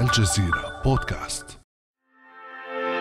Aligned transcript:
الجزيرة 0.00 0.82
بودكاست 0.84 1.44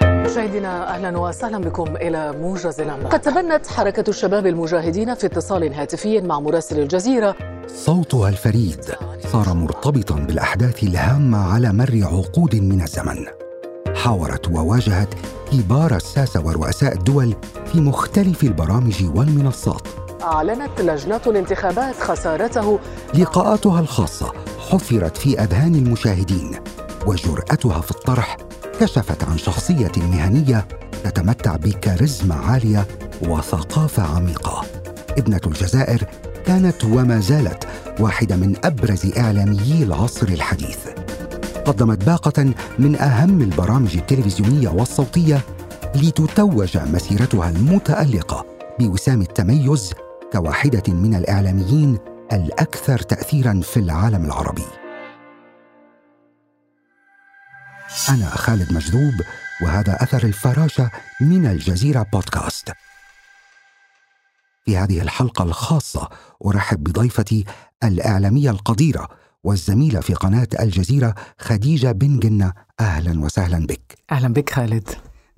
مشاهدينا 0.04 0.96
أهلا 0.96 1.18
وسهلا 1.18 1.58
بكم 1.58 1.96
إلى 1.96 2.32
موجز 2.32 2.82
الامر. 2.82 3.08
قد 3.08 3.22
تبنت 3.22 3.68
حركة 3.68 4.10
الشباب 4.10 4.48
المجاهدين 4.48 5.16
في 5.16 5.26
اتصال 5.26 5.74
هاتفي 5.74 6.22
مع 6.22 6.40
مراسل 6.40 6.80
الجزيرة 6.80 7.36
صوتها 7.68 8.30
الفريد 8.30 8.86
صار 9.32 9.54
مرتبطا 9.54 10.16
بالأحداث 10.16 10.84
الهامة 10.84 11.54
على 11.54 11.74
مر 11.74 12.00
عقود 12.04 12.56
من 12.56 12.82
الزمن. 12.82 13.26
حاورت 13.96 14.48
وواجهت 14.48 15.14
كبار 15.52 15.96
الساسه 15.96 16.46
ورؤساء 16.46 16.94
الدول 16.94 17.36
في 17.66 17.82
مختلف 17.82 18.44
البرامج 18.44 19.18
والمنصات. 19.18 19.88
أعلنت 20.22 20.82
لجنه 20.82 21.22
الانتخابات 21.28 21.96
خسارته 21.96 22.80
لقاءاتها 23.14 23.80
الخاصة 23.80 24.34
حفرت 24.70 25.18
في 25.18 25.40
أذهان 25.40 25.76
المشاهدين 25.76 26.52
وجرأتها 27.08 27.82
في 27.82 27.92
الطرح 27.92 28.38
كشفت 28.80 29.24
عن 29.24 29.38
شخصية 29.38 29.92
مهنية 29.98 30.68
تتمتع 31.04 31.56
بكاريزما 31.56 32.36
عالية 32.36 32.88
وثقافة 33.22 34.04
عميقة. 34.04 34.66
ابنة 35.18 35.42
الجزائر 35.48 36.04
كانت 36.46 36.84
وما 36.84 37.20
زالت 37.20 37.68
واحدة 38.00 38.36
من 38.36 38.56
أبرز 38.64 39.18
إعلاميي 39.18 39.84
العصر 39.84 40.28
الحديث. 40.28 40.78
قدمت 41.66 42.06
باقة 42.06 42.54
من 42.80 42.96
أهم 42.96 43.42
البرامج 43.42 43.98
التلفزيونية 43.98 44.70
والصوتية 44.70 45.42
لتتوج 45.96 46.78
مسيرتها 46.78 47.50
المتألقة 47.50 48.46
بوسام 48.80 49.22
التميز 49.22 49.94
كواحدة 50.34 50.94
من 50.94 51.16
الإعلاميين 51.16 51.98
الأكثر 52.34 53.00
تاثيرا 53.00 53.62
في 53.64 53.80
العالم 53.80 54.26
العربي. 54.26 54.87
أنا 58.10 58.30
خالد 58.30 58.74
مجذوب 58.74 59.14
وهذا 59.62 60.04
أثر 60.04 60.24
الفراشة 60.24 60.92
من 61.22 61.46
الجزيرة 61.46 62.06
بودكاست. 62.14 62.72
في 64.66 64.78
هذه 64.78 65.02
الحلقة 65.02 65.44
الخاصة 65.44 66.10
أرحب 66.46 66.84
بضيفتي 66.84 67.46
الإعلامية 67.84 68.50
القديرة 68.50 69.10
والزميلة 69.44 70.00
في 70.00 70.14
قناة 70.14 70.48
الجزيرة 70.60 71.16
خديجة 71.40 71.92
بن 71.92 72.20
جنة. 72.20 72.54
أهلا 72.80 73.20
وسهلا 73.20 73.66
بك. 73.66 73.98
أهلا 74.12 74.34
بك 74.34 74.50
خالد. 74.50 74.90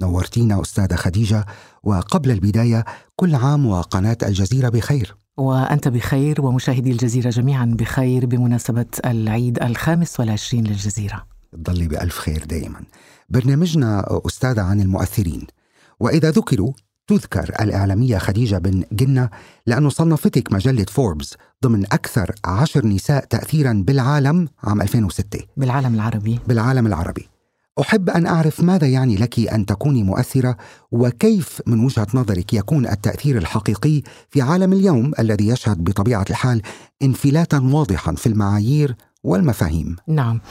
نورتينا 0.01 0.61
أستاذة 0.61 0.95
خديجة 0.95 1.45
وقبل 1.83 2.31
البداية 2.31 2.85
كل 3.15 3.35
عام 3.35 3.65
وقناة 3.65 4.17
الجزيرة 4.23 4.69
بخير. 4.69 5.15
وأنت 5.37 5.87
بخير 5.87 6.41
ومشاهدي 6.41 6.91
الجزيرة 6.91 7.29
جميعا 7.29 7.65
بخير 7.65 8.25
بمناسبة 8.25 8.85
العيد 9.05 9.63
الخامس 9.63 10.19
والعشرين 10.19 10.67
للجزيرة. 10.67 11.38
تضلي 11.53 11.87
بألف 11.87 12.19
خير 12.19 12.45
دائما. 12.45 12.81
برنامجنا 13.29 14.05
أستاذة 14.25 14.61
عن 14.61 14.81
المؤثرين. 14.81 15.47
وإذا 15.99 16.31
ذكروا 16.31 16.73
تذكر 17.07 17.55
الإعلامية 17.61 18.17
خديجة 18.17 18.57
بن 18.57 18.83
جنة 18.91 19.29
لأنه 19.65 19.89
صنفتك 19.89 20.51
مجلة 20.51 20.85
فوربس 20.89 21.33
ضمن 21.63 21.85
أكثر 21.85 22.31
عشر 22.45 22.85
نساء 22.85 23.25
تأثيرا 23.25 23.83
بالعالم 23.87 24.47
عام 24.63 24.81
2006 24.81 25.39
بالعالم 25.57 25.93
العربي. 25.95 26.39
بالعالم 26.47 26.87
العربي. 26.87 27.29
أحب 27.81 28.09
أن 28.09 28.25
أعرف 28.25 28.59
ماذا 28.59 28.87
يعني 28.87 29.15
لك 29.15 29.39
أن 29.39 29.65
تكوني 29.65 30.03
مؤثرة 30.03 30.57
وكيف 30.91 31.61
من 31.67 31.85
وجهة 31.85 32.07
نظرك 32.13 32.53
يكون 32.53 32.87
التأثير 32.87 33.37
الحقيقي 33.37 34.01
في 34.29 34.41
عالم 34.41 34.73
اليوم 34.73 35.11
الذي 35.19 35.47
يشهد 35.47 35.83
بطبيعة 35.83 36.25
الحال 36.29 36.61
انفلاتا 37.03 37.59
واضحا 37.59 38.13
في 38.15 38.27
المعايير 38.27 38.95
والمفاهيم. 39.23 39.95
نعم. 40.07 40.41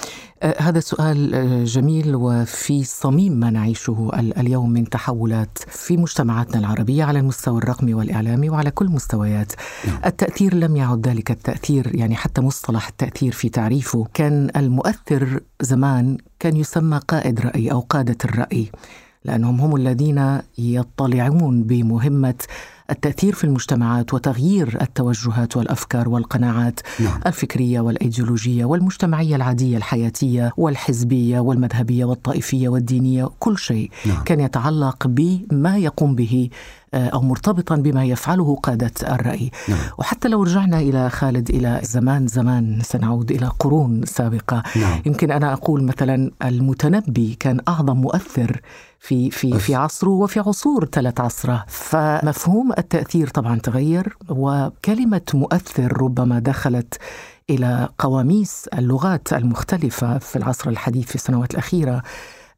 آه 0.43 0.63
هذا 0.63 0.81
سؤال 0.81 1.35
آه 1.35 1.65
جميل 1.65 2.15
وفي 2.17 2.85
صميم 2.85 3.33
ما 3.33 3.51
نعيشه 3.51 4.11
اليوم 4.15 4.71
من 4.71 4.89
تحولات 4.89 5.59
في 5.69 5.97
مجتمعاتنا 5.97 6.59
العربية 6.59 7.05
على 7.05 7.19
المستوى 7.19 7.59
الرقمي 7.59 7.95
والإعلامي 7.95 8.51
وعلى 8.51 8.71
كل 8.71 8.87
مستويات. 8.87 9.53
نعم. 9.87 10.01
التأثير 10.07 10.55
لم 10.55 10.77
يعد 10.77 11.09
ذلك 11.09 11.31
التأثير 11.31 11.97
يعني 11.97 12.17
حتى 12.17 12.41
مصطلح 12.41 12.89
التأثير 12.89 13.33
في 13.33 13.49
تعريفه. 13.49 14.07
كان 14.15 14.51
المؤثر 14.57 15.41
زمان 15.61 16.19
كان 16.39 16.57
يسمى 16.57 17.01
قائد 17.09 17.41
رأي 17.41 17.73
أو 17.73 17.81
قادة 17.81 18.17
الرأي 18.25 18.71
لأنهم 19.25 19.61
هم 19.61 19.77
الذين 19.77 20.41
يطلعون 20.59 21.62
بمهمة 21.62 22.34
التأثير 22.91 23.34
في 23.34 23.44
المجتمعات 23.44 24.15
وتغيير 24.15 24.78
التوجهات 24.82 25.56
والأفكار 25.56 26.09
والقناعات 26.09 26.81
نعم. 27.00 27.21
الفكرية 27.26 27.81
والأيديولوجية 27.81 28.65
والمجتمعية 28.65 29.37
العادية 29.37 29.76
الحياتية 29.76 30.53
والحزبية 30.56 31.41
والمذهبية 31.41 32.04
والطائفية 32.04 32.69
والدينية 32.69 33.28
كل 33.38 33.59
شيء 33.59 33.91
نعم. 34.06 34.22
كان 34.25 34.41
يتعلق 34.41 35.06
بما 35.06 35.77
يقوم 35.78 36.15
به 36.15 36.48
أو 36.94 37.21
مرتبطا 37.21 37.76
بما 37.76 38.04
يفعله 38.04 38.56
قادة 38.62 38.93
الرأي. 39.03 39.50
نعم. 39.69 39.78
وحتى 39.99 40.28
لو 40.28 40.43
رجعنا 40.43 40.78
إلى 40.78 41.10
خالد 41.10 41.50
إلى 41.50 41.81
زمان 41.82 42.26
زمان 42.26 42.81
سنعود 42.82 43.31
إلى 43.31 43.47
قرون 43.47 44.06
سابقة. 44.06 44.62
نعم. 44.76 45.03
يمكن 45.06 45.31
أنا 45.31 45.53
أقول 45.53 45.82
مثلا 45.82 46.31
المتنبي 46.44 47.37
كان 47.41 47.60
أعظم 47.69 47.97
مؤثر 47.97 48.60
في 49.00 49.31
في 49.31 49.59
في 49.59 49.75
عصره 49.75 50.10
وفي 50.10 50.41
عصور 50.41 50.84
تلت 50.84 51.21
عصره. 51.21 51.65
فمفهوم 51.69 52.72
التأثير 52.78 53.28
طبعا 53.28 53.59
تغير 53.59 54.16
وكلمة 54.28 55.22
مؤثر 55.34 56.03
ربما 56.03 56.38
دخلت 56.38 56.94
إلى 57.50 57.88
قواميس 57.98 58.69
اللغات 58.78 59.32
المختلفة 59.32 60.19
في 60.19 60.37
العصر 60.37 60.71
الحديث 60.71 61.06
في 61.06 61.15
السنوات 61.15 61.50
الأخيرة. 61.50 62.03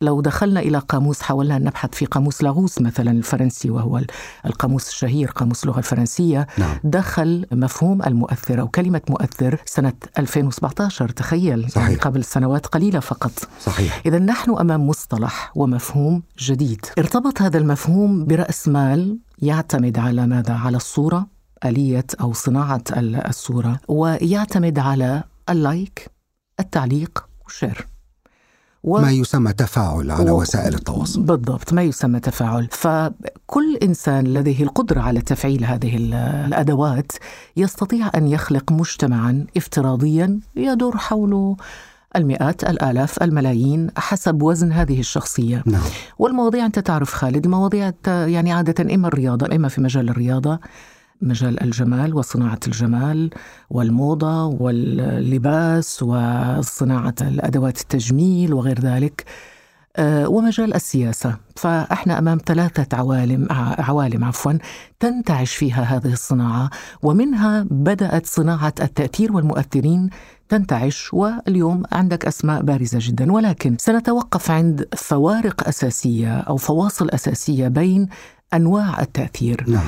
لو 0.02 0.20
دخلنا 0.20 0.60
إلى 0.60 0.78
قاموس 0.78 1.22
حاولنا 1.22 1.56
أن 1.56 1.64
نبحث 1.64 1.94
في 1.94 2.06
قاموس 2.06 2.42
لاغوس 2.42 2.80
مثلا 2.80 3.10
الفرنسي 3.10 3.70
وهو 3.70 4.00
القاموس 4.46 4.88
الشهير 4.88 5.30
قاموس 5.30 5.62
اللغة 5.64 5.78
الفرنسية 5.78 6.46
نعم. 6.58 6.78
دخل 6.84 7.46
مفهوم 7.52 8.02
المؤثر 8.02 8.60
أو 8.60 8.68
كلمة 8.68 9.00
مؤثر 9.10 9.62
سنة 9.66 9.92
2017 10.18 11.08
تخيل 11.08 11.70
صحيح. 11.70 11.88
يعني 11.88 11.94
قبل 11.94 12.24
سنوات 12.24 12.66
قليلة 12.66 13.00
فقط 13.00 13.32
صحيح 13.60 14.02
إذا 14.06 14.18
نحن 14.18 14.58
أمام 14.58 14.86
مصطلح 14.86 15.52
ومفهوم 15.54 16.22
جديد 16.38 16.86
ارتبط 16.98 17.42
هذا 17.42 17.58
المفهوم 17.58 18.26
برأس 18.26 18.68
مال 18.68 19.18
يعتمد 19.38 19.98
على 19.98 20.26
ماذا؟ 20.26 20.54
على 20.54 20.76
الصورة 20.76 21.26
آلية 21.64 22.06
أو 22.20 22.32
صناعة 22.32 22.84
الصورة 22.96 23.80
ويعتمد 23.88 24.78
على 24.78 25.22
اللايك 25.48 26.10
التعليق 26.60 27.28
والشير 27.44 27.89
و... 28.84 29.00
ما 29.00 29.10
يسمى 29.10 29.52
تفاعل 29.52 30.10
على 30.10 30.30
و... 30.30 30.40
وسائل 30.40 30.74
التواصل. 30.74 31.22
بالضبط 31.22 31.72
ما 31.72 31.82
يسمى 31.82 32.20
تفاعل. 32.20 32.68
فكل 32.70 33.76
إنسان 33.82 34.24
لديه 34.24 34.62
القدرة 34.62 35.00
على 35.00 35.20
تفعيل 35.20 35.64
هذه 35.64 35.96
الأدوات 35.96 37.12
يستطيع 37.56 38.10
أن 38.14 38.28
يخلق 38.28 38.72
مجتمعا 38.72 39.46
افتراضيا 39.56 40.40
يدور 40.56 40.96
حوله 40.96 41.56
المئات 42.16 42.64
الآلاف 42.64 43.22
الملايين 43.22 43.90
حسب 43.96 44.42
وزن 44.42 44.72
هذه 44.72 45.00
الشخصية. 45.00 45.62
نعم. 45.66 45.82
والمواضيع 46.18 46.66
أنت 46.66 46.78
تعرف 46.78 47.14
خالد 47.14 47.44
المواضيع 47.44 47.92
يعني 48.06 48.52
عادة 48.52 48.94
إما 48.94 49.08
الرياضة 49.08 49.56
إما 49.56 49.68
في 49.68 49.80
مجال 49.80 50.08
الرياضة. 50.08 50.60
مجال 51.22 51.62
الجمال 51.62 52.14
وصناعة 52.14 52.60
الجمال 52.66 53.30
والموضة 53.70 54.44
واللباس 54.44 56.02
وصناعة 56.02 57.14
الأدوات 57.20 57.80
التجميل 57.80 58.54
وغير 58.54 58.80
ذلك 58.80 59.24
ومجال 60.00 60.74
السياسة. 60.74 61.36
فإحنا 61.56 62.18
أمام 62.18 62.38
ثلاثة 62.46 62.96
عوالم 62.96 63.46
عوالم 63.78 64.24
عفوا 64.24 64.52
تنتعش 65.00 65.54
فيها 65.54 65.82
هذه 65.82 66.12
الصناعة 66.12 66.70
ومنها 67.02 67.66
بدأت 67.70 68.26
صناعة 68.26 68.74
التأثير 68.80 69.32
والمؤثرين 69.32 70.10
تنتعش 70.48 71.14
واليوم 71.14 71.82
عندك 71.92 72.26
أسماء 72.26 72.62
بارزة 72.62 72.98
جدا. 73.02 73.32
ولكن 73.32 73.76
سنتوقف 73.78 74.50
عند 74.50 74.88
فوارق 74.96 75.68
أساسية 75.68 76.38
أو 76.38 76.56
فواصل 76.56 77.10
أساسية 77.10 77.68
بين 77.68 78.08
أنواع 78.54 79.00
التأثير. 79.00 79.64
نعم. 79.68 79.86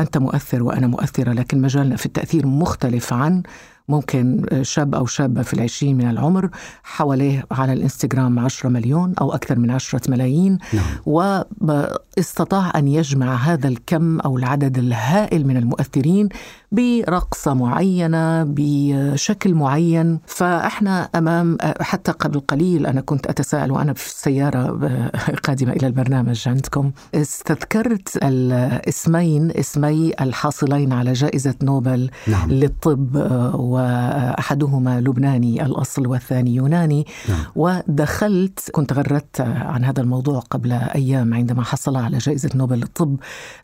أنت 0.00 0.18
مؤثر 0.18 0.62
وأنا 0.62 0.86
مؤثرة 0.86 1.32
لكن 1.32 1.60
مجالنا 1.60 1.96
في 1.96 2.06
التأثير 2.06 2.46
مختلف 2.46 3.12
عن 3.12 3.42
ممكن 3.88 4.46
شاب 4.62 4.94
أو 4.94 5.06
شابة 5.06 5.42
في 5.42 5.54
العشرين 5.54 5.96
من 5.96 6.10
العمر 6.10 6.50
حواليه 6.82 7.44
على 7.50 7.72
الإنستغرام 7.72 8.38
عشرة 8.38 8.68
مليون 8.68 9.14
أو 9.20 9.34
أكثر 9.34 9.58
من 9.58 9.70
عشرة 9.70 10.10
ملايين 10.10 10.58
نعم. 10.72 10.84
واستطاع 11.06 12.72
أن 12.76 12.88
يجمع 12.88 13.34
هذا 13.34 13.68
الكم 13.68 14.20
أو 14.20 14.38
العدد 14.38 14.78
الهائل 14.78 15.46
من 15.46 15.56
المؤثرين 15.56 16.28
برقصة 16.72 17.54
معينة 17.54 18.44
بشكل 18.44 19.54
معين 19.54 20.20
فإحنا 20.26 21.08
أمام 21.14 21.58
حتى 21.80 22.12
قبل 22.12 22.40
قليل 22.40 22.86
أنا 22.86 23.00
كنت 23.00 23.26
أتساءل 23.26 23.72
وأنا 23.72 23.92
في 23.92 24.06
السيارة 24.06 24.90
قادمة 25.46 25.72
إلى 25.72 25.86
البرنامج 25.86 26.48
عندكم 26.48 26.92
استذكرت 27.14 28.18
الاسمين 28.22 29.50
اسمي 29.50 30.12
الحاصلين 30.20 30.92
على 30.92 31.12
جائزة 31.12 31.54
نوبل 31.62 32.10
نعم. 32.26 32.50
للطب 32.50 33.16
وأحدهما 33.54 35.00
لبناني 35.00 35.66
الأصل 35.66 36.06
والثاني 36.06 36.54
يوناني 36.54 37.06
نعم. 37.28 37.44
ودخلت 37.56 38.70
كنت 38.72 38.92
غردت 38.92 39.40
عن 39.40 39.84
هذا 39.84 40.02
الموضوع 40.02 40.40
قبل 40.40 40.72
أيام 40.72 41.34
عندما 41.34 41.62
حصل 41.62 41.96
على 41.96 42.18
جائزة 42.18 42.50
نوبل 42.54 42.76
للطب 42.76 43.16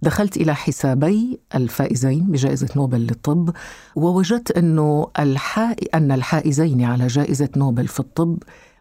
دخلت 0.03 0.37
إلى 0.37 0.55
حسابي 0.55 1.41
الفائزين 1.55 2.21
بجائزة 2.21 2.69
نوبل 2.77 2.94
للطب 3.01 3.51
ووجدت 3.97 4.51
أنه 4.51 5.11
الحا... 5.19 5.75
أن 5.95 6.13
الحائزين 6.13 6.85
على 6.85 7.07
جائزة 7.07 7.49
نوبل 7.57 7.89
في 7.89 8.01
الطب 8.01 8.39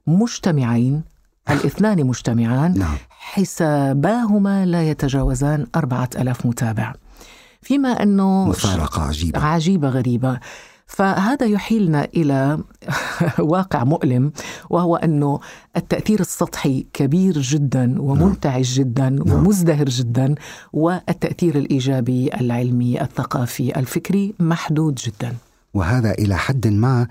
مجتمعين 0.08 1.02
الاثنان 1.50 2.08
مجتمعان 2.08 2.78
نعم. 2.80 2.98
حساباهما 3.10 4.66
لا 4.66 4.90
يتجاوزان 4.90 5.68
أربعة 5.76 6.10
ألاف 6.16 6.46
متابع. 6.46 6.94
فيما 7.62 8.04
أنه 8.04 8.46
مفارقة 8.46 9.02
عجيبة. 9.02 9.40
عجيبة 9.40 9.90
غريبة. 9.90 10.40
فهذا 10.88 11.46
يحيلنا 11.46 12.06
إلى 12.06 12.60
واقع 13.40 13.84
مؤلم 13.84 14.32
وهو 14.70 14.96
أنه 14.96 15.40
التأثير 15.78 16.20
السطحي 16.20 16.86
كبير 16.94 17.42
جدا 17.42 18.02
ومنتعش 18.02 18.74
جدا 18.74 19.10
نعم. 19.10 19.32
ومزدهر 19.32 19.86
جدا 19.86 20.36
والتأثير 20.74 21.56
الإيجابي 21.56 22.34
العلمي 22.34 23.02
الثقافي 23.02 23.80
الفكري 23.80 24.34
محدود 24.40 24.96
جدا 24.96 25.36
وهذا 25.74 26.12
إلى 26.12 26.38
حد 26.38 26.68
ما 26.68 27.08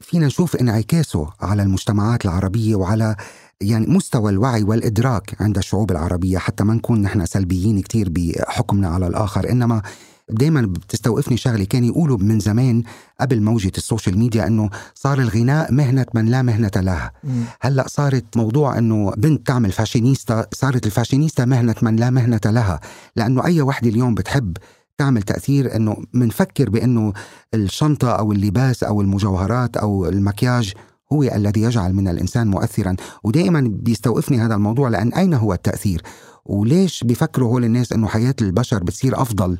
فينا 0.00 0.26
نشوف 0.26 0.56
انعكاسه 0.56 1.32
على 1.40 1.62
المجتمعات 1.62 2.24
العربية 2.24 2.74
وعلى 2.74 3.16
يعني 3.60 3.86
مستوى 3.86 4.30
الوعي 4.30 4.62
والإدراك 4.62 5.36
عند 5.40 5.58
الشعوب 5.58 5.90
العربية 5.90 6.38
حتى 6.38 6.64
ما 6.64 6.74
نكون 6.74 7.02
نحن 7.02 7.26
سلبيين 7.26 7.80
كثير 7.82 8.08
بحكمنا 8.10 8.88
على 8.88 9.06
الآخر 9.06 9.50
إنما 9.50 9.82
دائما 10.30 10.62
بتستوقفني 10.62 11.36
شغلة 11.36 11.64
كان 11.64 11.84
يقولوا 11.84 12.18
من 12.18 12.40
زمان 12.40 12.82
قبل 13.20 13.42
موجة 13.42 13.72
السوشيال 13.76 14.18
ميديا 14.18 14.46
إنه 14.46 14.70
صار 14.94 15.20
الغناء 15.20 15.72
مهنة 15.72 16.06
من 16.14 16.26
لا 16.26 16.42
مهنة 16.42 16.70
لها. 16.76 17.12
هلأ 17.60 17.88
صارت 17.88 18.36
موضوع 18.36 18.78
إنه 18.78 19.10
بنت 19.10 19.46
تعمل 19.46 19.72
فاشينيستا 19.72 20.46
صارت 20.54 20.86
الفاشينيستا 20.86 21.44
مهنة 21.44 21.74
من 21.82 21.96
لا 21.96 22.10
مهنة 22.10 22.40
لها. 22.46 22.80
لأنه 23.16 23.44
أي 23.44 23.62
وحدة 23.62 23.88
اليوم 23.88 24.14
بتحب 24.14 24.56
تعمل 24.98 25.22
تأثير 25.22 25.76
إنه 25.76 25.96
منفكر 26.12 26.70
بإنه 26.70 27.12
الشنطة 27.54 28.10
أو 28.10 28.32
اللباس 28.32 28.84
أو 28.84 29.00
المجوهرات 29.00 29.76
أو 29.76 30.08
المكياج 30.08 30.72
هو 31.12 31.22
الذي 31.22 31.60
يجعل 31.62 31.92
من 31.94 32.08
الإنسان 32.08 32.48
مؤثرا. 32.48 32.96
ودائما 33.24 33.60
بيستوقفني 33.60 34.40
هذا 34.40 34.54
الموضوع 34.54 34.88
لأن 34.88 35.12
أين 35.12 35.34
هو 35.34 35.52
التأثير؟ 35.52 36.02
وليش 36.46 37.04
بيفكروا 37.04 37.48
هول 37.48 37.64
الناس 37.64 37.92
إنه 37.92 38.06
حياة 38.06 38.34
البشر 38.42 38.84
بتصير 38.84 39.22
أفضل؟ 39.22 39.58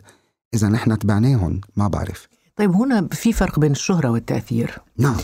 إذا 0.54 0.68
نحن 0.68 0.98
تبعناهم 0.98 1.60
ما 1.76 1.88
بعرف. 1.88 2.28
طيب 2.56 2.70
هنا 2.70 3.08
في 3.12 3.32
فرق 3.32 3.58
بين 3.58 3.72
الشهرة 3.72 4.10
والتأثير. 4.10 4.78
نعم. 4.98 5.16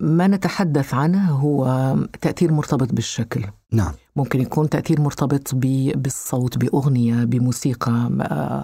ما 0.00 0.26
نتحدث 0.26 0.94
عنه 0.94 1.30
هو 1.30 1.96
تأثير 2.20 2.52
مرتبط 2.52 2.92
بالشكل. 2.92 3.44
نعم 3.72 3.92
ممكن 4.16 4.40
يكون 4.40 4.68
تأثير 4.68 5.00
مرتبط 5.00 5.54
بالصوت 5.94 6.58
بأغنية 6.58 7.24
بموسيقى 7.24 8.10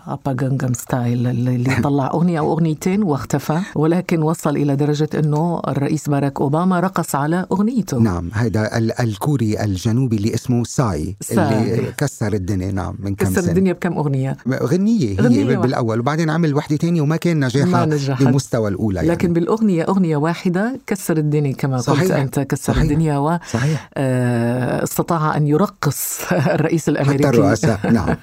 أبا 0.06 0.32
Gangnam 0.32 0.72
Style 0.72 1.26
اللي 1.26 1.74
طلع 1.82 2.06
أغنية 2.06 2.38
أو 2.38 2.52
أغنيتين 2.52 3.02
واختفى 3.02 3.60
ولكن 3.74 4.22
وصل 4.22 4.56
إلى 4.56 4.76
درجة 4.76 5.08
أنه 5.18 5.60
الرئيس 5.68 6.08
باراك 6.08 6.40
أوباما 6.40 6.80
رقص 6.80 7.14
على 7.14 7.46
أغنيته 7.52 7.98
نعم 7.98 8.30
هذا 8.32 8.78
الكوري 9.00 9.64
الجنوبي 9.64 10.16
اللي 10.16 10.34
اسمه 10.34 10.64
ساي, 10.64 11.16
ساي. 11.20 11.74
اللي 11.74 11.92
كسر 11.96 12.32
الدنيا 12.32 12.72
نعم 12.72 12.96
من 12.98 13.14
كم 13.14 13.26
كسر 13.26 13.40
سنة. 13.40 13.50
الدنيا 13.50 13.72
بكم 13.72 13.92
أغنية 13.92 14.36
غنية 14.48 15.08
هي 15.08 15.16
غنية 15.16 15.56
بالأول 15.56 16.00
وبعدين 16.00 16.30
عمل 16.30 16.54
وحدة 16.54 16.76
تانية 16.76 17.00
وما 17.00 17.16
كان 17.16 17.44
نجاحها 17.44 17.84
بمستوى 18.20 18.68
الأولى 18.68 18.96
يعني. 18.96 19.08
لكن 19.08 19.32
بالأغنية 19.32 19.82
أغنية 19.84 20.16
واحدة 20.16 20.80
كسر 20.86 21.16
الدنيا 21.16 21.52
كما 21.52 21.78
صحيح. 21.78 22.00
قلت 22.02 22.10
أنت 22.10 22.40
كسر 22.40 22.72
صحيح. 22.72 22.82
الدنيا 22.82 23.18
وصحيح. 23.18 23.90
آه 23.94 24.84
استطاع 24.90 25.36
أن 25.36 25.46
يرقص 25.46 26.20
الرئيس 26.32 26.88
الأمريكي. 26.88 27.26
حتى 27.26 27.36
الرؤساء 27.36 27.90
نعم. 27.90 28.08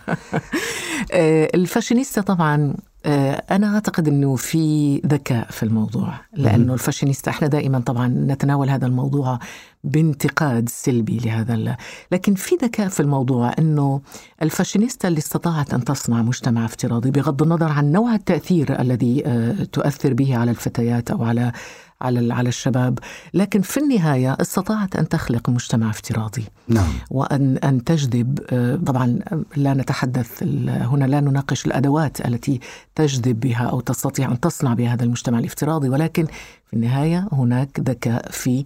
آه، 1.12 1.50
الفاشينيستا 1.56 2.22
طبعا 2.22 2.76
آه، 3.06 3.44
أنا 3.52 3.74
أعتقد 3.74 4.08
أنه 4.08 4.36
في 4.36 4.98
ذكاء 5.06 5.48
في 5.52 5.64
الموضوع 5.64 6.14
لأنه 6.34 6.74
الفاشينيستا 6.74 7.32
إحنا 7.32 7.48
دائما 7.48 7.80
طبعا 7.80 8.08
نتناول 8.08 8.70
هذا 8.70 8.88
الموضوع 8.88 9.40
بانتقاد 9.84 10.70
سلبي 10.70 11.18
لهذا 11.18 11.78
لكن 12.12 12.36
في 12.36 12.56
ذكاء 12.56 12.88
في 12.88 13.00
الموضوع 13.00 13.54
أنه 13.60 14.02
الفاشينيستا 14.42 15.08
اللي 15.08 15.18
استطاعت 15.18 15.74
أن 15.74 15.84
تصنع 15.84 16.22
مجتمع 16.22 16.66
افتراضي 16.66 17.12
بغض 17.12 17.44
النظر 17.44 17.72
عن 17.72 17.92
نوع 17.92 18.16
التأثير 18.16 18.82
الذي 18.82 19.24
آه، 19.26 19.64
تؤثر 19.64 20.14
به 20.14 20.38
على 20.38 20.52
الفتيات 20.52 21.12
أو 21.12 21.24
على 21.24 21.52
على 22.02 22.34
على 22.34 22.50
الشباب 22.50 23.00
لكن 23.34 23.62
في 23.62 23.78
النهاية 23.80 24.38
استطاعت 24.42 24.96
أن 24.96 25.10
تخلق 25.10 25.50
مجتمع 25.50 25.90
افتراضي. 25.90 26.44
نعم. 26.68 26.94
وأن 27.10 27.58
أن 27.58 27.84
تجذب 27.84 28.40
آه، 28.50 28.76
طبعا 28.76 29.20
لا 29.56 29.74
نتحدث 29.74 30.44
هنا 30.68 31.06
لا 31.06 31.20
نناقش 31.20 31.66
الأدوات 31.66 32.26
التي 32.26 32.60
تجذب 32.96 33.40
بها 33.40 33.66
أو 33.66 33.80
تستطيع 33.80 34.32
أن 34.32 34.40
تصنع 34.40 34.74
بها 34.74 34.94
هذا 34.94 35.04
المجتمع 35.04 35.40
الافتراضي 35.40 35.90
ولكن 35.90 36.26
في 36.66 36.74
النهاية 36.74 37.28
هناك 37.32 37.80
ذكاء 37.80 38.32
في 38.32 38.64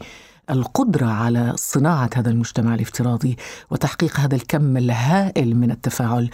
القدرة 0.51 1.05
على 1.05 1.53
صناعة 1.55 2.09
هذا 2.15 2.29
المجتمع 2.29 2.75
الافتراضي 2.75 3.37
وتحقيق 3.69 4.19
هذا 4.19 4.35
الكم 4.35 4.77
الهائل 4.77 5.55
من 5.55 5.71
التفاعل. 5.71 6.29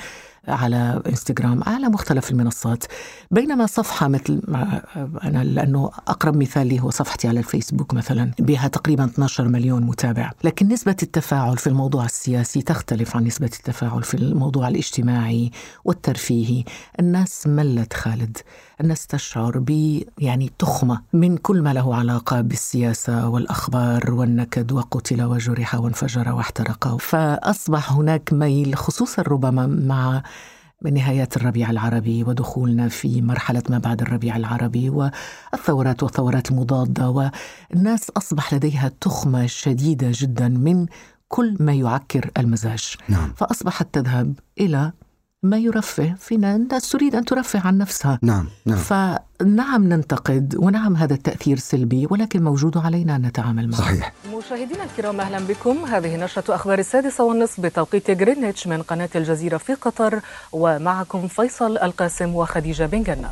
على 0.48 1.02
إنستغرام 1.08 1.64
على 1.64 1.88
مختلف 1.88 2.32
المنصات. 2.32 2.84
بينما 3.32 3.66
صفحة 3.66 4.08
مثل 4.08 4.42
أنا 5.24 5.44
لأنه 5.44 5.92
أقرب 6.08 6.36
مثال 6.38 6.68
لي 6.68 6.80
هو 6.80 6.90
صفحتي 6.90 7.28
على 7.28 7.40
الفيسبوك 7.40 7.94
مثلا 7.94 8.32
بها 8.40 8.68
تقريبا 8.68 9.06
12 9.06 9.48
مليون 9.48 9.84
متابع. 9.84 10.32
لكن 10.44 10.68
نسبة 10.68 10.96
التفاعل 11.04 11.58
في 11.58 11.68
الموضوع 11.68 12.06
السياسي 12.06 12.62
تختلف 12.62 13.16
عن 13.16 13.24
نسبة 13.24 13.46
التفاعل 13.46 14.04
في 14.04 14.14
الموضوع 14.14 14.68
الاجتماعي 14.68 15.52
والترفيهي. 15.86 16.64
الناس 17.00 17.48
ملت 17.48 17.94
خالد. 17.94 18.38
الناس 18.82 19.08
تشعر 19.08 19.60
ب 19.60 20.02
يعني 20.18 20.52
تخمة 20.60 21.02
من 21.14 21.38
كل 21.38 21.62
ما 21.62 21.74
له 21.74 21.96
علاقة 21.96 22.42
بالسياسة 22.42 23.30
والأخبار 23.30 24.14
والنكد 24.14 24.72
وقتل 24.72 25.24
وجرح 25.24 25.76
وانفجر 25.76 26.32
واحترق. 26.34 26.98
فأصبح 26.98 27.92
هناك 27.92 28.34
ميل 28.34 28.76
خصوصا 28.76 29.22
ربما 29.22 29.68
مع 29.68 30.24
نهايات 30.84 31.38
الربيع 31.38 31.70
العربي 31.70 32.24
ودخولنا 32.24 32.88
في 32.88 33.22
مرحلة 33.22 33.64
ما 33.70 33.78
بعد 33.78 34.02
الربيع 34.02 34.36
العربي 34.36 34.90
والثورات 34.90 36.04
والثورات 36.04 36.52
المضادة 36.52 37.10
والناس 37.10 38.10
أصبح 38.10 38.54
لديها 38.54 38.92
تخمة 39.02 39.46
شديدة 39.46 40.08
جدا 40.14 40.48
من 40.48 40.86
كل 41.28 41.58
ما 41.60 41.74
يعكر 41.74 42.32
المزاج 42.38 42.96
نعم. 43.10 43.34
فأصبحت 43.36 43.88
تذهب 43.94 44.34
إلى 44.60 44.92
ما 45.50 45.58
يرفه. 45.58 46.16
فينا 46.20 46.56
الناس 46.56 46.90
تريد 46.90 47.16
أن 47.16 47.26
ترفه 47.26 47.60
عن 47.68 47.78
نفسها. 47.78 48.20
نعم 48.22 48.48
نعم. 48.66 48.78
فنعم 48.78 49.84
ننتقد 49.84 50.56
ونعم 50.60 50.96
هذا 50.96 51.14
التأثير 51.14 51.58
سلبي 51.58 52.08
ولكن 52.10 52.44
موجود 52.44 52.78
علينا 52.78 53.16
أن 53.16 53.22
نتعامل 53.22 53.68
معه. 53.70 53.78
صحيح. 53.80 54.14
مشاهدينا 54.38 54.84
الكرام 54.84 55.20
أهلا 55.20 55.40
بكم. 55.40 55.78
هذه 55.86 56.18
نشرة 56.18 56.56
أخبار 56.56 56.80
السادسة 56.80 57.24
والنصف 57.24 57.60
بتوقيت 57.62 58.10
غرينتش 58.22 58.68
من 58.68 58.82
قناة 58.82 59.10
الجزيرة 59.16 59.58
في 59.58 59.74
قطر 59.74 60.20
ومعكم 60.52 61.28
فيصل 61.28 61.78
القاسم 61.78 62.36
وخديجة 62.36 62.86
بن 62.86 63.04
جنة. 63.04 63.30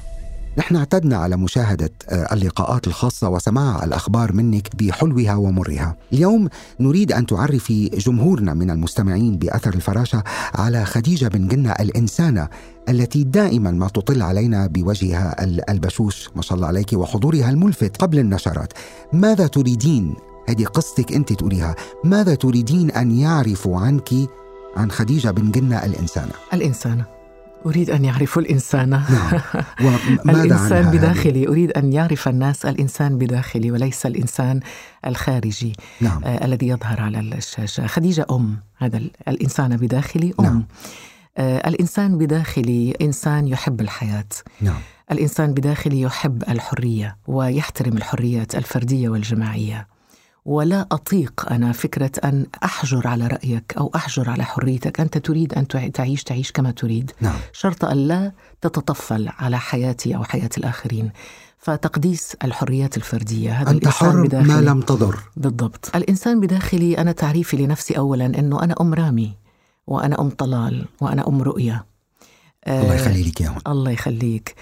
نحن 0.58 0.76
اعتدنا 0.76 1.18
على 1.18 1.38
مشاهدة 1.38 1.92
آه، 2.10 2.34
اللقاءات 2.34 2.88
الخاصة 2.88 3.30
وسماع 3.30 3.84
الأخبار 3.84 4.34
منك 4.34 4.76
بحلوها 4.76 5.36
ومرها. 5.36 5.98
اليوم 6.14 6.50
نريد 6.80 7.12
أن 7.12 7.26
تعرفي 7.26 7.90
جمهورنا 7.90 8.54
من 8.54 8.72
المستمعين 8.72 9.38
بأثر 9.38 9.74
الفراشة 9.74 10.24
على 10.54 10.86
خديجة 10.86 11.28
بن 11.28 11.48
جنة 11.48 11.72
الإنسانة 11.72 12.48
التي 12.90 13.24
دائما 13.24 13.72
ما 13.72 13.88
تطل 13.88 14.22
علينا 14.22 14.68
بوجهها 14.68 15.44
البشوش. 15.44 16.30
ما 16.36 16.42
شاء 16.42 16.56
الله 16.56 16.68
عليك 16.68 16.94
وحضورها 16.94 17.50
الملفت 17.50 17.98
قبل 17.98 18.20
النشرات. 18.20 18.74
ماذا 19.14 19.48
تريدين؟ 19.48 20.14
هذه 20.50 20.66
قصتك 20.66 21.14
أنت 21.14 21.34
تقوليها. 21.34 21.76
ماذا 22.04 22.36
تريدين 22.36 22.92
أن 22.92 23.12
يعرفوا 23.12 23.80
عنك 23.80 24.10
عن 24.78 24.92
خديجة 24.92 25.30
بن 25.32 25.52
جنة 25.52 25.86
الإنسانة؟ 25.86 26.32
الإنسانة. 26.54 27.15
أريد 27.66 27.90
أن 27.90 28.06
يعرفوا 28.06 28.42
الإنسان 28.42 28.90
نعم. 28.90 29.42
الإنسان 30.36 30.92
بداخلي 30.92 31.48
أريد 31.48 31.72
أن 31.72 31.94
يعرف 31.94 32.28
الناس 32.28 32.66
الإنسان 32.66 33.18
بداخلي 33.18 33.72
وليس 33.72 34.06
الإنسان 34.06 34.60
الخارجي 35.06 35.74
نعم. 36.02 36.24
آه 36.24 36.46
الذي 36.46 36.68
يظهر 36.68 37.02
على 37.02 37.20
الشاشة 37.20 37.88
خديجة 37.88 38.26
أم 38.32 38.58
هذا 38.78 39.02
الإنسان 39.28 39.78
بداخلي 39.78 40.34
أم 40.40 40.46
نعم. 40.46 40.64
آه 41.38 41.68
الإنسان 41.68 42.18
بداخلي 42.18 42.94
إنسان 43.02 43.48
يحب 43.48 43.82
الحياة 43.82 44.30
نعم. 44.62 44.80
الإنسان 45.12 45.54
بداخلي 45.54 46.02
يحب 46.02 46.44
الحرية 46.50 47.18
ويحترم 47.28 47.98
الحريات 47.98 48.56
الفردية 48.56 49.10
والجماعية 49.10 49.88
ولا 50.46 50.88
أطيق 50.92 51.52
أنا 51.52 51.72
فكرة 51.72 52.12
أن 52.24 52.46
أحجر 52.64 53.08
على 53.08 53.28
رأيك 53.28 53.74
أو 53.78 53.92
أحجر 53.96 54.30
على 54.30 54.44
حريتك. 54.44 55.00
أنت 55.00 55.18
تريد 55.18 55.54
أن 55.54 55.68
تعيش 55.68 56.24
تعيش 56.24 56.52
كما 56.52 56.72
تريد. 56.72 57.12
نعم. 57.22 57.36
شرط 57.54 57.86
أن 57.86 57.98
لا 57.98 58.32
تتطفل 58.62 59.30
على 59.40 59.60
حياتي 59.60 60.16
أو 60.16 60.24
حياة 60.24 60.50
الآخرين. 60.58 61.12
فتقديس 61.58 62.36
الحريات 62.44 62.98
الفردية. 62.98 63.52
هذا 63.62 63.72
الإنسان 63.72 63.92
حر 63.92 64.24
بداخلي. 64.24 64.54
ما 64.54 64.62
لم 64.62 64.82
تضر. 64.82 65.20
بالضبط. 65.38 65.96
الإنسان 65.96 66.40
بداخلي 66.40 66.98
أنا 66.98 67.12
تعريفي 67.12 67.58
لنفسي 67.58 67.98
اولا 67.98 68.26
أنه 68.26 68.64
أنا 68.64 68.76
أم 68.82 68.94
رامي 68.94 69.34
وأنا 69.88 70.22
أم 70.22 70.30
طلال 70.30 70.86
وأنا 71.02 71.28
أم 71.28 71.42
رؤية. 71.42 71.86
الله 72.68 72.92
آه، 72.92 72.96
يخلي 72.96 73.24
لك 73.24 73.42
اياهم 73.42 73.58
الله 73.68 73.92
يخليك. 73.92 74.56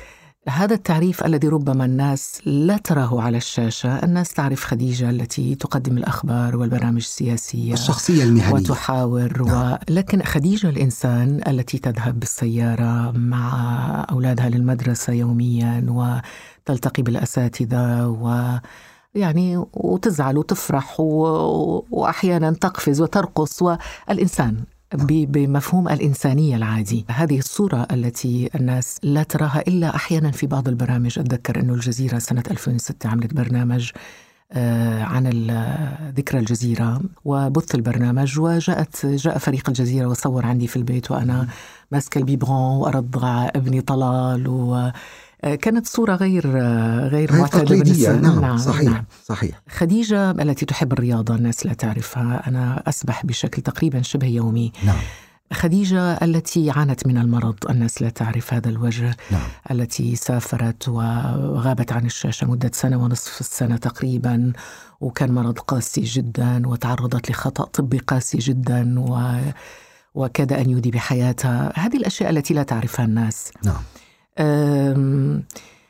هذا 0.50 0.74
التعريف 0.74 1.26
الذي 1.26 1.48
ربما 1.48 1.86
الناس 1.86 2.42
لا 2.46 2.78
تراه 2.78 3.22
على 3.22 3.38
الشاشة. 3.38 4.04
الناس 4.04 4.34
تعرف 4.34 4.64
خديجة 4.64 5.10
التي 5.10 5.56
تقدم 5.56 5.98
الأخبار 5.98 6.56
والبرامج 6.56 6.98
السياسية 7.02 7.74
الشخصية 7.74 8.24
المهنية. 8.24 8.54
وتحاور 8.54 9.44
نعم. 9.44 9.72
و... 9.74 9.78
لكن 9.90 10.24
خديجة 10.24 10.70
الإنسان 10.70 11.42
التي 11.48 11.78
تذهب 11.78 12.20
بالسيارة 12.20 13.12
مع 13.12 14.06
أولادها 14.12 14.50
للمدرسة 14.50 15.14
يوميا 15.14 15.86
وتلتقي 16.68 17.04
بالأساتذة 17.04 18.08
و 18.08 18.58
يعني 19.16 19.66
وتزعل 19.74 20.38
وتفرح 20.38 21.00
و... 21.00 21.04
وأحيانا 21.92 22.52
تقفز 22.52 23.02
وترقص. 23.02 23.62
والإنسان 23.62 24.52
ب- 24.52 24.64
بمفهوم 24.94 25.90
الإنسانية 25.90 26.56
العادي. 26.56 27.06
هذه 27.10 27.40
الصورة 27.40 27.88
التي 27.92 28.50
الناس 28.56 28.98
لا 29.04 29.24
تراها 29.24 29.64
إلا 29.68 29.96
أحيانا 29.96 30.32
في 30.32 30.48
بعض 30.48 30.68
البرامج. 30.68 31.20
أتذكر 31.20 31.60
أنه 31.60 31.74
الجزيرة 31.74 32.20
سنة 32.20 32.44
2006 32.52 33.10
عملت 33.10 33.34
برنامج 33.34 33.92
آه، 34.56 35.04
عن 35.04 35.28
ذكرى 36.18 36.40
الجزيرة 36.40 37.02
وبث 37.26 37.76
البرنامج 37.76 38.40
وجاءت 38.40 39.06
جاء 39.06 39.38
فريق 39.38 39.70
الجزيرة 39.70 40.08
وصور 40.08 40.46
عندي 40.46 40.68
في 40.68 40.76
البيت 40.76 41.12
وأنا 41.12 41.48
ماسكة 41.92 42.20
البيبغون 42.20 42.78
وأرضع 42.78 43.50
ابني 43.56 43.82
طلال 43.82 44.48
و 44.48 44.92
كانت 45.44 45.88
صورة 45.88 46.16
غير 46.16 46.48
غير 47.08 47.34
معتادة 47.34 47.84
بالنسبة- 47.84 48.10
نعم 48.10 48.58
صحيح 48.58 48.92
نعم. 48.92 49.06
صحيح. 49.26 49.62
خديجة 49.70 50.32
التي 50.32 50.66
تحب 50.66 50.94
الرياضة 50.94 51.36
الناس 51.36 51.66
لا 51.66 51.74
تعرفها 51.74 52.44
أنا 52.48 52.84
أسبح 52.88 53.26
بشكل 53.26 53.62
تقريبا 53.62 54.02
شبه 54.02 54.28
يومي. 54.28 54.72
نعم. 54.86 54.98
خديجة 55.54 56.12
التي 56.14 56.72
عانت 56.72 57.08
من 57.08 57.18
المرض 57.18 57.56
الناس 57.70 58.02
لا 58.02 58.10
تعرف 58.10 58.54
هذا 58.54 58.70
الوجه. 58.70 59.16
نعم. 59.32 59.42
التي 59.72 60.16
سافرت 60.16 60.88
وغابت 60.88 61.92
عن 61.92 62.06
الشاشة 62.06 62.48
مدة 62.48 62.72
سنة 62.74 63.04
ونصف 63.04 63.40
السنة 63.42 63.78
تقريبا 63.78 64.54
وكان 65.02 65.32
مرض 65.32 65.60
قاسي 65.60 66.02
جدا 66.02 66.68
وتعرضت 66.68 67.32
لخطأ 67.32 67.64
طبي 67.64 67.98
قاسي 67.98 68.38
جدا 68.38 69.00
و 69.00 69.38
وكاد 70.16 70.54
أن 70.54 70.70
يودي 70.70 70.92
بحياتها. 70.92 71.74
هذه 71.76 71.98
الأشياء 71.98 72.30
التي 72.30 72.54
لا 72.54 72.64
تعرفها 72.64 73.06
الناس. 73.06 73.52
نعم. 73.66 73.82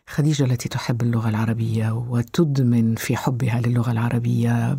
خديجة 0.08 0.44
التي 0.44 0.70
تحب 0.70 1.02
اللغة 1.02 1.30
العربية 1.30 1.92
وتدمن 1.92 2.96
في 2.96 3.18
حبها 3.18 3.62
للغة 3.62 3.92
العربية 3.92 4.78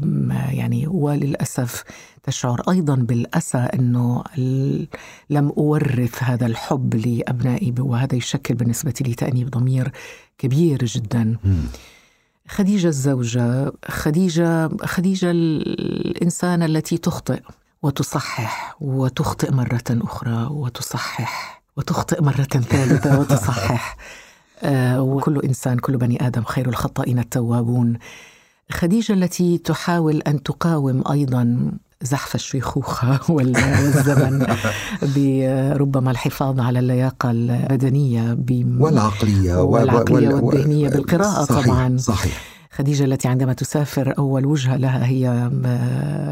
يعني 0.51 0.87
وللأسف 0.87 1.85
تشعر 2.23 2.63
أيضا 2.71 2.95
بالأسى 2.95 3.59
أنه 3.59 4.25
لم 5.31 5.49
أورث 5.49 6.23
هذا 6.23 6.47
الحب 6.47 6.95
لأبنائي 6.95 7.75
وهذا 7.79 8.15
يشكل 8.15 8.55
بالنسبة 8.55 8.95
لي 9.01 9.15
تأنيب 9.15 9.51
ضمير 9.51 9.93
كبير 10.39 10.85
جدا. 10.85 11.37
خديجة 12.49 12.89
الزوجة 12.89 13.73
خديجة 13.89 14.69
خديجة 14.85 15.31
الإنسانة 15.31 16.65
التي 16.65 16.99
تخطئ 16.99 17.41
وتصحح 17.83 18.77
وتخطئ 18.81 19.53
مرة 19.53 19.85
أخرى 19.91 20.45
وتصحح 20.51 21.64
وتخطئ 21.77 22.23
مرة 22.23 22.43
ثالثة 22.43 23.19
وتصحح. 23.21 23.97
آه، 24.63 25.03
وكل 25.03 25.41
إنسان 25.45 25.79
كل 25.79 25.97
بني 25.97 26.27
آدم 26.27 26.43
خير 26.45 26.69
الخطائين 26.69 27.19
التوابون. 27.19 27.99
خديجة 28.73 29.13
التي 29.13 29.59
تحاول 29.59 30.23
أن 30.27 30.43
تقاوم 30.43 31.03
أيضا 31.11 31.73
زحف 32.03 32.35
الشيخوخة 32.35 33.21
وال- 33.33 33.57
والزمن 33.57 34.47
بربما 35.03 36.11
الحفاظ 36.11 36.61
على 36.61 36.79
اللياقة 36.79 37.31
البدنية 37.31 38.37
والعقلية 38.81 39.63
والعقلية 39.63 40.29
وال- 40.29 40.45
والذهنية 40.45 40.89
بالقراءة 40.89 41.45
صحيح 41.45 41.67
طبعاً. 41.67 41.97
صحيح. 41.99 42.54
خديجة 42.77 43.05
التي 43.05 43.29
عندما 43.29 43.53
تسافر 43.53 44.15
أول 44.19 44.47
وجهة 44.47 44.77
لها 44.77 45.07
هي 45.07 45.51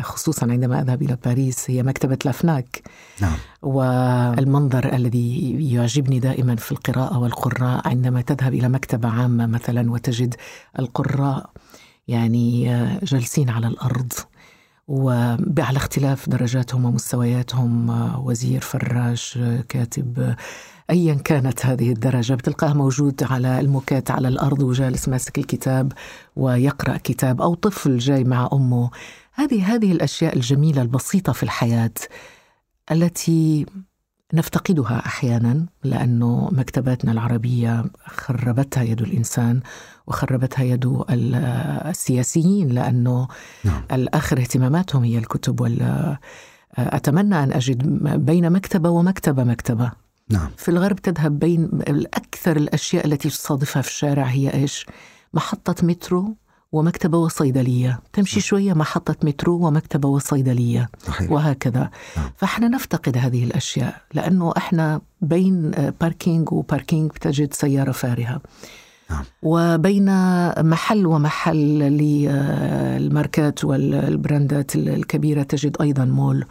خصوصا 0.03 0.51
عندما 0.51 0.81
أذهب 0.81 1.03
إلى 1.03 1.19
باريس 1.25 1.71
هي 1.71 1.83
مكتبة 1.83 2.19
لافناك 2.25 2.83
نعم. 3.21 3.37
والمنظر 3.63 4.95
الذي 4.95 5.57
يعجبني 5.75 6.19
دائما 6.21 6.57
في 6.57 6.73
القراءة 6.73 7.19
والقراء 7.19 7.89
عندما 7.89 8.21
تذهب 8.21 8.55
إلى 8.55 8.69
مكتبة 8.69 9.09
عامة 9.09 9.47
مثلا 9.47 9.91
وتجد 9.91 10.35
القراء 10.79 11.51
يعني 12.09 12.65
جالسين 13.03 13.51
على 13.51 13.67
الأرض. 13.67 14.13
وعلى 14.89 15.77
اختلاف 15.77 16.29
درجاتهم 16.29 16.85
ومستوياتهم 16.85 17.91
وزير 18.27 18.61
فراش 18.61 19.39
كاتب 19.69 20.35
ايا 20.91 21.15
كانت 21.15 21.67
هذه 21.67 21.93
الدرجة. 21.93 22.35
بتلقاه 22.35 22.73
موجود 22.73 23.23
على 23.23 23.61
الموكات 23.61 24.11
على 24.11 24.29
الأرض 24.29 24.63
وجالس 24.63 25.09
ماسك 25.09 25.39
الكتاب 25.39 25.93
ويقرأ 26.37 26.97
كتاب 26.97 27.43
أو 27.43 27.55
طفل 27.55 27.99
جاي 27.99 28.25
مع 28.25 28.49
أمه. 28.53 28.91
هذه 29.35 29.75
هذه 29.75 29.93
الأشياء 29.93 30.37
الجميلة 30.37 30.83
البسيطة 30.83 31.33
في 31.33 31.43
الحياة 31.43 31.91
التي 32.93 33.67
نفتقدها 34.35 35.03
أحيانا 35.07 35.67
لأنه 35.85 36.49
مكتباتنا 36.53 37.13
العربية 37.13 37.85
خربتها 38.07 38.83
يد 38.83 39.01
الإنسان 39.03 39.61
وخربتها 40.07 40.63
يد 40.65 40.87
ال- 40.87 41.35
السياسيين 41.89 42.69
لأنه 42.69 43.29
نعم. 43.65 43.83
الآخر 43.93 44.39
اهتماماتهم 44.39 45.05
هي 45.05 45.19
الكتب 45.19 45.61
وال 45.61 46.17
أتمنى 46.79 47.43
أن 47.43 47.53
أجد 47.53 47.83
بين 48.27 48.53
مكتبة 48.53 48.91
ومكتبة 48.91 49.45
مكتبة. 49.45 49.93
نعم. 50.33 50.51
في 50.57 50.69
الغرب 50.69 50.97
تذهب 50.97 51.39
بين 51.39 51.71
أكثر 52.15 52.57
الأشياء 52.57 53.07
التي 53.07 53.29
تصادفها 53.29 53.83
في 53.83 53.89
الشارع 53.89 54.25
هي 54.25 54.55
إيش؟ 54.55 54.87
محطة 55.35 55.87
مترو 55.87 56.37
ومكتبة 56.73 57.19
وصيدلية. 57.19 58.01
تمشي 58.13 58.41
شوية 58.41 58.73
محطة 58.73 59.17
مترو 59.23 59.67
ومكتبة 59.67 60.09
وصيدلية. 60.09 60.89
صحيح. 61.07 61.33
وهكذا. 61.33 61.91
نعم. 62.17 62.31
فإحنا 62.37 62.69
نفتقد 62.69 63.19
هذه 63.19 63.45
الأشياء 63.45 64.01
لأنه 64.15 64.53
إحنا 64.57 65.01
بين 65.21 65.71
parking 66.01 66.53
و 66.53 66.60
parking 66.60 67.11
بتجد 67.11 67.55
سيارة 67.55 67.93
فارهة. 67.93 68.41
نعم. 69.11 69.25
وبين 69.43 70.05
محل 70.65 71.07
ومحل 71.07 71.79
للماركات 71.79 73.65
وال 73.65 73.93
brand 73.93 74.63
ات 74.63 74.77
الكبيرة 74.77 75.43
تجد 75.43 75.77
أيضا 75.81 76.05
مول. 76.05 76.45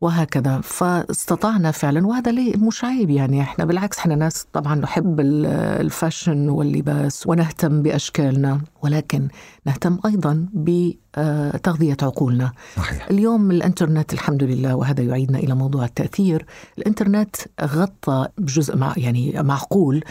وهكذا. 0.00 0.60
فاستطعنا 0.60 1.70
فعلا 1.70 2.06
وهذا 2.06 2.32
ليه 2.32 2.56
مش 2.56 2.84
عيب 2.84 3.10
يعني. 3.10 3.40
إحنا 3.40 3.64
بالعكس 3.64 3.98
إحنا 3.98 4.14
ناس 4.14 4.46
طبعا 4.52 4.74
نحب 4.74 5.20
ال- 5.20 5.46
الفاشن 5.80 6.48
واللباس 6.48 7.26
ونهتم 7.26 7.82
بأشكالنا 7.82 8.60
ولكن 8.82 9.28
نهتم 9.66 9.98
أيضا 10.06 10.46
بتغذية 10.54 11.96
عقولنا. 12.02 12.52
صحيح. 12.76 13.06
اليوم 13.10 13.50
الإنترنت 13.50 14.12
الحمد 14.12 14.42
لله 14.42 14.74
وهذا 14.76 15.02
يعيدنا 15.02 15.38
إلى 15.38 15.54
موضوع 15.54 15.84
التأثير. 15.84 16.46
الإنترنت 16.78 17.36
غطى 17.62 18.28
بجزء 18.38 18.76
مع 18.76 18.94
يعني 18.96 19.42
معقول 19.42 20.04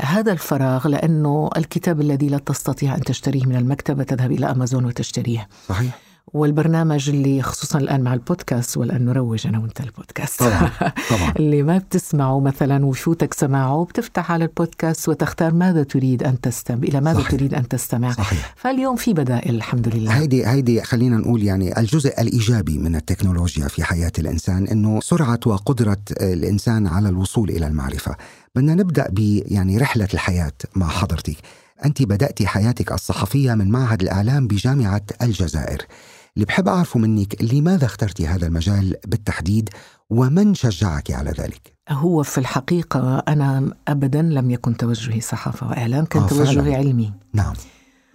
هذا 0.00 0.32
الفراغ 0.32 0.88
لأنه 0.88 1.50
الكتاب 1.56 2.00
الذي 2.00 2.28
لا 2.28 2.38
تستطيع 2.38 2.94
أن 2.94 3.00
تشتريه 3.00 3.46
من 3.46 3.56
المكتبه 3.56 4.04
تذهب 4.04 4.32
إلى 4.32 4.50
أمازون 4.50 4.84
وتشتريه. 4.84 5.48
صحيح. 5.68 5.98
والبرنامج 6.32 7.08
اللي 7.08 7.42
خصوصا 7.42 7.78
الآن 7.78 8.00
مع 8.00 8.14
البودكاست 8.14 8.76
والآن 8.76 9.04
نروج 9.04 9.46
أنا 9.46 9.58
وأنت 9.58 9.80
البودكاست 9.80 10.40
طبعا 10.40 10.70
طبعا 11.10 11.32
اللي 11.38 11.62
ما 11.62 11.78
بتسمعه 11.78 12.40
مثلا 12.40 12.86
ويفوتك 12.86 13.34
سماعه 13.34 13.84
بتفتح 13.84 14.32
على 14.32 14.44
البودكاست 14.44 15.08
وتختار 15.08 15.54
ماذا 15.54 15.82
تريد 15.82 16.22
أن 16.22 16.40
تستمع 16.40 16.78
إلى 16.78 17.00
ماذا 17.00 17.18
صحيح. 17.18 17.30
تريد 17.30 17.54
أن 17.54 17.68
تستمع 17.68 18.12
صحيح 18.12 18.54
فاليوم 18.56 18.96
في 18.96 19.12
بدائل 19.12 19.54
الحمد 19.54 19.88
لله 19.88 20.12
هيدي 20.12 20.46
هيدي 20.46 20.82
خلينا 20.82 21.16
نقول 21.16 21.42
يعني 21.42 21.80
الجزء 21.80 22.20
الإيجابي 22.20 22.78
من 22.78 22.96
التكنولوجيا 22.96 23.68
في 23.68 23.84
حياة 23.84 24.12
الإنسان 24.18 24.66
إنه 24.68 25.00
سرعة 25.00 25.40
وقدرة 25.46 26.00
الإنسان 26.20 26.86
على 26.86 27.08
الوصول 27.08 27.50
إلى 27.50 27.66
المعرفة. 27.66 28.16
بدنا 28.54 28.74
نبدأ 28.74 29.08
ب 29.10 29.42
يعني 29.46 29.78
رحلة 29.78 30.08
الحياة 30.14 30.52
مع 30.76 30.88
حضرتك. 30.88 31.36
أنت 31.84 32.02
بدات 32.02 32.42
حياتك 32.42 32.92
الصحفية 32.92 33.54
من 33.54 33.70
معهد 33.70 34.02
الإعلام 34.02 34.46
بجامعة 34.46 35.02
الجزائر. 35.22 35.86
اللي 36.36 36.46
بحب 36.46 36.68
أعرفه 36.68 37.00
منك 37.00 37.42
لماذا 37.42 37.84
اخترتي 37.86 38.26
هذا 38.26 38.46
المجال 38.46 38.94
بالتحديد 39.06 39.68
ومن 40.10 40.54
شجعك 40.54 41.10
على 41.10 41.30
ذلك؟ 41.30 41.72
هو 41.90 42.22
في 42.22 42.38
الحقيقة 42.38 43.18
أنا 43.18 43.74
أبدا 43.88 44.22
لم 44.22 44.50
يكن 44.50 44.76
توجهي 44.76 45.20
صحافة 45.20 45.68
وإعلام 45.68 46.04
كان 46.04 46.22
آه، 46.22 46.24
آه 46.24 46.28
فعلاً. 46.28 46.44
توجهي 46.54 46.74
علمي 46.74 47.12
نعم 47.34 47.52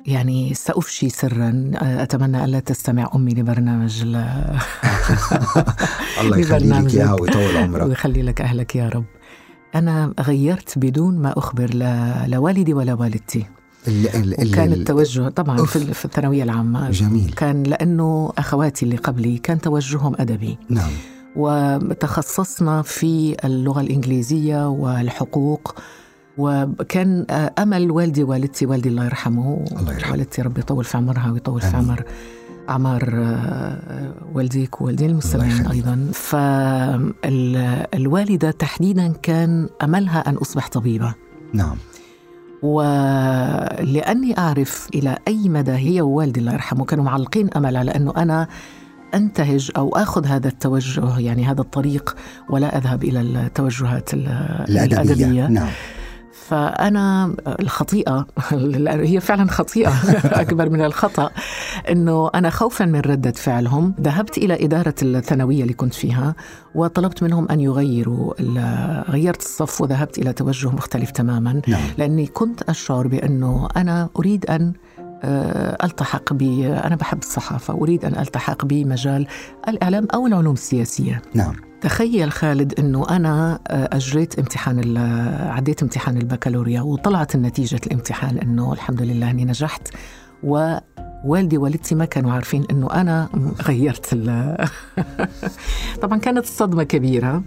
يعني 0.05 0.53
سأفشي 0.53 1.09
سرا 1.09 1.71
أتمنى 1.81 2.45
ألا 2.45 2.59
تستمع 2.59 3.09
أمي 3.15 3.31
لبرنامج 3.33 4.01
ال- 4.01 4.15
الله 6.21 6.37
يخلي 6.37 6.69
لك. 6.69 6.93
إياها 6.95 7.13
ويطول 7.13 7.57
عمرك 7.57 7.85
ويخلي 7.87 8.21
لك 8.21 8.41
أهلك 8.41 8.75
يا 8.75 8.89
رب 8.89 9.05
أنا 9.75 10.13
غيرت 10.19 10.77
بدون 10.77 11.17
ما 11.19 11.33
أخبر 11.37 11.73
لا, 11.73 12.27
لا 12.27 12.37
والدي 12.37 12.73
ولا 12.73 12.93
والدتي 12.93 13.45
ال 13.89 14.07
ال 14.15 14.41
ال 14.41 14.49
وكان 14.51 14.73
ال- 14.73 14.79
التوجه 14.79 15.29
طبعا 15.29 15.59
أوف. 15.59 15.69
في, 15.77 15.83
ال- 15.83 15.93
في 15.93 16.05
الثانوية 16.05 16.43
العامة 16.43 16.89
جميل 16.89 17.33
كان 17.37 17.63
لأنه 17.63 18.33
أخواتي 18.37 18.85
اللي 18.85 18.95
قبلي 18.97 19.37
كان 19.37 19.61
توجههم 19.61 20.15
أدبي 20.19 20.57
نعم 20.69 20.91
وتخصصنا 21.35 22.81
في 22.81 23.35
اللغة 23.45 23.81
الإنجليزية 23.81 24.69
والحقوق 24.69 25.75
وكان 26.37 27.25
أمل 27.59 27.91
والدي 27.91 28.23
والدتي 28.23 28.65
والدي 28.65 28.89
الله 28.89 29.05
يرحمه 29.05 29.65
الله 29.79 29.93
يرحمه. 29.93 30.11
والدتي 30.11 30.41
ربي 30.41 30.59
يطول 30.61 30.83
في 30.83 30.97
عمرها 30.97 31.31
ويطول 31.31 31.61
في. 31.61 31.77
عمر 31.77 32.03
أعمار 32.69 33.09
آه، 33.15 34.13
والديك 34.33 34.81
ووالدين 34.81 35.09
المستمعين 35.09 35.51
يخليك. 35.51 35.71
أيضا 35.71 36.07
فالوالدة 37.93 38.51
تحديدا 38.51 39.07
كان 39.23 39.69
أملها 39.83 40.29
أن 40.29 40.35
أصبح 40.35 40.67
طبيبة 40.67 41.13
نعم 41.53 41.75
ولأني 42.63 44.37
أعرف 44.37 44.87
إلى 44.95 45.17
أي 45.27 45.49
مدى 45.49 45.71
هي 45.71 46.01
ووالدي 46.01 46.39
الله 46.39 46.53
يرحمه 46.53 46.85
كانوا 46.85 47.03
معلقين 47.03 47.49
أمل 47.55 47.77
على 47.77 47.91
أنه 47.91 48.13
أنا 48.17 48.47
أنتهج 49.13 49.71
أو 49.77 49.89
آخذ 49.95 50.25
هذا 50.25 50.47
التوجه 50.47 51.19
يعني 51.19 51.45
هذا 51.45 51.61
الطريق 51.61 52.15
ولا 52.49 52.77
أذهب 52.77 53.03
إلى 53.03 53.21
التوجهات 53.21 54.13
ال- 54.13 54.27
الأدبية. 54.69 55.01
الأدبية. 55.01 55.47
نعم. 55.47 55.69
فأنا 56.49 57.35
الخطيئة 57.59 58.27
هي 58.87 59.19
فعلا 59.19 59.51
خطيئة 59.51 59.93
أكبر 60.41 60.69
من 60.69 60.81
الخطأ 60.81 61.31
أنه 61.89 62.29
أنا 62.35 62.49
خوفا 62.49 62.85
من 62.85 62.99
ردة 62.99 63.31
فعلهم. 63.31 63.95
ذهبت 64.01 64.37
إلى 64.37 64.65
إدارة 64.65 64.95
الثانوية 65.01 65.61
اللي 65.61 65.73
كنت 65.73 65.93
فيها 65.93 66.35
وطلبت 66.75 67.23
منهم 67.23 67.47
أن 67.51 67.59
يغيروا 67.59 68.33
غيرت 69.11 69.41
الصف 69.41 69.81
وذهبت 69.81 70.17
إلى 70.17 70.33
توجه 70.33 70.67
مختلف 70.67 71.11
تماما. 71.11 71.61
نعم. 71.67 71.81
لأني 71.97 72.25
كنت 72.25 72.61
أشعر 72.61 73.07
بأنه 73.07 73.67
أنا 73.77 74.09
أريد 74.19 74.45
أن 74.45 74.73
آه، 75.23 75.85
ألتحق 75.85 76.33
ب 76.33 76.41
أنا 76.85 76.95
بحب 76.95 77.17
الصحافة 77.19 77.73
أريد 77.73 78.05
أن 78.05 78.19
ألتحق 78.19 78.65
بمجال 78.65 79.27
الإعلام 79.67 80.07
أو 80.13 80.27
العلوم 80.27 80.53
السياسية. 80.53 81.21
نعم. 81.33 81.55
تخيل 81.81 82.31
خالد 82.31 82.79
أنه 82.79 83.09
أنا 83.09 83.59
آه، 83.67 83.89
أجريت 83.95 84.39
امتحان 84.39 84.97
عديت 85.49 85.83
امتحان 85.83 86.17
البكالوريا 86.17 86.81
وطلعت 86.81 87.35
النتيجة 87.35 87.79
الامتحان 87.87 88.37
أنه 88.37 88.73
الحمد 88.73 89.01
لله 89.01 89.29
أني 89.29 89.45
نجحت 89.45 89.87
ووالدي 90.43 91.57
ووالدتي 91.57 91.95
ما 91.95 92.05
كانوا 92.05 92.31
عارفين 92.33 92.65
أنه 92.71 92.91
أنا 92.93 93.29
غيرت 93.67 94.13
ال- 94.13 94.67
طبعا 96.01 96.17
كانت 96.19 96.43
الصدمة 96.43 96.83
كبيرة 96.83 97.43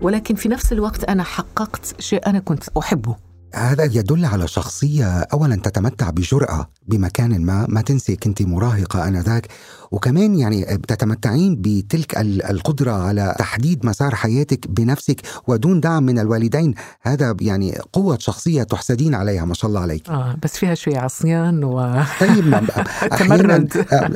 ولكن 0.00 0.34
في 0.34 0.48
نفس 0.48 0.72
الوقت 0.72 1.04
أنا 1.04 1.22
حققت 1.22 1.94
شيء 2.00 2.26
أنا 2.26 2.38
كنت 2.38 2.64
أحبه. 2.78 3.16
هذا 3.54 3.84
يدل 3.84 4.24
على 4.24 4.48
شخصية 4.48 5.04
أولا 5.20 5.56
تتمتع 5.56 6.10
بجرأة 6.10 6.68
بمكان 6.88 7.44
ما. 7.44 7.66
ما 7.68 7.80
تنسي 7.80 8.16
كنت 8.16 8.42
مراهقة 8.42 9.08
آنذاك. 9.08 9.46
وكمان 9.90 10.34
يعني 10.38 10.64
تتمتعين 10.64 11.56
بتلك 11.60 12.18
ال- 12.18 12.42
القدرة 12.42 12.92
على 12.92 13.34
تحديد 13.38 13.86
مسار 13.86 14.14
حياتك 14.14 14.66
بنفسك 14.68 15.20
ودون 15.46 15.80
دعم 15.80 16.02
من 16.02 16.18
الوالدين. 16.18 16.74
هذا 17.02 17.36
يعني 17.40 17.78
قوة 17.92 18.18
شخصية 18.18 18.62
تحسدين 18.62 19.14
عليها. 19.14 19.44
ما 19.44 19.54
شاء 19.54 19.68
الله 19.68 19.80
عليك. 19.80 20.08
آه 20.10 20.36
بس 20.42 20.56
فيها 20.56 20.74
شوية 20.74 20.98
عصيان 20.98 21.64
و 21.64 22.02
طيب 22.20 22.54
تمرد. 23.18 23.76
آه، 23.92 24.10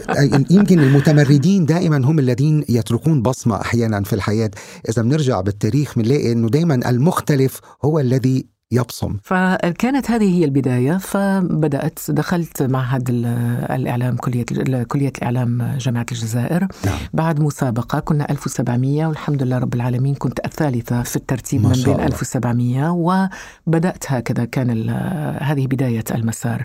يمكن 0.51 0.81
المتمردين 0.81 1.67
دائما 1.67 1.97
هم 1.97 2.19
الذين 2.19 2.65
يتركون 2.69 3.23
بصمة 3.23 3.61
أحيانا 3.61 4.03
في 4.03 4.13
الحياة. 4.13 4.51
إذا 4.89 5.03
بنرجع 5.03 5.41
بالتاريخ 5.41 5.99
بنلاقي 5.99 6.33
أنه 6.33 6.49
دائما 6.49 6.75
المختلف 6.91 7.61
هو 7.85 8.01
الذي 8.01 8.56
يبصم 8.77 9.17
فكانت 9.23 10.11
هذه 10.11 10.39
هي 10.39 10.45
البداية 10.45 10.97
فبدأت 10.97 11.99
دخلت 12.09 12.63
معهد 12.63 13.11
ال- 13.11 13.27
الإعلام 13.71 14.17
كلية 14.17 14.45
كلية 14.89 15.13
الإعلام 15.19 15.77
جامعة 15.79 16.07
الجزائر 16.13 16.67
نعم. 16.87 16.99
بعد 17.15 17.41
مسابقة 17.41 17.99
كنا 18.01 18.31
1700 18.31 19.07
والحمد 19.07 19.43
لله 19.43 19.59
رب 19.59 19.75
العالمين 19.75 20.15
كنت 20.15 20.41
الثالثة 20.45 21.03
في 21.03 21.17
الترتيب 21.17 21.63
من 21.67 21.73
بين 21.73 21.95
الله. 21.95 22.07
1700 22.07 22.91
وبدأت 23.67 24.05
هكذا 24.13 24.45
كان 24.45 24.91
هذه 25.41 25.67
بداية 25.67 26.05
المسار 26.15 26.65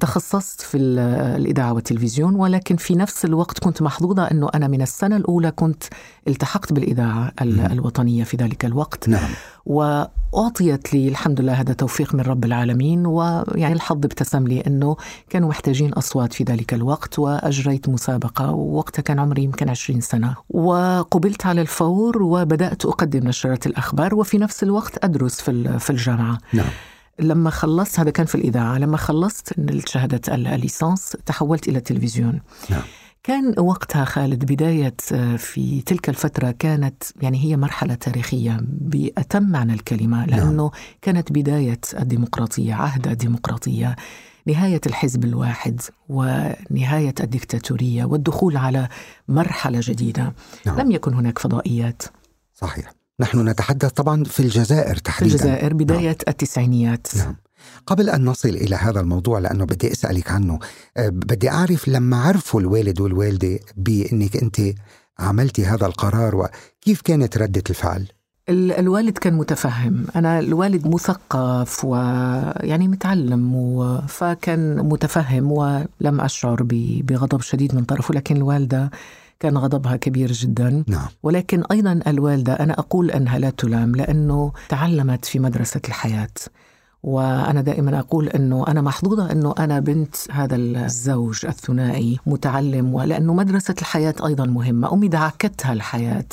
تخصصت 0.00 0.60
في 0.60 0.76
ال- 0.76 0.98
الإذاعة 1.40 1.72
والتلفزيون 1.72 2.34
ولكن 2.34 2.76
في 2.76 2.94
نفس 2.94 3.24
الوقت 3.24 3.58
كنت 3.58 3.82
محظوظة 3.82 4.22
أنه 4.24 4.48
أنا 4.54 4.68
من 4.68 4.82
السنة 4.82 5.16
الأولى 5.16 5.50
كنت 5.50 5.84
التحقت 6.28 6.72
بالإذاعة. 6.72 7.32
الوطنية 7.42 8.24
في 8.24 8.36
ذلك 8.36 8.64
الوقت. 8.64 9.08
نعم. 9.08 9.28
وأعطيت 9.66 10.94
لي 10.94 11.08
الحمد 11.08 11.40
لله 11.40 11.52
هذا 11.52 11.72
توفيق 11.72 12.14
من 12.14 12.20
رب 12.20 12.44
العالمين 12.44 13.06
ويعني 13.06 13.72
الحظ 13.74 13.96
ابتسم 14.04 14.46
لي 14.46 14.60
أنه 14.60 14.96
كانوا 15.30 15.48
محتاجين 15.48 15.92
أصوات 15.92 16.32
في 16.32 16.44
ذلك 16.44 16.74
الوقت 16.74 17.18
وأجريت 17.18 17.88
مسابقة 17.88 18.50
ووقتها 18.50 19.02
كان 19.02 19.18
عمري 19.18 19.42
يمكن 19.44 19.68
20 19.68 20.00
سنة. 20.00 20.34
وقبلت 20.50 21.46
على 21.46 21.60
الفور 21.60 22.22
وبدأت 22.22 22.84
أقدم 22.84 23.28
نشرات 23.28 23.66
الأخبار 23.66 24.14
وفي 24.14 24.38
نفس 24.38 24.62
الوقت 24.62 25.04
أدرس 25.04 25.40
في 25.78 25.90
الجامعة. 25.90 26.38
نعم. 26.52 26.66
لما 27.18 27.50
خلصت 27.50 28.00
هذا 28.00 28.10
كان 28.10 28.26
في 28.26 28.34
الإذاعة 28.34 28.78
لما 28.78 28.96
خلصت 28.96 29.54
شهادة 29.88 30.34
ال- 30.34 30.46
الليسانس 30.46 31.16
تحولت 31.26 31.68
إلى 31.68 31.78
التلفزيون. 31.78 32.40
نعم. 32.70 32.82
كان 33.22 33.54
وقتها 33.58 34.04
خالد 34.04 34.44
بداية 34.52 34.94
آه، 35.12 35.36
في 35.36 35.80
تلك 35.82 36.08
الفترة 36.08 36.50
كانت 36.50 37.02
يعني 37.22 37.44
هي 37.44 37.56
مرحلة 37.56 37.94
تاريخية 37.94 38.60
بأتم 38.62 39.42
معنى 39.42 39.72
الكلمة 39.72 40.26
لأنه 40.26 40.70
كانت 41.02 41.32
بداية 41.32 41.80
الديمقراطية 41.98 42.74
عهد 42.74 43.08
الديمقراطية 43.08 43.96
نهاية 44.46 44.80
الحزب 44.86 45.24
الواحد 45.24 45.80
ونهاية 46.08 47.14
الدكتاتورية 47.20 48.04
والدخول 48.04 48.56
على 48.56 48.88
مرحلة 49.28 49.80
جديدة. 49.82 50.34
نعم. 50.66 50.80
لم 50.80 50.90
يكن 50.90 51.14
هناك 51.14 51.38
فضائيات. 51.38 52.02
صحيح. 52.54 52.92
نحن 53.20 53.48
نتحدث 53.48 53.90
طبعا 53.92 54.24
في 54.24 54.40
الجزائر 54.40 54.96
تحديدا 54.96 55.34
الجزائر 55.34 55.74
بداية 55.74 56.16
التسعينيات 56.28 57.06
نعم 57.16 57.36
قبل 57.86 58.10
أن 58.10 58.24
نصل 58.24 58.48
إلى 58.48 58.76
هذا 58.76 59.00
الموضوع 59.00 59.38
لأنه 59.38 59.64
بدي 59.64 59.92
أسألك 59.92 60.30
عنه 60.30 60.58
أه، 60.96 61.08
بدي 61.08 61.50
أعرف 61.50 61.88
لما 61.88 62.22
عرفوا 62.22 62.60
الوالد 62.60 63.00
والوالدة 63.00 63.58
بأنك 63.76 64.36
أنت 64.36 64.60
عملتي 65.18 65.64
هذا 65.66 65.86
القرار 65.86 66.36
وكيف 66.36 67.00
كانت 67.00 67.38
ردة 67.38 67.62
الفعل؟ 67.70 68.06
ال- 68.48 68.72
الوالد 68.72 69.18
كان 69.18 69.34
متفهم 69.34 70.06
أنا 70.16 70.38
الوالد 70.38 70.86
مثقف 70.86 71.84
ويعني 71.84 72.88
متعلم 72.88 73.54
و... 73.56 73.98
فكان 74.08 74.76
متفهم 74.76 75.52
ولم 75.52 76.20
أشعر. 76.20 76.62
بغضب 77.02 77.40
شديد 77.40 77.74
من 77.74 77.84
طرفه 77.84 78.14
لكن 78.14 78.36
الوالدة 78.36 78.90
كان 79.40 79.58
غضبها 79.58 79.96
كبير 79.96 80.32
جدا. 80.32 80.84
نعم. 80.88 81.06
ولكن 81.22 81.62
أيضا 81.70 82.00
الوالدة 82.06 82.52
أنا 82.52 82.72
أقول 82.78 83.10
أنها 83.10 83.38
لا 83.38 83.50
تلام 83.50 83.94
لأنه 83.94 84.52
تعلمت 84.68 85.24
في 85.24 85.38
مدرسة 85.38 85.80
الحياة. 85.88 86.28
وأنا 87.02 87.60
دائما 87.60 87.98
أقول 87.98 88.28
أنه 88.28 88.64
أنا 88.68 88.80
محظوظة 88.82 89.32
أنه 89.32 89.54
أنا 89.58 89.80
بنت 89.80 90.16
هذا 90.30 90.56
الزوج 90.56 91.46
الثنائي 91.46 92.18
متعلم 92.26 92.94
ولأنه 92.94 93.34
مدرسة 93.34 93.74
الحياة 93.80 94.14
أيضا 94.26 94.44
مهمة. 94.44 94.92
أمي 94.92 95.08
دعكتها 95.08 95.72
الحياة. 95.72 96.26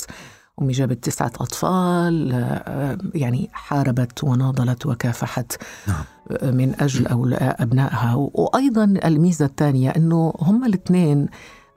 أمي 0.61 0.73
جابت 0.73 1.03
تسعة 1.03 1.31
أطفال 1.39 2.31
آه، 2.33 2.97
يعني 3.15 3.49
حاربت 3.53 4.23
وناضلت 4.23 4.85
وكافحت 4.85 5.57
نعم. 5.87 6.03
آه، 6.31 6.51
من 6.51 6.75
أجل 6.79 7.33
أبنائها. 7.33 8.15
وأيضا 8.15 8.83
الميزة 8.83 9.45
الثانية 9.45 9.89
أنه 9.89 10.33
هم 10.39 10.65
الاثنين 10.65 11.27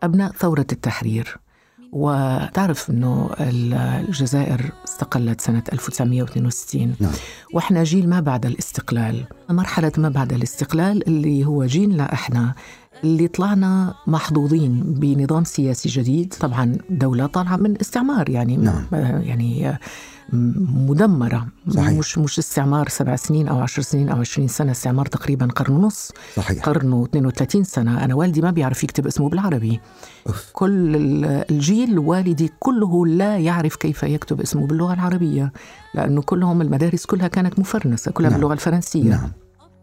أبناء 0.06 0.32
ثورة 0.32 0.66
التحرير 0.72 1.36
وتعرف 1.92 2.90
أنه 2.90 3.30
ال- 3.40 3.74
الجزائر 3.74 4.60
استقلت 4.84 5.40
سنة 5.40 5.62
1962 5.72 6.94
نعم. 7.00 7.10
وإحنا 7.54 7.84
جيل 7.84 8.08
ما 8.08 8.20
بعد 8.20 8.46
الاستقلال 8.46 9.24
مرحلة 9.50 9.92
ما 9.98 10.08
بعد 10.08 10.32
الاستقلال 10.32 11.08
اللي 11.08 11.44
هو 11.44 11.64
جيلنا 11.64 12.12
إحنا 12.12 12.54
اللي 13.04 13.28
طلعنا 13.28 13.94
محظوظين 14.06 14.80
بنظام 14.86 15.44
سياسي 15.44 15.88
جديد 15.88 16.34
طبعا 16.40 16.78
دولة 16.90 17.26
طالعة 17.26 17.56
من 17.56 17.80
استعمار 17.80 18.28
يعني 18.30 18.56
نعم. 18.56 18.84
يعني 19.22 19.78
مدمرة. 20.32 21.46
صحيح. 21.68 21.98
مش 21.98 22.18
مش 22.18 22.38
استعمار 22.38 22.88
سبع 22.88 23.16
سنين 23.16 23.48
أو 23.48 23.60
عشر 23.60 23.82
سنين 23.82 24.08
أو 24.08 24.20
عشرين 24.20 24.48
سنة 24.48 24.70
استعمار 24.72 25.06
تقريبا 25.06 25.46
قرن 25.46 25.74
ونص. 25.76 26.12
صحيح. 26.36 26.62
قرن 26.64 26.92
و 26.92 27.04
32 27.04 27.64
سنة. 27.64 28.04
أنا 28.04 28.14
والدي 28.14 28.40
ما 28.40 28.50
بيعرف 28.50 28.84
يكتب 28.84 29.06
اسمه 29.06 29.28
بالعربي. 29.28 29.80
أوف. 30.26 30.50
كل 30.52 30.96
ال- 30.96 31.44
الجيل 31.50 31.98
والدي 31.98 32.52
كله 32.58 33.06
لا 33.06 33.38
يعرف 33.38 33.76
كيف 33.76 34.02
يكتب 34.02 34.40
اسمه 34.40 34.66
باللغة 34.66 34.94
العربية 34.94 35.52
لأنه 35.94 36.22
كلهم 36.22 36.62
المدارس 36.62 37.06
كلها 37.06 37.28
كانت 37.28 37.58
مفرنسة 37.58 38.10
كلها 38.10 38.30
نعم. 38.30 38.38
باللغة 38.38 38.52
الفرنسية. 38.54 39.10
نعم. 39.10 39.30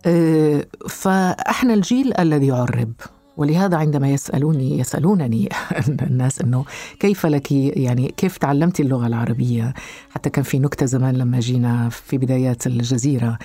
آه، 0.06 0.66
فإحنا 0.90 1.74
الجيل 1.74 2.14
الذي 2.20 2.48
يعرب. 2.48 2.94
ولهذا 3.38 3.78
عندما 3.78 4.10
يسألوني 4.10 4.80
يسألونني 4.80 5.50
الناس 6.10 6.42
إنه 6.42 6.66
كيف 7.00 7.26
لك 7.26 7.52
يعني 7.52 8.14
كيف 8.18 8.38
تعلمتي 8.38 8.84
اللغة 8.84 9.08
العربية؟ 9.08 9.74
حتى 10.10 10.30
كان 10.30 10.44
في 10.44 10.60
نكتة 10.60 10.86
زمان 10.86 11.16
لما 11.16 11.40
جينا 11.40 11.90
في 11.90 12.18
بدايات 12.18 12.68
الجزيرة 12.68 13.38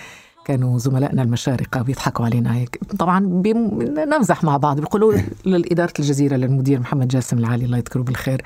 كانوا 0.44 0.78
زملائنا 0.78 1.22
المشارقة 1.22 1.82
بيضحكوا 1.82 2.24
علينا 2.24 2.54
هيك. 2.56 2.80
طبعا 2.98 3.26
بيم- 3.26 3.82
نمزح 3.82 4.44
مع 4.44 4.56
بعض 4.56 4.80
بيقولوا 4.80 5.12
لإدارة 5.44 5.92
الجزيرة 5.98 6.36
للمدير 6.36 6.80
محمد 6.80 7.08
جاسم 7.08 7.38
العالي 7.38 7.64
الله 7.64 7.76
يذكره 7.76 8.02
بالخير 8.02 8.42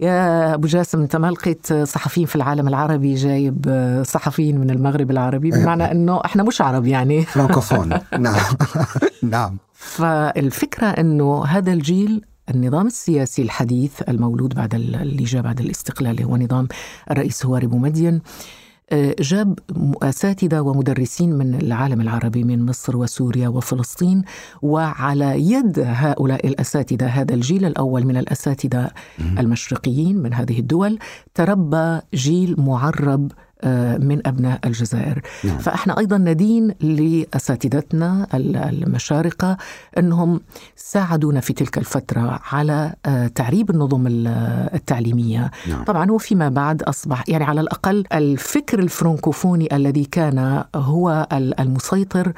يا 0.00 0.54
أبو 0.54 0.66
جاسم 0.66 1.00
أنت 1.00 1.16
ما 1.16 1.30
لقيت 1.30 1.72
صحفيين 1.72 2.26
في 2.26 2.36
العالم 2.36 2.68
العربي 2.68 3.14
جايب 3.14 3.66
صحفيين 4.06 4.58
من 4.60 4.70
المغرب 4.70 5.10
العربي؟ 5.10 5.50
بمعنى 5.50 5.90
إنه 5.92 6.20
إحنا 6.24 6.42
مش 6.42 6.60
عرب 6.60 6.86
يعني. 6.86 7.22
فرانكوفون 7.32 7.88
نعم. 8.18 8.36
نعم. 9.22 9.56
فالفكرة 9.76 10.86
أنه 10.86 11.44
هذا 11.44 11.72
الجيل 11.72 12.24
النظام 12.54 12.86
السياسي 12.86 13.42
الحديث 13.42 14.02
المولود 14.08 14.54
بعد 14.54 14.74
ال- 14.74 14.94
اللي 14.96 15.24
جاء 15.24 15.42
بعد 15.42 15.60
الاستقلال 15.60 16.22
هو 16.22 16.36
نظام 16.36 16.68
الرئيس 17.10 17.46
هواري 17.46 17.66
بومدين 17.66 18.20
آه، 18.90 19.16
جاب 19.20 19.58
أساتذة 20.02 20.60
ومدرسين 20.60 21.32
من 21.32 21.54
العالم 21.54 22.00
العربي 22.00 22.44
من 22.44 22.66
مصر 22.66 22.96
وسوريا 22.96 23.48
وفلسطين 23.48 24.22
وعلى 24.62 25.50
يد 25.52 25.78
هؤلاء 25.86 26.46
الأساتذة 26.46 27.06
هذا 27.06 27.34
الجيل 27.34 27.64
الأول 27.64 28.04
من 28.06 28.16
الأساتذة 28.16 28.90
المشرقيين 29.38 30.16
من 30.18 30.34
هذه 30.34 30.58
الدول 30.58 30.98
تربى 31.34 32.00
جيل 32.14 32.54
معرب 32.58 33.32
من 34.00 34.26
أبناء 34.26 34.60
الجزائر 34.64 35.20
نعم. 35.44 35.58
فإحنا 35.58 35.98
أيضا 35.98 36.18
ندين 36.18 36.74
لأساتذتنا 36.80 38.26
ال- 38.34 38.56
المشارقة 38.56 39.56
أنهم 39.98 40.40
ساعدونا 40.76 41.40
في 41.40 41.52
تلك 41.52 41.78
الفترة 41.78 42.40
على 42.52 42.94
آه، 43.06 43.26
تعريب 43.26 43.70
النظم 43.70 44.06
ال- 44.06 44.26
التعليمية 44.74 45.50
نعم. 45.68 45.84
طبعا 45.84 46.10
وفيما 46.10 46.48
بعد 46.48 46.82
أصبح 46.82 47.24
يعني 47.28 47.44
على 47.44 47.60
الأقل 47.60 48.04
الفكر 48.12 48.78
الفرنكوفوني 48.78 49.76
الذي 49.76 50.04
كان 50.04 50.64
هو 50.76 51.28
ال- 51.32 51.60
المسيطر 51.60 52.32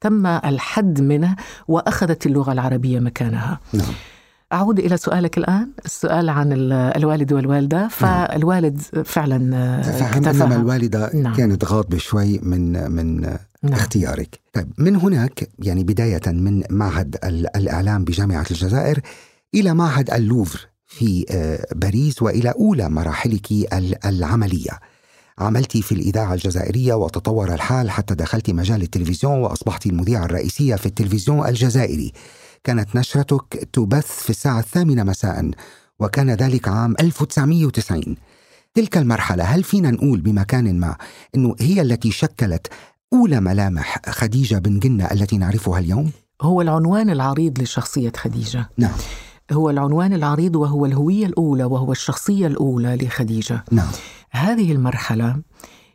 تم 0.00 0.26
الحد 0.26 1.00
منه 1.00 1.36
وأخذت 1.68 2.26
اللغة 2.26 2.52
العربية 2.52 3.00
مكانها 3.00 3.60
نعم 3.72 3.86
أعود 4.52 4.78
إلى 4.78 4.96
سؤالك 4.96 5.38
الآن 5.38 5.68
السؤال 5.84 6.28
عن 6.28 6.52
ال- 6.52 6.72
الوالد 6.72 7.32
والوالدة 7.32 7.88
فالوالد 7.88 8.80
فعلا 9.04 9.56
آه، 9.56 9.82
فهم 9.82 10.24
اكتفى. 10.24 10.44
انما 10.44 10.56
الوالدة 10.56 11.10
نعم. 11.14 11.34
كانت 11.34 11.64
غاضبة 11.64 11.98
شوي 11.98 12.38
من 12.42 12.90
من 12.90 13.20
نعم. 13.20 13.72
اختيارك 13.72 14.40
طيب 14.52 14.72
من 14.78 14.96
هناك 14.96 15.48
يعني 15.58 15.84
بداية 15.84 16.20
من 16.26 16.62
معهد 16.70 17.16
ال- 17.24 17.56
الإعلام 17.56 18.04
بجامعة 18.04 18.46
الجزائر 18.50 19.00
إلى 19.54 19.74
معهد 19.74 20.10
اللوفر 20.10 20.68
في 20.86 21.26
آه، 21.30 21.66
باريس 21.74 22.22
وإلى 22.22 22.50
أولى 22.50 22.88
مراحلك 22.88 23.52
ال- 23.52 24.06
العملية 24.06 24.70
عملت 25.38 25.76
في 25.76 25.92
الإذاعة 25.92 26.34
الجزائرية 26.34 26.94
وتطور 26.94 27.54
الحال 27.54 27.90
حتى 27.90 28.14
دخلت 28.14 28.50
مجال 28.50 28.82
التلفزيون 28.82 29.38
وأصبحت 29.38 29.86
المذيعة 29.86 30.24
الرئيسية 30.24 30.74
في 30.74 30.86
التلفزيون 30.86 31.46
الجزائري 31.48 32.12
كانت 32.64 32.96
نشرتك 32.96 33.68
تبث 33.72 34.22
في 34.22 34.30
الساعة 34.30 34.58
الثامنة 34.58 35.02
مساء 35.02 35.50
وكان 35.98 36.30
ذلك 36.30 36.68
عام 36.68 36.94
1990 37.00 38.16
تلك 38.74 38.96
المرحلة 38.96 39.44
هل 39.44 39.62
فينا 39.62 39.90
نقول 39.90 40.20
بمكان 40.20 40.80
ما 40.80 40.96
أنه 41.34 41.56
هي 41.60 41.82
التي 41.82 42.10
شكلت 42.10 42.66
أولى 43.12 43.40
ملامح 43.40 44.00
خديجة 44.08 44.56
بن 44.56 44.78
جنة 44.78 45.04
التي 45.04 45.38
نعرفها 45.38 45.78
اليوم؟ 45.78 46.10
هو 46.42 46.60
العنوان 46.62 47.10
العريض 47.10 47.62
لشخصية 47.62 48.12
خديجة. 48.16 48.68
نعم. 48.76 48.92
هو 49.52 49.70
العنوان 49.70 50.12
العريض 50.12 50.56
وهو 50.56 50.86
الهوية 50.86 51.26
الأولى 51.26 51.64
وهو 51.64 51.92
الشخصية 51.92 52.46
الأولى 52.46 52.96
لخديجة. 52.96 53.64
نعم. 53.70 53.88
هذه 54.30 54.72
المرحلة 54.72 55.36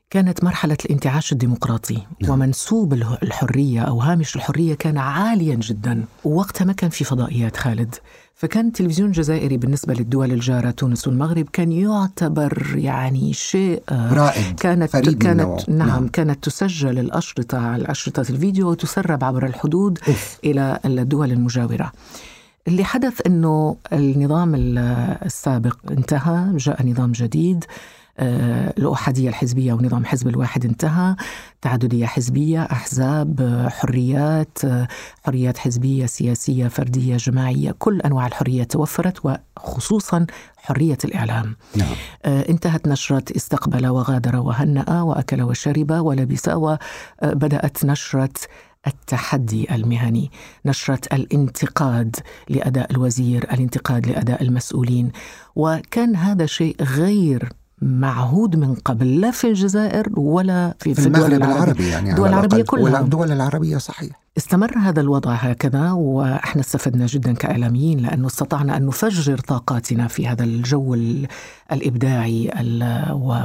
كانت 0.09 0.43
مرحلة 0.43 0.77
الانتعاش 0.85 1.31
الديمقراطي 1.31 2.01
نعم. 2.21 2.31
ومنسوب 2.31 2.93
الحرية 2.93 3.81
أو 3.81 3.99
هامش 4.01 4.35
الحرية 4.35 4.73
كان 4.75 4.97
عاليا 4.97 5.55
جدا 5.55 6.05
ووقتها 6.23 6.65
ما 6.65 6.73
كان 6.73 6.89
في 6.89 7.03
فضائيات 7.03 7.57
خالد 7.57 7.95
فكان 8.35 8.67
التلفزيون 8.67 9.07
الجزائري 9.09 9.57
بالنسبة 9.57 9.93
للدول 9.93 10.31
الجارة 10.31 10.71
تونس 10.71 11.07
والمغرب 11.07 11.49
كان 11.53 11.71
يعتبر 11.71 12.73
يعني 12.75 13.33
شيء 13.33 13.83
آه، 13.89 14.13
رائد 14.13 14.59
كانت 14.59 14.89
فريد 14.91 15.23
كانت. 15.23 15.69
نعم, 15.69 15.87
نعم. 15.87 16.07
كانت 16.07 16.43
تسجل 16.43 16.99
الأشرطة 16.99 17.57
على 17.57 17.91
أشرطة 17.91 18.19
الفيديو 18.29 18.69
وتسرب 18.71 19.23
عبر 19.23 19.45
الحدود 19.45 19.99
أوف. 20.07 20.37
إلى 20.43 20.79
الدول 20.85 21.31
المجاورة 21.31 21.91
اللي 22.67 22.83
حدث 22.83 23.21
أنه 23.25 23.77
النظام 23.93 24.55
ال- 24.55 24.77
السابق 25.25 25.77
انتهى 25.91 26.51
جاء 26.57 26.85
نظام 26.87 27.11
جديد 27.11 27.65
الأحادية 28.19 29.29
الحزبية 29.29 29.73
ونظام 29.73 30.05
حزب 30.05 30.27
الواحد 30.27 30.65
انتهى. 30.65 31.15
تعددية 31.61 32.05
حزبية 32.05 32.61
أحزاب 32.63 33.41
آه، 33.41 33.69
حريات 33.69 34.65
آه، 34.65 34.87
حريات 35.25 35.57
حزبية 35.57 36.05
سياسية 36.05 36.67
فردية 36.67 37.17
جماعية 37.17 37.71
كل 37.79 38.01
أنواع 38.01 38.27
الحريات 38.27 38.71
توفرت 38.71 39.39
وخصوصا 39.57 40.25
حرية 40.57 40.97
الإعلام. 41.05 41.55
نعم. 41.75 41.95
آه، 42.25 42.49
انتهت 42.49 42.87
نشرة 42.87 43.23
استقبل 43.35 43.87
وغادر 43.87 44.35
وهنأ 44.35 45.01
وأكل 45.01 45.41
وشرب 45.41 45.91
ولبس 45.91 46.49
وبدأت 46.49 47.85
نشرة 47.85 48.33
التحدي 48.87 49.75
المهني. 49.75 50.31
نشرة 50.65 51.01
الانتقاد 51.13 52.15
لأداء 52.49 52.91
الوزير 52.91 53.43
الانتقاد 53.43 54.07
لأداء 54.07 54.41
المسؤولين. 54.43 55.11
وكان 55.55 56.15
هذا 56.15 56.45
شيء 56.45 56.75
غير 56.81 57.49
معهود 57.81 58.55
من 58.55 58.75
قبل 58.75 59.21
لا 59.21 59.31
في 59.31 59.47
الجزائر 59.47 60.07
ولا 60.19 60.75
في, 60.79 60.93
في 60.95 61.05
المغرب 61.07 61.33
العربية 61.33 61.55
العربي 61.55 61.87
يعني 61.87 62.09
الدول 62.11 62.29
العربية. 62.29 62.63
كلها. 62.63 62.99
والدول 63.01 63.31
العربية 63.31 63.77
صحيح 63.77 64.19
استمر 64.37 64.77
هذا 64.77 65.01
الوضع 65.01 65.31
هكذا 65.33 65.91
وإحنا 65.91 66.61
استفدنا 66.61 67.05
جدا 67.05 67.33
كإعلاميين 67.33 67.99
لأنه 67.99 68.27
استطعنا 68.27 68.77
أن 68.77 68.85
نفجر 68.85 69.37
طاقاتنا 69.37 70.07
في 70.07 70.27
هذا 70.27 70.43
الجو 70.43 70.93
ال- 70.93 71.27
الإبداعي 71.71 72.51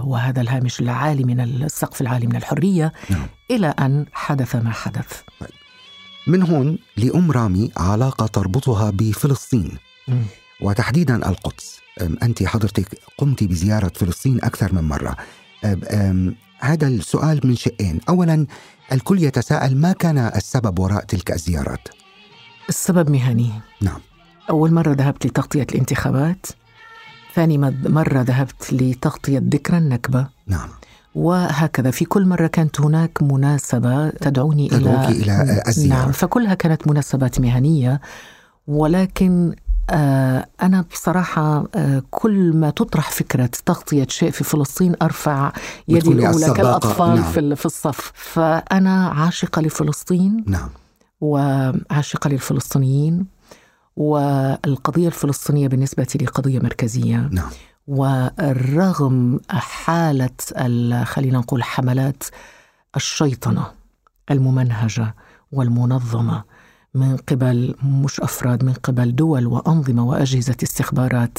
وهذا 0.05 0.40
الهامش 0.40 0.81
العالي 0.81 1.25
من 1.25 1.40
السقف 1.40 2.01
العالي 2.01 2.27
من 2.27 2.37
الحرية 2.37 2.92
نعم. 3.11 3.27
إلى 3.51 3.66
أن 3.66 4.07
حدث 4.12 4.57
ما 4.57 4.71
حدث. 4.71 5.21
من 6.27 6.42
هون 6.42 6.79
لأم 6.97 7.31
رامي 7.31 7.71
علاقة 7.77 8.27
تربطها 8.27 8.90
بفلسطين 8.90 9.79
مم. 10.09 10.23
وتحديدا 10.62 11.29
القدس. 11.29 11.79
أنت 12.22 12.42
حضرتك 12.42 12.98
قمت 13.18 13.44
بزيارة 13.44 13.92
فلسطين 13.94 14.44
أكثر 14.44 14.75
من 14.75 14.85
مرة. 14.85 15.16
هذا 16.61 16.87
السؤال 16.88 17.40
من 17.44 17.57
شقين 17.57 18.01
أولا 18.09 18.46
الكل 18.92 19.22
يتساءل 19.22 19.77
ما 19.77 19.92
كان 19.92 20.18
السبب 20.18 20.79
وراء 20.79 21.05
تلك 21.05 21.33
الزيارات؟ 21.33 21.88
السبب 22.68 23.11
مهني. 23.11 23.51
نعم. 23.81 24.01
أول 24.51 24.72
مرة 24.72 24.92
ذهبت 24.92 25.27
لتغطية 25.27 25.66
الانتخابات. 25.72 26.46
ثاني 27.35 27.59
مرة 27.88 28.20
ذهبت 28.20 28.72
لتغطية 28.72 29.38
ذكرى 29.38 29.79
النكبة. 29.79 30.29
نعم. 30.46 30.68
وهكذا. 31.14 31.90
في 31.90 32.05
كل 32.05 32.27
مرة 32.27 32.46
كانت 32.46 32.81
هناك 32.81 33.22
مناسبة 33.22 34.11
تدعوني 34.11 34.66
إلى 34.66 35.09
إلى 35.09 35.62
الزيارة. 35.68 35.98
نعم 35.98 36.12
فكلها 36.12 36.55
كانت 36.55 36.88
مناسبات 36.88 37.40
مهنية. 37.40 38.01
ولكن 38.66 39.55
أنا 39.90 40.85
بصراحة 40.92 41.64
آه 41.75 42.03
كل 42.11 42.53
ما 42.57 42.71
تطرح 42.71 43.11
فكرة 43.11 43.51
تغطية 43.66 44.07
شيء 44.11 44.31
في 44.31 44.45
فلسطين 44.45 44.95
أرفع 45.03 45.53
يدي 45.88 46.09
الأولى 46.12 46.51
كالأطفال 46.55 47.14
نعم. 47.14 47.33
في 47.33 47.40
ال- 47.40 47.57
في 47.57 47.66
الصف. 47.66 48.12
فأنا 48.14 49.09
عاشقة 49.09 49.62
لفلسطين 49.62 50.45
نعم. 50.47 50.68
وعاشقة 51.21 52.31
للفلسطينيين 52.31 53.27
والقضية 53.97 55.07
الفلسطينية 55.07 55.68
بالنسبة 55.68 56.07
لي 56.21 56.27
قضية 56.27 56.59
مركزية. 56.59 57.29
نعم. 57.33 57.51
ورغم 57.88 59.40
حالة 59.51 60.31
ال- 60.57 61.07
خلينا 61.07 61.38
نقول 61.38 61.62
حملات 61.62 62.23
الشيطنة 62.97 63.66
الممنهجة 64.31 65.14
والمنظمة 65.53 66.45
من 66.94 67.16
قبل 67.16 67.74
مش 67.83 68.20
أفراد 68.20 68.64
من 68.64 68.72
قبل 68.72 69.14
دول 69.14 69.46
وأنظمة 69.46 70.05
وأجهزة 70.05 70.57
استخبارات 70.62 71.38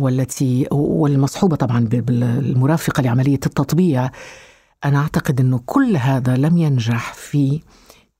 والتي 0.00 0.66
والمصحوبة 0.72 1.56
طبعا 1.56 1.88
بالمرافقة 1.90 3.02
لعملية 3.02 3.34
التطبيع 3.34 4.10
أنا 4.84 4.98
أعتقد 4.98 5.40
إنه 5.40 5.60
كل 5.66 5.96
هذا 5.96 6.36
لم 6.36 6.58
ينجح 6.58 7.12
في 7.14 7.60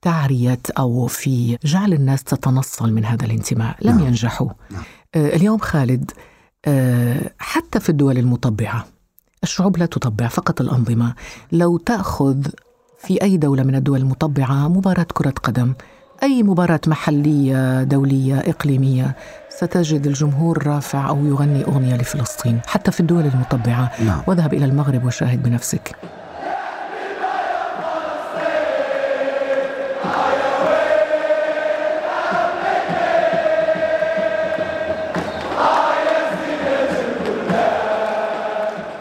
تعرية 0.02 0.60
أو 0.78 1.06
في 1.06 1.58
جعل 1.64 1.92
الناس 1.92 2.24
تتنصل 2.24 2.92
من 2.92 3.04
هذا 3.04 3.24
الانتماء 3.26 3.76
لم 3.82 3.96
نعم. 3.96 4.06
ينجحوا 4.06 4.50
نعم. 4.70 4.82
آه، 5.14 5.36
اليوم 5.36 5.58
خالد 5.58 6.10
آه، 6.64 7.30
حتى 7.38 7.80
في 7.80 7.88
الدول 7.88 8.18
المطبعة 8.18 8.86
الشعوب 9.42 9.76
لا 9.76 9.86
تطبع 9.86 10.28
فقط 10.28 10.60
الأنظمة 10.60 11.14
لو 11.52 11.76
تأخذ 11.76 12.46
في 12.98 13.22
أي 13.22 13.36
دولة 13.36 13.62
من 13.62 13.74
الدول 13.74 14.00
المطبعة 14.00 14.68
مباراة 14.68 15.06
كرة 15.14 15.34
قدم؟ 15.42 15.74
أي 16.22 16.42
مباراة 16.42 16.80
محلية 16.86 17.82
دولية 17.82 18.38
إقليمية؟ 18.38 19.16
ستجد 19.48 20.06
الجمهور 20.06 20.66
رافع 20.66 21.08
أو 21.08 21.26
يغني 21.26 21.64
أغنية 21.64 21.96
لفلسطين 21.96 22.60
حتى 22.66 22.90
في 22.90 23.00
الدول 23.00 23.26
المطبعة. 23.26 23.90
نعم. 24.06 24.22
واذهب 24.26 24.54
إلى 24.54 24.64
المغرب 24.64 25.04
وشاهد 25.04 25.42
بنفسك. 25.42 25.96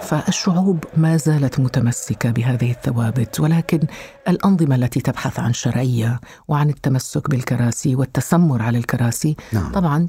فالشعوب 0.08 0.84
ما 0.98 1.17
زالت 1.17 1.60
متمسكة 1.60 2.32
بهذه 2.32 2.72
الثوابت 2.72 3.39
ولكن 3.39 3.80
الأنظمة 4.28 4.76
التي 4.76 5.00
تبحث 5.00 5.39
عن 5.39 5.54
شرعية 5.54 6.20
وعن 6.48 6.70
التمسك 6.70 7.30
بالكراسي 7.30 7.96
والتسمر 7.96 8.62
على 8.62 8.78
الكراسي 8.78 9.36
نعم. 9.54 9.72
طبعا 9.72 10.08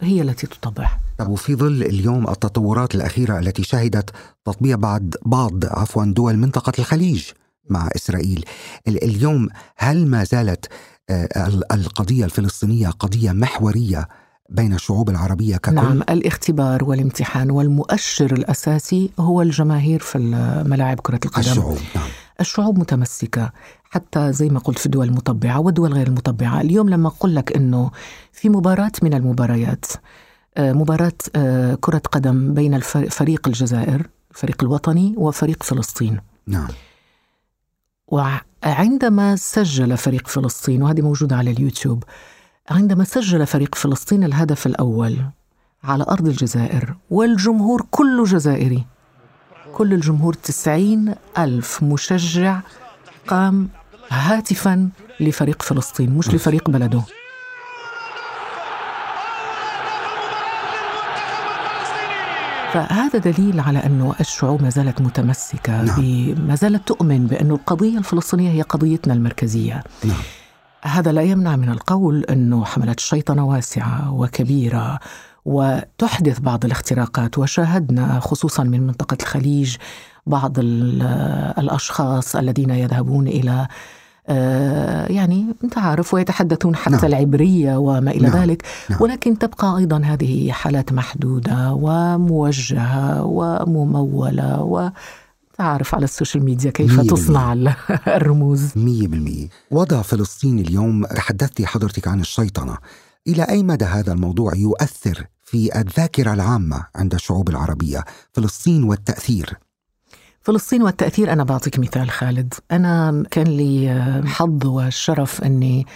هي 0.00 0.22
التي 0.22 0.46
تطبع 0.46 0.90
طب 1.18 1.28
وفي 1.28 1.54
ظل 1.54 1.82
اليوم 1.82 2.28
التطورات 2.28 2.94
الأخيرة 2.94 3.38
التي 3.38 3.62
شهدت 3.62 4.10
تطبيع 4.44 4.76
بعض 4.76 5.02
بعض 5.26 5.64
عفوا 5.64 6.04
دول 6.04 6.36
منطقة 6.36 6.72
الخليج 6.78 7.24
مع 7.70 7.88
إسرائيل 7.96 8.44
اليوم 8.88 9.48
هل 9.76 10.06
ما 10.06 10.24
زالت 10.24 10.66
آه، 11.10 11.48
القضية 11.72 12.24
الفلسطينية 12.24 12.88
قضية 12.88 13.32
محورية 13.32 14.08
بين 14.50 14.74
الشعوب 14.74 15.10
العربية 15.10 15.56
ككل؟ 15.56 15.74
نعم 15.74 16.02
الاختبار 16.02 16.84
والامتحان 16.84 17.50
والمؤشر 17.50 18.32
الأساسي 18.32 19.10
هو 19.18 19.42
الجماهير 19.42 20.00
في 20.00 20.18
ملاعب 20.66 21.00
كرة 21.00 21.20
القدم 21.24 21.50
الشعوب 21.50 21.78
نعم. 21.96 22.08
الشعوب 22.40 22.78
متمسكة 22.78 23.52
حتى 23.84 24.32
زي 24.32 24.48
ما 24.48 24.58
قلت 24.58 24.78
في 24.78 24.86
الدول 24.86 25.08
المطبعة 25.08 25.60
والدول 25.60 25.92
غير 25.92 26.06
المطبعة 26.06 26.60
اليوم 26.60 26.88
لما 26.88 27.08
أقول 27.08 27.36
لك 27.36 27.56
أنه 27.56 27.90
في 28.32 28.48
مباراة 28.48 28.92
من 29.02 29.14
المباريات 29.14 29.86
آه، 30.56 30.72
مباراة 30.72 31.12
آه، 31.36 31.74
كرة 31.80 32.02
قدم 32.12 32.54
بين 32.54 32.80
فريق 32.80 33.48
الجزائر 33.48 34.06
الفريق 34.30 34.62
الوطني 34.62 35.14
وفريق 35.16 35.62
فلسطين 35.62 36.20
نعم 36.46 36.68
وعندما 38.06 39.36
سجل 39.36 39.96
فريق 39.96 40.28
فلسطين 40.28 40.82
وهذه 40.82 41.00
موجودة 41.00 41.36
على 41.36 41.50
اليوتيوب 41.50 42.04
عندما 42.70 43.04
سجل 43.04 43.46
فريق 43.46 43.74
فلسطين 43.74 44.24
الهدف 44.24 44.66
الأول 44.66 45.16
على 45.84 46.04
أرض 46.08 46.26
الجزائر 46.26 46.94
والجمهور 47.10 47.86
كله 47.90 48.24
جزائري 48.24 48.86
كل 49.74 49.92
الجمهور 49.92 50.34
تسعين 50.34 51.14
ألف 51.38 51.82
مشجع 51.82 52.60
قام 53.26 53.68
هاتفا 54.10 54.88
لفريق 55.20 55.62
فلسطين 55.62 56.10
مش 56.10 56.28
لفريق 56.34 56.70
بلده 56.70 57.02
فهذا 62.72 63.18
دليل 63.18 63.60
على 63.60 63.78
أنه 63.78 64.14
الشعوب 64.20 64.62
ما 64.62 64.70
زالت 64.70 65.00
متمسكة 65.00 65.82
نعم. 65.82 66.34
ما 66.48 66.54
زالت 66.54 66.88
تؤمن 66.88 67.26
بأن 67.26 67.50
القضية 67.50 67.98
الفلسطينية 67.98 68.50
هي 68.50 68.62
قضيتنا 68.62 69.14
المركزية 69.14 69.84
نعم. 70.04 70.16
هذا 70.82 71.12
لا 71.12 71.22
يمنع 71.22 71.56
من 71.56 71.68
القول 71.68 72.24
أنه 72.24 72.64
حملات 72.64 72.98
الشيطنه 72.98 73.48
واسعة 73.48 74.14
وكبيرة 74.14 74.98
وتحدث 75.44 76.40
بعض 76.40 76.64
الاختراقات 76.64 77.38
وشاهدنا 77.38 78.20
خصوصا 78.20 78.64
من 78.64 78.86
منطقة 78.86 79.16
الخليج 79.22 79.76
بعض 80.26 80.52
الأشخاص 80.58 82.36
الذين 82.36 82.70
يذهبون 82.70 83.28
إلى 83.28 83.68
آه، 84.28 85.12
يعني 85.12 85.46
أنت 85.64 85.78
عارف 85.78 86.14
ويتحدثون 86.14 86.76
حتى 86.76 86.96
نعم. 86.96 87.04
العبرية 87.04 87.76
وما 87.76 88.10
إلى 88.10 88.28
نعم. 88.28 88.42
ذلك 88.42 88.62
نعم. 88.90 89.02
ولكن 89.02 89.38
تبقى 89.38 89.76
أيضا 89.78 90.02
هذه 90.04 90.52
حالات 90.52 90.92
محدودة 90.92 91.72
وموجهة 91.72 93.24
وممولة 93.24 94.62
و 95.60 95.62
تعرف 95.62 95.94
على 95.94 96.04
السوشيال 96.04 96.44
ميديا 96.44 96.70
كيف 96.70 97.00
تصنع 97.00 97.52
الرموز. 98.20 98.72
مية 98.76 99.08
بالمية. 99.08 99.48
وضع 99.70 100.02
فلسطين 100.02 100.58
اليوم 100.58 101.04
تحدثتي 101.06 101.66
حضرتك 101.66 102.08
عن 102.08 102.20
الشيطنة. 102.20 102.76
إلى 103.26 103.42
أي 103.42 103.62
مدى 103.62 103.84
هذا 103.84 104.12
الموضوع 104.12 104.54
يؤثر 104.54 105.26
في 105.44 105.80
الذاكرة 105.80 106.32
العامة 106.32 106.86
عند 106.96 107.14
الشعوب 107.14 107.48
العربية؟ 107.48 108.04
فلسطين 108.32 108.84
والتأثير. 108.84 109.58
فلسطين 110.42 110.82
والتأثير 110.82 111.32
أنا 111.32 111.44
بعطيك 111.44 111.78
مثال 111.78 112.10
خالد. 112.10 112.54
أنا 112.70 113.24
كان 113.30 113.46
لي 113.46 114.22
حظ 114.26 114.66
والشرف 114.66 115.44
أني 115.44 115.86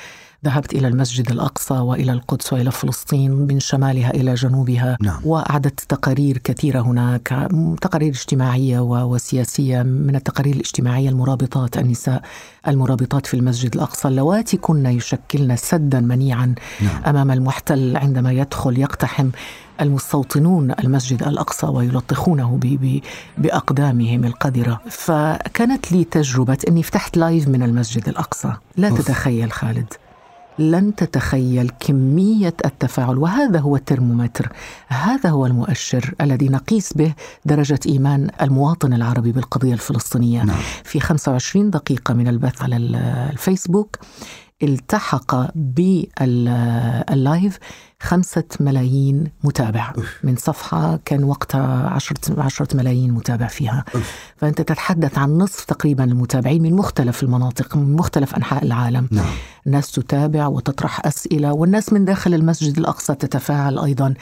ذهبت 0.44 0.72
إلى 0.72 0.88
المسجد 0.88 1.30
الأقصى 1.30 1.74
وإلى 1.74 2.12
القدس 2.12 2.52
وإلى 2.52 2.70
فلسطين 2.70 3.30
من 3.30 3.60
شمالها 3.60 4.10
إلى 4.10 4.34
جنوبها 4.34 4.96
نعم. 5.00 5.20
وأعددت 5.24 5.80
تقارير 5.80 6.38
كثيرة 6.38 6.80
هناك 6.80 7.48
تقارير 7.80 8.12
اجتماعية 8.12 8.80
وسياسية 8.80 9.82
من 9.82 10.16
التقارير 10.16 10.54
الاجتماعية 10.54 11.08
المرابطات 11.08 11.78
النساء 11.78 12.22
المرابطات 12.68 13.26
في 13.26 13.34
المسجد 13.34 13.74
الأقصى 13.74 14.08
اللواتي 14.08 14.56
كن 14.56 14.86
يشكلن 14.86 15.56
سدا 15.56 16.00
منيعا 16.00 16.54
نعم. 16.80 17.04
أمام 17.06 17.30
المحتل 17.30 17.96
عندما 17.96 18.32
يدخل 18.32 18.78
يقتحم 18.78 19.30
المستوطنون 19.80 20.74
المسجد 20.84 21.22
الأقصى 21.22 21.66
ويلطخونه 21.66 22.60
بأقدامهم 23.38 24.24
القذرة 24.24 24.80
فكانت 24.90 25.92
لي 25.92 26.04
تجربة 26.04 26.58
أني 26.68 26.82
فتحت 26.82 27.16
live 27.16 27.48
من 27.48 27.62
المسجد 27.62 28.08
الأقصى 28.08 28.52
لا 28.76 28.88
أوف. 28.88 29.00
تتخيل 29.00 29.52
خالد 29.52 29.92
لن 30.58 30.94
تتخيل 30.94 31.70
كمية 31.80 32.54
التفاعل 32.64 33.18
وهذا 33.18 33.58
هو 33.58 33.76
الترمومتر 33.76 34.52
هذا 34.88 35.30
هو 35.30 35.46
المؤشر 35.46 36.14
الذي 36.20 36.48
نقيس 36.48 36.92
به 36.92 37.14
درجة 37.44 37.80
إيمان 37.86 38.30
المواطن 38.42 38.92
العربي 38.92 39.32
بالقضية 39.32 39.72
الفلسطينية 39.72 40.42
نعم. 40.42 40.56
في 40.84 41.00
25 41.00 41.70
دقيقة 41.70 42.14
من 42.14 42.28
البث 42.28 42.62
على 42.62 42.76
الفيسبوك 42.76 43.98
التحق 44.64 45.50
باللايف 45.54 47.58
خمسة 48.00 48.44
ملايين 48.60 49.30
متابع. 49.44 49.92
من 50.24 50.36
صفحة 50.36 51.00
كان 51.04 51.24
وقتها 51.24 51.88
عشرة, 51.88 52.42
عشرة 52.42 52.76
ملايين 52.76 53.12
متابع 53.12 53.46
فيها. 53.46 53.84
فأنت 54.36 54.60
تتحدث 54.60 55.18
عن 55.18 55.38
نصف 55.38 55.64
تقريبا 55.64 56.04
المتابعين 56.04 56.62
من 56.62 56.74
مختلف 56.74 57.22
المناطق 57.22 57.76
من 57.76 57.96
مختلف 57.96 58.34
أنحاء 58.34 58.64
العالم. 58.64 59.08
نعم. 59.10 59.26
الناس 59.66 59.92
تتابع 59.92 60.46
وتطرح 60.46 61.06
أسئلة 61.06 61.52
والناس 61.52 61.92
من 61.92 62.04
داخل 62.04 62.34
المسجد 62.34 62.78
الأقصى 62.78 63.14
تتفاعل 63.14 63.78
أيضا. 63.78 64.14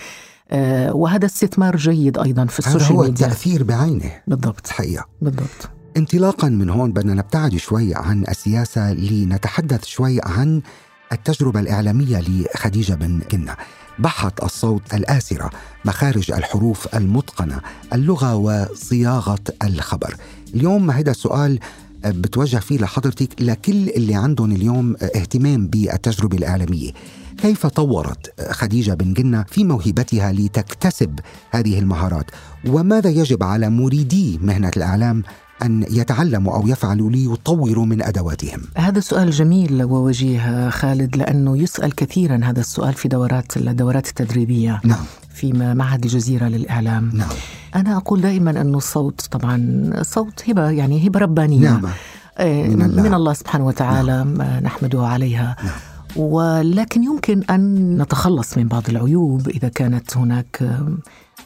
آه 0.50 0.96
وهذا 0.96 1.26
استثمار 1.26 1.76
جيد 1.76 2.18
أيضا 2.18 2.46
في 2.46 2.58
السوشيال 2.58 2.80
ميديا. 2.80 2.94
هذا 2.94 2.96
هو 2.96 3.04
التأثير 3.04 3.62
بعينه. 3.62 4.10
بالضبط. 4.26 4.66
حقيقة 4.66 5.06
بالضبط. 5.22 5.70
انطلاقا 5.96 6.48
من 6.48 6.70
هون 6.70 6.92
بدنا 6.92 7.14
نبتعد 7.14 7.56
شوي 7.56 7.94
عن 7.94 8.24
السياسة 8.28 8.92
لنتحدث 8.92 9.84
شوي 9.84 10.20
عن 10.22 10.62
التجربة 11.12 11.60
الإعلامية 11.60 12.20
لخديجة 12.28 12.94
بن 12.94 13.20
قنة. 13.20 13.56
بحة 13.98 14.32
الصوت 14.42 14.94
الآسرة 14.94 15.50
مخارج 15.84 16.32
الحروف 16.32 16.96
المتقنة 16.96 17.60
اللغة 17.92 18.34
وصياغة 18.34 19.44
الخبر. 19.64 20.16
اليوم 20.54 20.90
هذا 20.90 21.10
السؤال 21.10 21.58
بتوجه 22.04 22.56
فيه 22.56 22.78
لحضرتك 22.78 23.42
لكل 23.42 23.88
اللي 23.88 24.14
عندهم 24.14 24.52
اليوم 24.52 24.96
اهتمام 25.16 25.66
بالتجربة 25.66 26.36
الإعلامية. 26.36 26.92
كيف 27.38 27.66
طورت 27.66 28.50
خديجة 28.50 28.94
بن 28.94 29.12
جنة 29.12 29.44
في 29.48 29.64
موهبتها 29.64 30.32
لتكتسب 30.32 31.20
هذه 31.50 31.78
المهارات؟ 31.78 32.30
وماذا 32.66 33.10
يجب 33.10 33.42
على 33.42 33.70
مريدي 33.70 34.38
مهنة 34.42 34.70
الإعلام 34.76 35.22
أن 35.62 35.86
يتعلموا 35.90 36.56
أو 36.56 36.66
يفعلوا 36.66 37.10
ليطوروا 37.10 37.86
من 37.86 38.02
أدواتهم. 38.02 38.60
هذا 38.76 39.00
سؤال 39.00 39.30
جميل 39.30 39.84
ووجيه 39.84 40.70
خالد 40.70 41.16
لأنه 41.16 41.58
يسأل 41.58 41.94
كثيرا 41.94 42.40
هذا 42.44 42.60
السؤال 42.60 42.94
في 42.94 43.08
دورات 43.08 43.56
الدورات 43.56 44.08
التدريبية. 44.08 44.80
نعم. 44.84 45.04
في 45.34 45.52
معهد 45.52 46.04
الجزيرة 46.04 46.44
للإعلام. 46.44 47.10
نعم. 47.14 47.28
أنا 47.76 47.96
أقول 47.96 48.20
دائما 48.20 48.50
أنه 48.60 48.78
الصوت 48.78 49.20
طبعا 49.30 49.90
صوت 50.02 50.48
هبة 50.48 50.70
يعني 50.70 51.08
هبة 51.08 51.20
ربانية. 51.20 51.70
نعم. 51.70 51.86
آه، 52.38 52.68
من 52.68 52.82
الله. 52.82 53.02
من 53.02 53.14
الله 53.14 53.32
سبحانه 53.32 53.66
وتعالى 53.66 54.24
نعم. 54.24 54.42
نحمده 54.42 55.06
عليها. 55.06 55.56
نعم. 55.64 55.74
ولكن 56.16 57.02
يمكن 57.04 57.42
أن 57.50 58.02
نتخلص 58.02 58.58
من 58.58 58.68
بعض 58.68 58.82
العيوب 58.88 59.48
إذا 59.48 59.68
كانت 59.68 60.16
هناك 60.16 60.78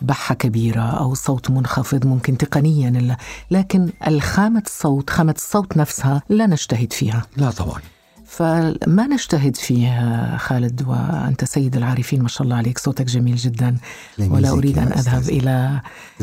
بحة 0.03 0.35
كبيرة 0.35 0.83
أو 0.83 1.15
صوت 1.15 1.51
منخفض 1.51 2.07
ممكن 2.07 2.39
تقنيا 2.39 3.17
لكن 3.51 3.91
الخامة 4.07 4.63
الصوت 4.67 5.11
خامة 5.11 5.35
الصوت 5.37 5.77
نفسها 5.77 6.23
لا 6.29 6.47
نجتهد 6.47 6.93
فيها. 6.93 7.23
لا 7.37 7.51
طبعا. 7.51 7.81
فما 8.37 9.07
نجتهد 9.07 9.57
فيه 9.57 10.37
خالد 10.37 10.83
وأنت 10.89 11.45
سيد 11.45 11.77
العارفين 11.77 12.23
ما 12.23 12.29
شاء 12.29 12.43
الله 12.43 12.57
عليك 12.57 12.79
صوتك 12.79 13.05
جميل 13.07 13.37
جدا 13.37 13.77
لا 14.19 14.27
ولا 14.33 14.51
أريد 14.51 14.79
أن 14.79 14.87
أذهب 14.93 15.21
أستاذ. 15.21 15.35
إلى. 15.37 15.81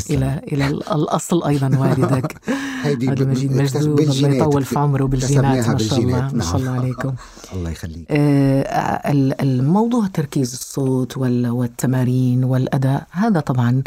إلى 0.09 0.41
إلى 0.51 0.67
الأصل 0.67 1.43
أيضا 1.43 1.77
والدك 1.77 2.35
هذا 2.83 2.95
ب- 3.13 3.27
مجيد 3.27 3.51
مجدود 3.51 3.99
الله. 3.99 4.29
يطول 4.29 4.63
في 4.63 4.79
عمره 4.79 5.05
بالجينات 5.05 5.67
ما 5.69 5.77
شاء 5.77 5.99
الله. 5.99 6.29
ما 6.33 6.43
شاء 6.43 6.51
نعم. 6.51 6.67
الله 6.67 6.71
عليكم 6.71 7.13
الله 7.53 7.69
يخليك 7.69 8.05
آه، 8.11 9.11
ال- 9.11 9.41
الموضوع 9.41 10.07
تركيز 10.07 10.53
الصوت 10.53 11.17
وال- 11.17 11.49
والتمارين 11.49 12.43
والأداء 12.43 13.07
هذا 13.11 13.39
طبعا 13.39 13.83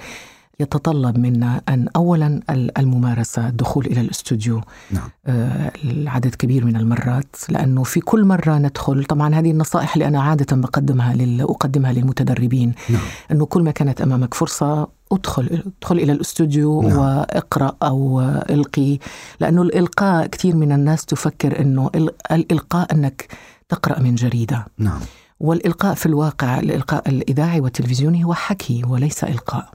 يتطلب 0.60 1.18
منا 1.18 1.60
أن 1.68 1.88
أولا 1.96 2.40
ال- 2.50 2.78
الممارسة 2.78 3.48
الدخول 3.48 3.86
إلى 3.86 4.00
الاستوديو 4.00 4.60
نعم. 4.90 5.08
آه، 5.26 5.72
العدد 5.84 6.34
كبير 6.34 6.64
من 6.64 6.76
المرات 6.76 7.36
لأنه 7.48 7.82
في 7.82 8.00
كل 8.00 8.24
مرة 8.24 8.58
ندخل 8.58 9.04
طبعا 9.04 9.34
هذه 9.34 9.50
النصائح 9.50 9.92
اللي 9.94 10.08
أنا 10.08 10.22
عادة 10.22 10.56
بقدمها 10.56 11.14
لل... 11.14 11.40
أقدمها 11.40 11.92
للمتدربين 11.92 12.72
نعم. 12.90 13.00
أنه 13.32 13.46
كل 13.46 13.62
ما 13.62 13.70
كانت 13.70 14.00
أمامك 14.00 14.34
فرصة 14.34 14.88
ادخل 15.12 15.62
ادخل 15.80 15.98
إلى 15.98 16.12
الاستوديو 16.12 16.82
نعم. 16.82 16.98
واقرأ 16.98 17.76
أو 17.82 18.20
إلقي 18.50 18.98
لأنه 19.40 19.62
الإلقاء 19.62 20.26
كثير 20.26 20.56
من 20.56 20.72
الناس 20.72 21.04
تفكر 21.06 21.60
أنه 21.60 21.90
ال- 21.94 22.10
الإلقاء 22.32 22.92
أنك 22.94 23.28
تقرأ 23.68 24.00
من 24.00 24.14
جريدة. 24.14 24.66
نعم. 24.78 25.00
والإلقاء 25.40 25.94
في 25.94 26.06
الواقع 26.06 26.58
الإلقاء 26.60 27.08
الإذاعي 27.08 27.60
والتلفزيوني 27.60 28.24
هو 28.24 28.34
حكي 28.34 28.82
وليس 28.88 29.24
إلقاء. 29.24 29.68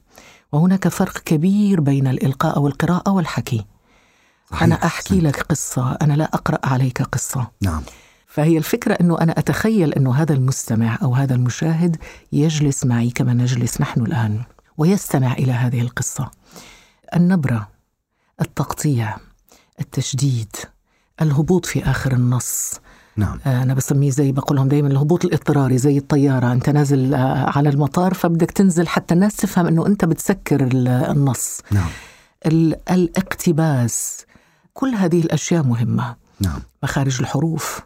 وهناك 0.52 0.88
فرق 0.88 1.18
كبير 1.18 1.82
بين 1.82 2.08
الإلقاء 2.08 2.60
والقراءة 2.60 3.12
والحكي. 3.12 3.66
صحيح. 4.50 4.64
أنا 4.64 4.76
أحكي 4.76 5.20
لك 5.20 5.42
قصة 5.42 5.92
أنا 5.92 6.14
لا 6.14 6.24
أقرأ 6.24 6.60
عليك 6.64 7.02
قصة. 7.02 7.52
نعم. 7.62 7.84
فهي 8.28 8.58
الفكرة 8.58 8.94
أنه 8.94 9.18
أنا 9.22 9.40
أتخيل 9.40 9.94
أنه 9.94 10.14
هذا 10.16 10.34
المستمع 10.34 11.00
أو 11.02 11.14
هذا 11.16 11.36
المشاهد 11.36 11.98
يجلس 12.32 12.86
معي 12.86 13.10
كما 13.10 13.34
نجلس 13.34 13.82
نحن 13.82 14.02
الآن 14.02 14.44
ويستمع 14.78 15.34
إلى 15.34 15.52
هذه 15.52 15.82
القصة. 15.82 16.32
النبرة 17.16 17.68
التقطيع 18.42 19.18
التشديد 19.80 20.56
الهبوط 21.22 21.66
في 21.66 21.84
آخر 21.86 22.12
النص 22.14 22.74
نعم. 23.18 23.40
أنا 23.46 23.74
بسميه 23.74 24.10
زي 24.12 24.32
بقول 24.32 24.58
لهم 24.58 24.68
دايما 24.68 24.88
الهبوط 24.88 25.26
الإضطراري 25.26 25.78
زي 25.78 25.98
الطيارة. 25.98 26.52
أنت 26.52 26.70
نازل 26.70 27.14
آه، 27.14 27.58
على 27.58 27.70
المطار 27.70 28.14
فبدك 28.14 28.52
تنزل 28.52 28.88
حتى 28.88 29.14
الناس 29.14 29.36
تفهم 29.36 29.68
أنه 29.68 29.88
أنت 29.88 30.06
بتسكر 30.06 30.64
ال- 30.64 30.88
النص. 30.88 31.60
نعم. 31.72 31.90
ال- 32.46 32.76
الاقتباس 32.92 34.26
كل 34.74 34.90
هذه 34.90 35.20
الأشياء 35.22 35.64
مهمة. 35.64 36.16
نعم. 36.40 36.60
مخارج 36.84 37.18
الحروف. 37.22 37.80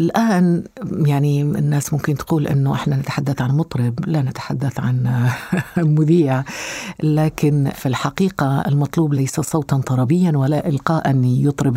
الآن 0.00 0.64
يعني 1.06 1.42
الناس 1.42 1.92
ممكن 1.92 2.14
تقول 2.14 2.46
أنه 2.46 2.74
إحنا 2.74 2.96
نتحدث 2.96 3.42
عن 3.42 3.50
مطرب 3.50 4.00
لا 4.06 4.22
نتحدث 4.22 4.80
عن 4.80 5.26
مذيع. 5.76 6.44
لكن 7.02 7.70
في 7.74 7.86
الحقيقة 7.86 8.60
المطلوب 8.60 9.14
ليس 9.14 9.40
صوتا 9.40 9.76
طربيا 9.76 10.32
ولا 10.36 10.68
إلقاء 10.68 11.20
يطرب 11.24 11.76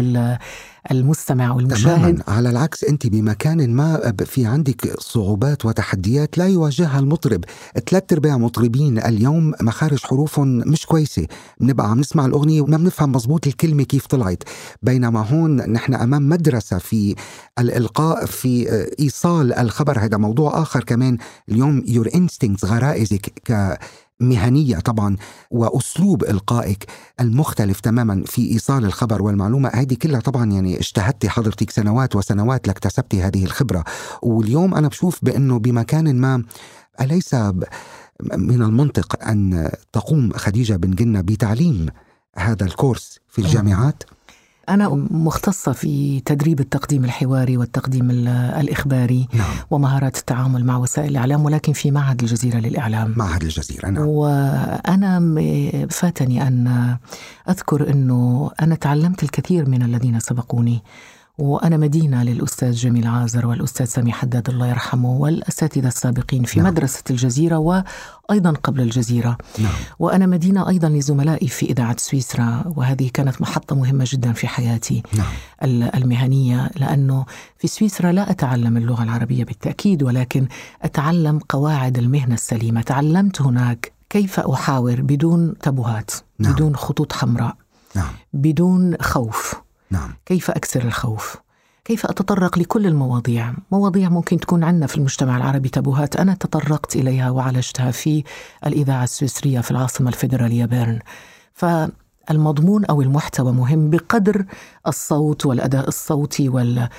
المستمع 0.91 1.51
والمشاهد. 1.51 2.21
على 2.27 2.49
العكس 2.49 2.83
أنت 2.83 3.07
بمكان 3.07 3.75
ما 3.75 4.13
في 4.25 4.45
عندك 4.45 4.99
صعوبات 4.99 5.65
وتحديات 5.65 6.37
لا 6.37 6.47
يواجهها 6.47 6.99
المطرب. 6.99 7.43
ثلاث 7.89 8.13
أرباع 8.13 8.37
مطربين 8.37 8.99
اليوم 8.99 9.53
مخارج 9.61 9.99
حروفهم 9.99 10.47
مش 10.47 10.85
كويسة. 10.85 11.27
بنبقى 11.59 11.91
عم 11.91 11.99
نسمع 11.99 12.25
الأغنية 12.25 12.61
وما 12.61 12.77
بنفهم 12.77 13.11
مزبوط 13.11 13.47
الكلمة 13.47 13.83
كيف 13.83 14.07
طلعت. 14.07 14.43
بينما 14.81 15.25
هون 15.25 15.55
نحن 15.55 15.93
أمام 15.93 16.29
مدرسة 16.29 16.77
في 16.77 17.15
الإلقاء 17.59 18.25
في 18.25 18.69
إيصال 18.99 19.53
الخبر. 19.53 19.99
هذا 19.99 20.17
موضوع 20.17 20.61
آخر 20.61 20.83
كمان. 20.83 21.17
اليوم 21.49 21.83
your 21.87 22.09
instincts 22.15 22.65
غرائزك 22.65 23.33
ك 23.45 23.79
مهنية 24.19 24.79
طبعا 24.79 25.15
وأسلوب 25.51 26.23
إلقائك 26.23 26.85
المختلف 27.19 27.79
تماما 27.79 28.23
في 28.25 28.51
إيصال 28.51 28.85
الخبر 28.85 29.21
والمعلومة. 29.21 29.69
هذه 29.69 29.93
كلها 29.93 30.19
طبعا 30.19 30.51
يعني 30.51 30.79
اجتهدتي 30.79 31.29
حضرتك 31.29 31.69
سنوات 31.69 32.15
وسنوات 32.15 32.67
لاكتسبتي 32.67 33.21
هذه 33.21 33.43
الخبرة. 33.45 33.83
واليوم 34.21 34.75
أنا 34.75 34.87
بشوف 34.87 35.19
بأنه 35.21 35.59
بمكان 35.59 36.15
ما 36.15 36.43
أليس 37.01 37.33
من 38.37 38.61
المنطق 38.61 39.27
أن 39.27 39.71
تقوم 39.93 40.31
خديجة 40.35 40.73
بن 40.73 40.91
قنة 40.91 41.21
بتعليم 41.21 41.85
هذا 42.35 42.65
الكورس 42.65 43.19
في 43.27 43.39
الجامعات؟ 43.39 44.03
أنا 44.69 44.89
مختصة 45.11 45.71
في 45.71 46.19
تدريب 46.19 46.59
التقديم 46.59 47.05
الحواري 47.05 47.57
والتقديم 47.57 48.09
ال- 48.11 48.27
الإخباري 48.27 49.27
نعم. 49.33 49.47
ومهارات 49.71 50.17
التعامل 50.17 50.65
مع 50.65 50.77
وسائل 50.77 51.09
الإعلام 51.09 51.45
ولكن 51.45 51.73
في 51.73 51.91
معهد 51.91 52.21
الجزيرة 52.21 52.57
للإعلام. 52.57 53.13
معهد 53.17 53.43
الجزيرة 53.43 53.89
نعم. 53.89 54.05
وأنا 54.07 55.19
فاتني 55.89 56.47
أن 56.47 56.95
أذكر 57.49 57.89
أنه 57.89 58.51
أنا 58.61 58.75
تعلمت 58.75 59.23
الكثير 59.23 59.69
من 59.69 59.83
الذين 59.83 60.19
سبقوني. 60.19 60.83
وأنا 61.41 61.77
مدينة 61.77 62.23
للأستاذ 62.23 62.71
جميل 62.71 63.07
عازر 63.07 63.47
والأستاذ 63.47 63.85
سامي 63.85 64.11
حداد 64.11 64.49
الله 64.49 64.67
يرحمه 64.67 65.09
والأساتذة 65.11 65.87
السابقين 65.87 66.43
في 66.43 66.59
نعم. 66.59 66.67
مدرسة 66.71 67.03
الجزيرة 67.09 67.57
وأيضا 67.57 68.51
قبل 68.63 68.81
الجزيرة. 68.81 69.37
نعم. 69.59 69.71
وأنا 69.99 70.25
مدينة 70.25 70.69
أيضا 70.69 70.89
لزملائي 70.89 71.47
في 71.47 71.65
إذاعة 71.65 71.95
سويسرا 71.99 72.63
وهذه 72.75 73.09
كانت 73.13 73.41
محطة 73.41 73.75
مهمة 73.75 74.05
جدا 74.07 74.33
في 74.33 74.47
حياتي 74.47 75.03
نعم. 75.17 75.27
ال- 75.63 75.95
المهنية 75.95 76.69
لأنه 76.75 77.25
في 77.57 77.67
سويسرا 77.67 78.11
لا 78.11 78.31
أتعلم 78.31 78.77
اللغة 78.77 79.03
العربية 79.03 79.43
بالتأكيد 79.43 80.03
ولكن 80.03 80.47
أتعلم 80.81 81.39
قواعد 81.49 81.97
المهنة 81.97 82.33
السليمة. 82.33 82.81
تعلمت 82.81 83.41
هناك 83.41 83.91
كيف 84.09 84.39
أحاور 84.39 85.01
بدون 85.01 85.57
تبهات 85.57 86.11
نعم. 86.39 86.53
بدون 86.53 86.75
خطوط 86.75 87.13
حمراء 87.13 87.55
نعم. 87.95 88.07
بدون 88.33 88.95
خوف. 89.01 89.53
نعم. 89.91 90.13
كيف 90.25 90.51
أكسر 90.51 90.83
الخوف؟ 90.83 91.37
كيف 91.85 92.05
أتطرق 92.05 92.59
لكل 92.59 92.85
المواضيع؟ 92.85 93.53
مواضيع 93.71 94.09
ممكن 94.09 94.39
تكون 94.39 94.63
عندنا 94.63 94.87
في 94.87 94.97
المجتمع 94.97 95.37
العربي 95.37 95.69
تبوهات 95.69 96.15
أنا 96.15 96.33
تطرقت 96.33 96.95
إليها 96.95 97.29
وعالجتها 97.29 97.91
في 97.91 98.23
الإذاعة 98.65 99.03
السويسرية 99.03 99.59
في 99.59 99.71
العاصمة 99.71 100.09
الفيدرالية 100.09 100.65
بيرن. 100.65 100.99
فالمضمون 101.53 102.85
أو 102.85 103.01
المحتوى 103.01 103.51
مهم 103.51 103.89
بقدر 103.89 104.45
الصوت 104.87 105.45
والأداء 105.45 105.87
الصوتي 105.87 106.49
وال 106.49 106.89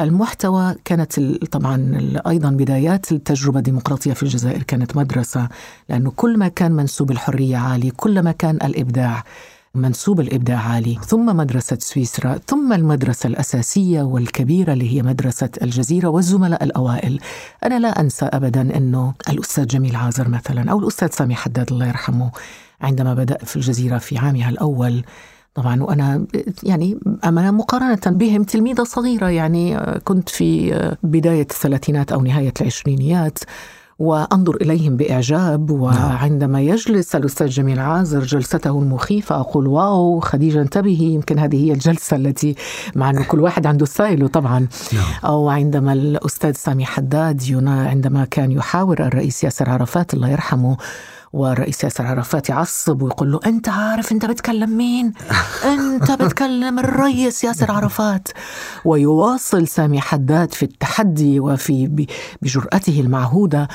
المحتوى 0.00 0.74
كانت 0.84 1.20
طبعا 1.50 1.98
أيضا 2.26 2.50
بدايات 2.50 3.12
التجربة 3.12 3.58
الديمقراطية 3.58 4.12
في 4.12 4.22
الجزائر 4.22 4.62
كانت 4.62 4.96
مدرسة 4.96 5.48
لأنه 5.88 6.10
كل 6.16 6.38
ما 6.38 6.48
كان 6.48 6.72
منسوب 6.72 7.10
الحرية 7.10 7.56
عالي 7.56 7.90
كلما 7.90 8.32
كان 8.32 8.56
الإبداع. 8.56 9.24
منسوب 9.74 10.20
الإبداع 10.20 10.58
عالي. 10.58 10.98
ثم 11.06 11.36
مدرسة 11.36 11.78
سويسرا 11.80 12.38
ثم 12.46 12.72
المدرسة 12.72 13.26
الأساسية 13.26 14.02
والكبيرة 14.02 14.72
اللي 14.72 14.96
هي 14.96 15.02
مدرسة 15.02 15.48
الجزيرة 15.62 16.08
والزملاء 16.08 16.64
الأوائل. 16.64 17.20
أنا 17.64 17.78
لا 17.78 18.00
أنسى 18.00 18.24
ابدا 18.24 18.76
إنه 18.76 19.14
الأستاذ 19.28 19.66
جميل 19.66 19.96
عازر 19.96 20.28
مثلا 20.28 20.70
أو 20.70 20.78
الأستاذ 20.78 21.08
سامي 21.08 21.34
حداد 21.34 21.72
الله 21.72 21.86
يرحمه 21.86 22.30
عندما 22.80 23.14
بدات 23.14 23.44
في 23.44 23.56
الجزيرة 23.56 23.98
في 23.98 24.18
عامها 24.18 24.50
الأول. 24.50 25.04
طبعا 25.54 25.82
وأنا 25.82 26.26
يعني 26.62 26.98
أنا 27.24 27.50
مقارنة 27.50 28.00
بهم 28.06 28.42
تلميذة 28.44 28.84
صغيرة 28.84 29.28
يعني 29.28 29.76
كنت 30.04 30.28
في 30.28 30.74
بداية 31.02 31.46
الثلاثينات 31.50 32.12
أو 32.12 32.22
نهاية 32.22 32.52
العشرينيات. 32.60 33.38
وأنظر 33.98 34.56
إليهم 34.56 34.96
بإعجاب 34.96 35.70
وعندما 35.70 36.60
يجلس 36.60 37.16
الأستاذ 37.16 37.46
جميل 37.46 37.80
عازر 37.80 38.20
جلسته 38.20 38.70
المخيفة 38.70 39.40
أقول 39.40 39.66
واو 39.66 40.20
خديجة 40.20 40.60
انتبهي 40.60 41.04
يمكن 41.04 41.38
هذه 41.38 41.64
هي 41.64 41.72
الجلسة 41.72 42.16
التي 42.16 42.54
مع 42.94 43.10
أنه 43.10 43.24
كل 43.24 43.40
واحد 43.40 43.66
عنده 43.66 43.86
ستايله 43.86 44.26
طبعا. 44.26 44.66
أو 45.24 45.48
عندما 45.48 45.92
الأستاذ 45.92 46.52
سامي 46.52 46.84
حداد 46.84 47.40
عندما 47.68 48.24
كان 48.24 48.52
يحاور 48.52 49.00
الرئيس 49.00 49.44
ياسر 49.44 49.70
عرفات 49.70 50.14
الله 50.14 50.28
يرحمه 50.28 50.76
والرئيس 51.34 51.84
ياسر 51.84 52.06
عرفات 52.06 52.48
يعصب 52.48 53.02
ويقول 53.02 53.32
له 53.32 53.40
أنت 53.46 53.68
عارف 53.68 54.12
أنت 54.12 54.26
بتكلم 54.26 54.76
مين؟ 54.76 55.12
أنت 55.64 56.10
بتكلم 56.12 56.78
الرئيس 56.78 57.44
ياسر 57.44 57.70
عرفات. 57.70 58.28
ويواصل 58.84 59.68
سامي 59.68 60.00
حداد 60.00 60.54
في 60.54 60.62
التحدي 60.62 61.40
وفي 61.40 62.06
بجرأته 62.42 63.00
المعهودة. 63.00 63.68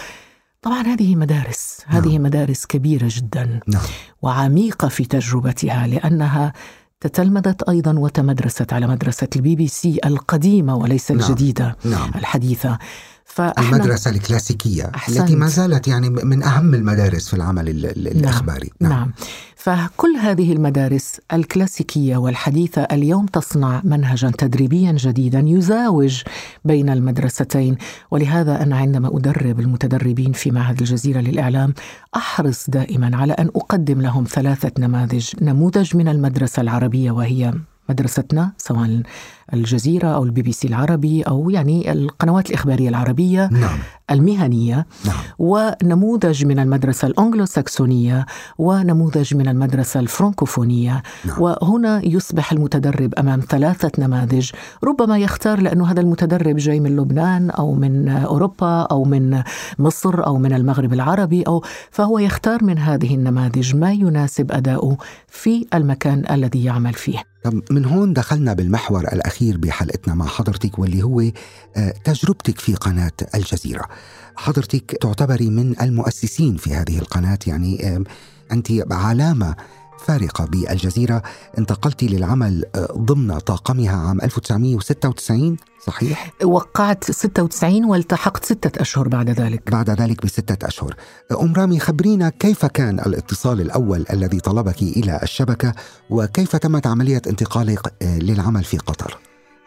طبعا 0.62 0.82
هذه 0.82 1.16
مدارس 1.16 1.78
هذه 1.88 2.20
مدارس 2.20 2.66
كبيرة 2.66 3.08
جدا 3.12 3.60
نعم. 3.68 3.82
وعميقة 4.22 4.88
في 4.88 5.06
تجربتها 5.06 5.88
لأنها 5.88 6.54
تتلمذت 7.02 7.70
أيضا 7.70 8.00
وتمدرست 8.00 8.74
على 8.74 8.88
مدرسة 8.88 9.28
البي 9.36 9.56
بي 9.56 9.68
سي 9.68 10.00
القديمة 10.06 10.76
وليس 10.76 11.12
نعم. 11.12 11.20
الجديدة 11.20 11.76
نعم. 11.86 12.12
الحديثة. 12.16 12.80
فإحنا 13.30 13.78
المدرسة 13.78 14.12
الكلاسيكية 14.12 14.92
أحسنت. 14.96 15.18
التي 15.20 15.36
ما 15.36 15.48
زالت 15.48 15.88
يعني 15.88 16.10
من 16.10 16.44
أهم 16.44 16.74
المدارس 16.74 17.28
في 17.28 17.34
العمل 17.34 17.70
ال- 17.70 17.86
ال- 17.86 18.08
الإخباري 18.08 18.70
نعم. 18.82 18.92
نعم 18.92 19.12
فكل 19.56 20.16
هذه 20.22 20.54
المدارس 20.54 21.22
الكلاسيكية 21.34 22.18
والحديثة 22.18 22.82
اليوم 22.82 23.26
تصنع 23.26 23.82
منهجا 23.84 24.32
تدريبيا 24.38 24.92
جديدا 24.92 25.44
يزاوج 25.48 26.22
بين 26.66 26.90
المدرستين 26.90 27.78
ولهذا 28.12 28.64
أنا 28.64 28.78
عندما 28.78 29.08
أدرب 29.18 29.60
المتدربين 29.60 30.32
في 30.32 30.52
معهد 30.52 30.80
الجزيرة 30.80 31.20
للإعلام 31.20 31.74
أحرص 32.16 32.70
دائما 32.70 33.18
على 33.18 33.34
أن 33.34 33.48
أقدم 33.56 34.02
لهم 34.02 34.24
ثلاثة 34.24 34.72
نماذج 34.80 35.30
نموذج 35.42 35.96
من 35.96 36.08
المدرسة 36.08 36.62
العربية 36.62 37.12
وهي 37.12 37.54
مدرستنا 37.90 38.52
سواء 38.58 39.02
الجزيرة 39.54 40.08
أو 40.08 40.24
البي 40.24 40.42
بي 40.42 40.52
سي 40.52 40.68
العربي 40.68 41.22
أو 41.22 41.50
يعني 41.50 41.92
القنوات 41.92 42.50
الإخبارية 42.50 42.90
العربية 42.90 43.50
نعم. 43.52 43.80
المهنية. 44.12 44.86
نعم. 45.06 45.16
ونموذج 45.40 46.46
من 46.46 46.60
المدرسة 46.60 47.08
الأنجلوساكسونية 47.08 48.26
ونموذج 48.58 49.36
من 49.36 49.48
المدرسة 49.48 50.00
الفرنكوفونية. 50.00 51.04
نعم. 51.26 51.42
وهنا 51.42 52.06
يصبح 52.06 52.52
المتدرب 52.52 53.14
أمام 53.14 53.40
ثلاثة 53.50 53.92
نماذج. 54.00 54.52
ربما 54.84 55.18
يختار 55.18 55.60
لأنه 55.60 55.92
هذا 55.92 56.02
المتدرب 56.02 56.56
جاي 56.56 56.80
من 56.80 56.96
لبنان 56.96 57.50
أو 57.50 57.74
من 57.74 58.10
أوروبا 58.10 58.82
أو 58.82 59.04
من 59.04 59.42
مصر 59.80 60.26
أو 60.26 60.38
من 60.38 60.54
المغرب 60.54 60.94
العربي 60.94 61.44
أو 61.44 61.64
فهو 61.92 62.20
يختار 62.20 62.64
من 62.64 62.78
هذه 62.78 63.16
النماذج 63.16 63.76
ما 63.76 63.92
يناسب 63.92 64.52
أداؤه 64.52 64.98
في 65.28 65.66
المكان 65.74 66.24
الذي 66.32 66.64
يعمل 66.64 66.94
فيه. 66.94 67.24
من 67.72 67.86
هون 67.86 68.14
دخلنا 68.14 68.54
بالمحور 68.54 69.04
الأخير. 69.14 69.39
بحلقتنا 69.42 70.14
مع 70.16 70.26
حضرتك 70.26 70.80
واللي 70.80 71.04
هو 71.04 71.22
آه، 71.78 71.94
تجربتك 72.04 72.60
في 72.60 72.76
قناة 72.76 73.12
الجزيرة. 73.36 73.86
حضرتك 74.36 74.98
تعتبري 75.02 75.50
من 75.50 75.82
المؤسسين 75.82 76.58
في 76.58 76.76
هذه 76.76 77.00
القناة 77.00 77.40
يعني 77.48 77.96
آم، 77.98 78.04
أنت 78.52 78.68
علامة 78.92 79.56
فارقة 80.06 80.46
بالجزيرة. 80.46 81.22
انتقلتي 81.58 82.08
للعمل 82.08 82.66
آه، 82.76 82.88
ضمن 82.98 83.38
طاقمها 83.40 83.98
عام 83.98 84.22
1996 84.22 85.58
صحيح؟ 85.88 86.32
وقعت 86.44 87.12
96 87.12 87.86
والتحقت 87.86 88.46
ستة 88.46 88.82
أشهر 88.82 89.08
بعد 89.08 89.30
ذلك. 89.30 89.72
بعد 89.72 89.90
ذلك 89.90 90.26
بستة 90.26 90.68
أشهر. 90.68 90.96
أم 91.42 91.54
رامي 91.54 91.80
خبرينا 91.80 92.30
كيف 92.30 92.66
كان 92.66 93.00
الاتصال 93.00 93.62
الأول 93.62 94.06
الذي 94.14 94.40
طلبك 94.40 94.82
إلى 94.82 95.20
الشبكة 95.24 95.74
وكيف 96.10 96.56
تمت 96.56 96.88
عملية 96.88 97.22
انتقالك 97.28 97.94
آه، 98.02 98.20
للعمل 98.20 98.64
في 98.64 98.78
قطر؟ 98.78 99.18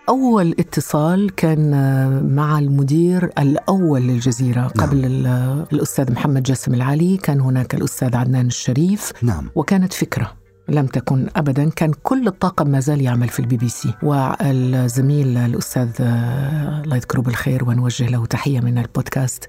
أول 0.08 0.54
اتصال 0.58 1.34
كان 1.34 1.74
آه، 1.74 2.20
مع 2.20 2.58
المدير 2.58 3.24
الأول 3.38 4.02
للجزيرة 4.02 4.62
قبل 4.66 5.04
ال- 5.04 5.66
الأستاذ 5.72 6.12
محمد 6.12 6.42
جاسم 6.42 6.74
العلي. 6.74 7.16
كان 7.16 7.40
هناك 7.40 7.74
الأستاذ 7.74 8.16
عدنان 8.16 8.46
الشريف. 8.46 9.12
نعم. 9.22 9.50
وكانت 9.54 9.92
فكرة 9.92 10.32
لم 10.68 10.86
تكن 10.86 11.28
ابدا. 11.36 11.70
كان 11.70 11.92
كل 12.02 12.26
الطاقم 12.26 12.68
ما 12.68 12.80
زال 12.80 13.00
يعمل 13.00 13.28
في 13.28 13.40
البي 13.40 13.56
بي 13.56 13.68
سي. 13.68 13.94
والزميل 14.02 15.36
الأستاذ 15.36 15.88
آه، 16.00 16.82
الله 16.84 16.96
يذكره 16.96 17.20
بالخير 17.20 17.64
ونوجه 17.68 18.06
له 18.06 18.26
تحية 18.26 18.60
من 18.60 18.78
البودكاست. 18.78 19.44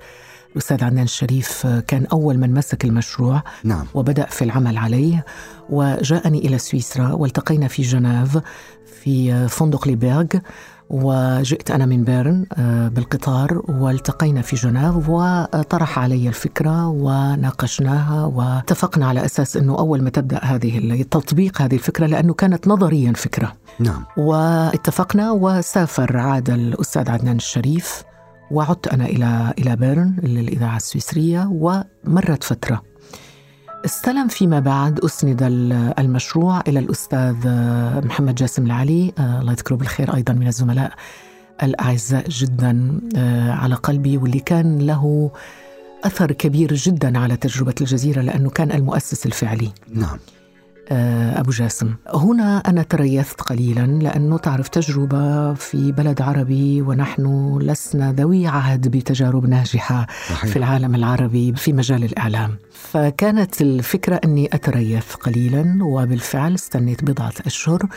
الاستاذ 0.53 0.83
عدنان 0.83 1.03
الشريف 1.03 1.65
آه، 1.65 1.79
كان 1.79 2.05
أول 2.05 2.37
من 2.37 2.53
مسك 2.53 2.85
المشروع 2.85 3.43
نعم. 3.63 3.85
وبدأ 3.93 4.25
في 4.25 4.43
العمل 4.43 4.77
عليه 4.77 5.25
وجاءني 5.69 6.39
إلى 6.39 6.57
سويسرا 6.57 7.13
والتقينا 7.13 7.67
في 7.67 7.81
جنيف 7.81 8.37
في 8.85 9.47
فندق 9.47 9.87
ليبرغ 9.87 10.25
وجئت 10.89 11.71
أنا 11.71 11.85
من 11.85 12.03
بيرن 12.03 12.45
آه، 12.53 12.87
بالقطار 12.87 13.61
والتقينا 13.69 14.41
في 14.41 14.55
جنيف 14.55 15.09
وطرح 15.09 15.99
علي 15.99 16.27
الفكرة 16.27 16.87
وناقشناها 16.87 18.25
واتفقنا 18.25 19.07
على 19.07 19.25
أساس 19.25 19.57
أنه 19.57 19.79
أول 19.79 20.03
ما 20.03 20.09
تبدأ 20.09 20.39
هذه 20.43 21.03
تطبيق 21.11 21.61
هذه 21.61 21.75
الفكرة 21.75 22.05
لأنه 22.05 22.33
كانت 22.33 22.67
نظريا 22.67 23.13
فكرة. 23.13 23.53
نعم. 23.79 24.05
واتفقنا 24.17 25.31
وسافر 25.31 26.17
عاد 26.17 26.49
الأستاذ 26.49 27.09
عدنان 27.09 27.35
الشريف 27.35 28.03
وعدت 28.53 28.87
أنا 28.87 29.05
إلى 29.05 29.53
إلى 29.59 29.75
بيرن 29.75 30.15
للإذاعة 30.23 30.77
السويسرية 30.77 31.49
ومرت 31.51 32.43
فترة. 32.43 32.81
استلم 33.85 34.27
فيما 34.27 34.59
بعد 34.59 34.99
أسند 34.99 35.43
ال- 35.43 35.93
المشروع 35.99 36.61
إلى 36.67 36.79
الأستاذ 36.79 37.35
آه، 37.45 37.99
محمد 37.99 38.35
جاسم 38.35 38.65
العلي. 38.65 39.13
آه، 39.19 39.39
الله 39.41 39.51
يذكره 39.51 39.75
بالخير 39.75 40.15
أيضا 40.15 40.33
من 40.33 40.47
الزملاء 40.47 40.91
الأعزاء 41.63 42.29
جدا 42.29 42.99
آه، 43.15 43.51
على 43.51 43.75
قلبي 43.75 44.17
واللي 44.17 44.39
كان 44.39 44.79
له 44.79 45.31
أثر 46.03 46.31
كبير 46.31 46.73
جدا 46.73 47.19
على 47.19 47.37
تجربة 47.37 47.75
الجزيرة 47.81 48.21
لأنه 48.21 48.49
كان 48.49 48.71
المؤسس 48.71 49.25
الفعلي. 49.25 49.71
نعم. 49.93 50.17
أبو 50.91 51.51
جاسم. 51.51 51.93
هنا 52.13 52.57
أنا 52.57 52.83
تريثت 52.83 53.41
قليلا 53.41 53.85
لأنه 53.85 54.37
تعرف 54.37 54.67
تجربة 54.67 55.53
في 55.53 55.91
بلد 55.91 56.21
عربي 56.21 56.81
ونحن 56.81 57.57
لسنا 57.61 58.11
ذوي 58.13 58.47
عهد 58.47 58.87
بتجارب 58.87 59.45
ناجحة 59.45 60.07
صحيح. 60.29 60.45
في 60.45 60.55
العالم 60.55 60.95
العربي 60.95 61.53
في 61.55 61.73
مجال 61.73 62.03
الإعلام. 62.03 62.55
فكانت 62.71 63.61
الفكرة 63.61 64.21
أني 64.23 64.49
أتريث 64.53 65.13
قليلا 65.13 65.79
وبالفعل 65.83 66.53
استنيت 66.53 67.03
بضعة 67.03 67.33
أشهر 67.45 67.87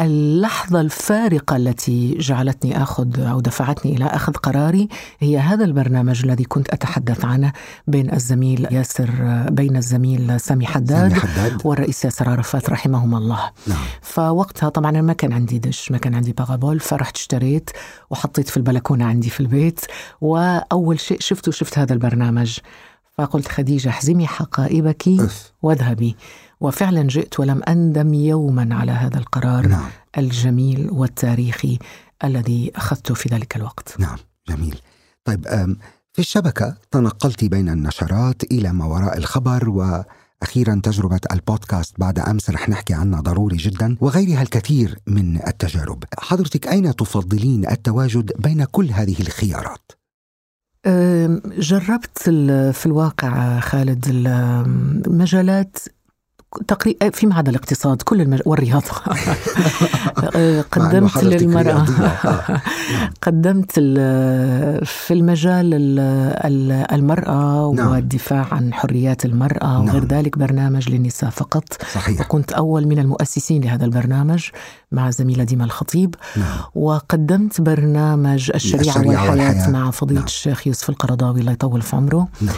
واللحظة 0.00 0.80
الفارقة 0.80 1.56
التي 1.56 2.18
جعلتني 2.18 2.82
أخذ 2.82 3.20
أو 3.20 3.40
دفعتني 3.40 3.96
إلى 3.96 4.04
أخذ 4.04 4.32
قراري 4.32 4.88
هي 5.20 5.38
هذا 5.38 5.64
البرنامج 5.64 6.24
الذي 6.24 6.44
كنت 6.44 6.70
أتحدث 6.70 7.24
عنه 7.24 7.52
بين 7.86 8.12
الزميل 8.12 8.68
ياسر 8.70 9.10
بين 9.50 9.76
الزميل 9.76 10.40
سامي 10.40 10.66
حداد 10.66 11.08
سامي 11.08 11.20
حداد. 11.20 11.60
والرئيس 11.64 12.04
ياسر 12.04 12.28
عرفات 12.28 12.70
رحمهما 12.70 13.18
الله. 13.18 13.50
نعم. 13.66 13.84
فوقتها 14.02 14.68
طبعا 14.68 14.90
ما 14.90 15.12
كان 15.12 15.32
عندي 15.32 15.58
دش 15.58 15.90
ما 15.90 15.98
كان 15.98 16.14
عندي 16.14 16.32
بارابول 16.32 16.80
فرحت 16.80 17.16
اشتريت 17.16 17.70
وحطيت 18.10 18.48
في 18.48 18.56
البلكونة 18.56 19.04
عندي 19.04 19.30
في 19.30 19.40
البيت. 19.40 19.80
وأول 20.20 21.00
شيء 21.00 21.20
شفته 21.20 21.52
شفت 21.52 21.78
هذا 21.78 21.92
البرنامج. 21.92 22.58
فقلت 23.18 23.48
خديجة 23.48 23.88
احزمي 23.88 24.26
حقائبك. 24.26 25.08
واذهبي. 25.62 26.16
وفعلا 26.60 27.02
جئت 27.02 27.40
ولم 27.40 27.62
أندم 27.68 28.14
يوما 28.14 28.74
على 28.74 28.92
هذا 28.92 29.18
القرار 29.18 29.66
نعم. 29.66 29.88
الجميل 30.18 30.90
والتاريخي 30.90 31.78
الذي 32.24 32.72
أخذته 32.76 33.14
في 33.14 33.28
ذلك 33.28 33.56
الوقت. 33.56 34.00
نعم 34.00 34.18
جميل. 34.48 34.78
طيب 35.24 35.46
في 36.12 36.18
الشبكة 36.18 36.76
تنقلت 36.90 37.44
بين 37.44 37.68
النشرات 37.68 38.42
إلى 38.44 38.72
ما 38.72 38.84
وراء 38.84 39.18
الخبر 39.18 39.68
وأخيرا 39.68 40.80
تجربة 40.82 41.20
البودكاست 41.32 41.94
بعد 42.00 42.18
أمس 42.18 42.50
رح 42.50 42.68
نحكي 42.68 42.94
عنها 42.94 43.20
ضروري 43.20 43.56
جدا 43.56 43.96
وغيرها 44.00 44.42
الكثير 44.42 44.98
من 45.06 45.46
التجارب. 45.46 46.04
حضرتك 46.18 46.66
أين 46.68 46.96
تفضلين 46.96 47.70
التواجد 47.70 48.32
بين 48.38 48.64
كل 48.64 48.90
هذه 48.90 49.20
الخيارات؟ 49.20 49.92
جربت 51.58 52.18
في 52.72 52.86
الواقع 52.86 53.60
خالد 53.60 54.08
ال- 54.08 54.26
المجالات 55.06 55.76
تقريبا 56.68 57.10
فيما 57.10 57.34
عدا 57.34 57.50
الاقتصاد 57.50 58.02
كل 58.02 58.20
المج... 58.20 58.40
والرياضة 58.46 58.84
إنه 60.36 60.62
قدمت 60.72 61.24
للمرأة. 61.24 61.84
آه. 62.24 62.60
قدمت 63.22 63.72
في 64.88 65.06
المجال 65.10 65.74
ال- 65.74 65.98
ال- 66.46 66.92
المرأة 66.92 67.72
نعم. 67.76 67.88
والدفاع 67.90 68.46
عن 68.52 68.74
حريات 68.74 69.24
المرأة 69.24 69.80
وغير 69.80 69.94
نعم. 70.04 70.08
ذلك 70.08 70.38
برنامج 70.38 70.90
للنساء 70.90 71.30
فقط 71.30 71.64
صحيح 71.94 72.20
وكنت 72.20 72.52
أول 72.52 72.86
من 72.86 72.98
المؤسسين 72.98 73.62
لهذا 73.64 73.84
البرنامج 73.84 74.44
مع 74.92 75.10
زميلة 75.10 75.44
ديما 75.44 75.64
الخطيب 75.64 76.14
نعم 76.36 76.46
وقدمت 76.74 77.60
برنامج 77.60 78.50
الشريعة, 78.54 78.80
الشريعة 78.80 79.08
والحياة, 79.08 79.30
والحياة. 79.30 79.70
مع 79.70 79.90
فضيلة. 79.90 80.24
الشيخ 80.24 80.66
يوسف 80.66 80.90
القرضاوي 80.90 81.40
الله 81.40 81.52
يطول 81.52 81.82
في 81.82 81.96
عمره 81.96 82.28
نعم 82.40 82.54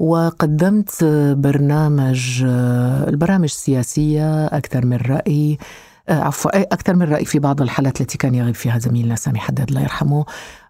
وقدمت 0.00 1.04
برنامج 1.36 2.42
البرامج 3.08 3.44
السياسية 3.44 4.46
أكثر 4.46 4.86
من 4.86 4.96
رأي 4.96 5.58
عفوا 6.08 6.56
أي 6.56 6.62
أكثر 6.62 6.96
من 6.96 7.02
رأي 7.02 7.24
في 7.24 7.38
بعض 7.38 7.62
الحالات 7.62 8.00
التي 8.00 8.18
كان 8.18 8.34
يغيب 8.34 8.54
فيها 8.54 8.78
زميلنا 8.78 9.16
سامي 9.16 9.38
حداد 9.38 9.68
الله 9.68 9.80
يرحمه 9.80 10.24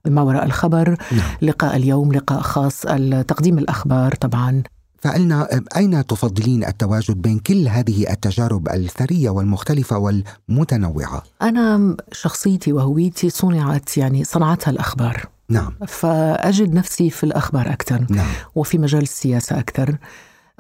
ما 0.07 0.23
وراء 0.23 0.45
الخبر. 0.45 0.97
نعم. 1.13 1.37
لقاء 1.43 1.77
اليوم 1.77 2.13
لقاء 2.13 2.41
خاص 2.41 2.81
تقديم 3.29 3.59
الأخبار 3.59 4.15
طبعا. 4.15 4.63
فقلنا 5.03 5.49
أين 5.77 6.07
تفضلين 6.07 6.65
التواجد 6.65 7.23
بين 7.23 7.39
كل 7.39 7.69
هذه 7.69 8.11
التجارب 8.13 8.69
الثرية 8.69 9.31
والمختلفة 9.31 9.99
والمتنوعة؟ 9.99 11.23
أنا 11.43 11.97
شخصيتي 12.13 12.73
وهويتي 12.73 13.31
صنعت 13.31 13.99
يعني 13.99 14.25
صنعتها 14.25 14.71
الأخبار. 14.71 15.29
نعم. 15.51 15.73
فأجد 15.87 16.75
نفسي 16.75 17.11
في 17.11 17.25
الأخبار 17.25 17.73
أكثر 17.73 18.07
نعم. 18.11 18.27
وفي 18.55 18.79
مجال 18.79 19.03
السياسة 19.03 19.59
أكثر. 19.59 19.97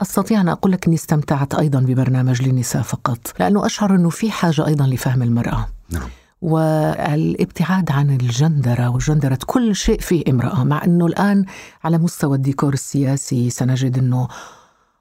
أستطيع 0.03 0.41
أن 0.41 0.49
أقول 0.49 0.73
لك 0.73 0.87
إني 0.87 0.97
استمتعت 0.97 1.55
أيضا 1.55 1.81
ببرنامج 1.81 2.43
للنساء 2.43 2.83
فقط 2.83 3.19
لأنه 3.41 3.67
أشعر 3.67 3.95
إنه 3.95 4.11
في 4.11 4.31
حاجة 4.31 4.67
أيضا 4.67 4.87
لفهم 4.87 5.23
المرأة. 5.23 5.69
نعم. 5.91 6.09
والابتعاد 6.43 7.91
عن 7.91 8.11
الجندرة 8.11 8.89
وجندرة 8.89 9.39
كل 9.47 9.77
شيء 9.77 10.01
فيه 10.01 10.25
امرأة 10.29 10.65
مع 10.65 10.85
أنه 10.85 11.07
الآن 11.07 11.45
على 11.85 11.99
مستوى 11.99 12.37
الديكور 12.37 12.75
السياسي 12.75 13.51
سنجد 13.51 13.99
أنه 13.99 14.29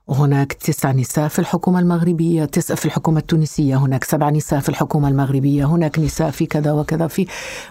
هناك 0.09 0.53
تسع 0.53 0.91
نساء 0.91 1.27
في 1.27 1.39
الحكومة 1.39 1.79
المغربية 1.79 2.45
تسع 2.45 2.75
في 2.75 2.85
الحكومة 2.85 3.19
التونسية 3.19 3.75
هناك 3.75 4.03
سبع 4.03 4.29
نساء 4.29 4.59
في 4.59 4.69
الحكومة 4.69 5.07
المغربية 5.07 5.65
هناك 5.65 5.99
نساء 5.99 6.31
في 6.31 6.45
كذا 6.45 6.71
وكذا 6.71 7.07
في 7.07 7.27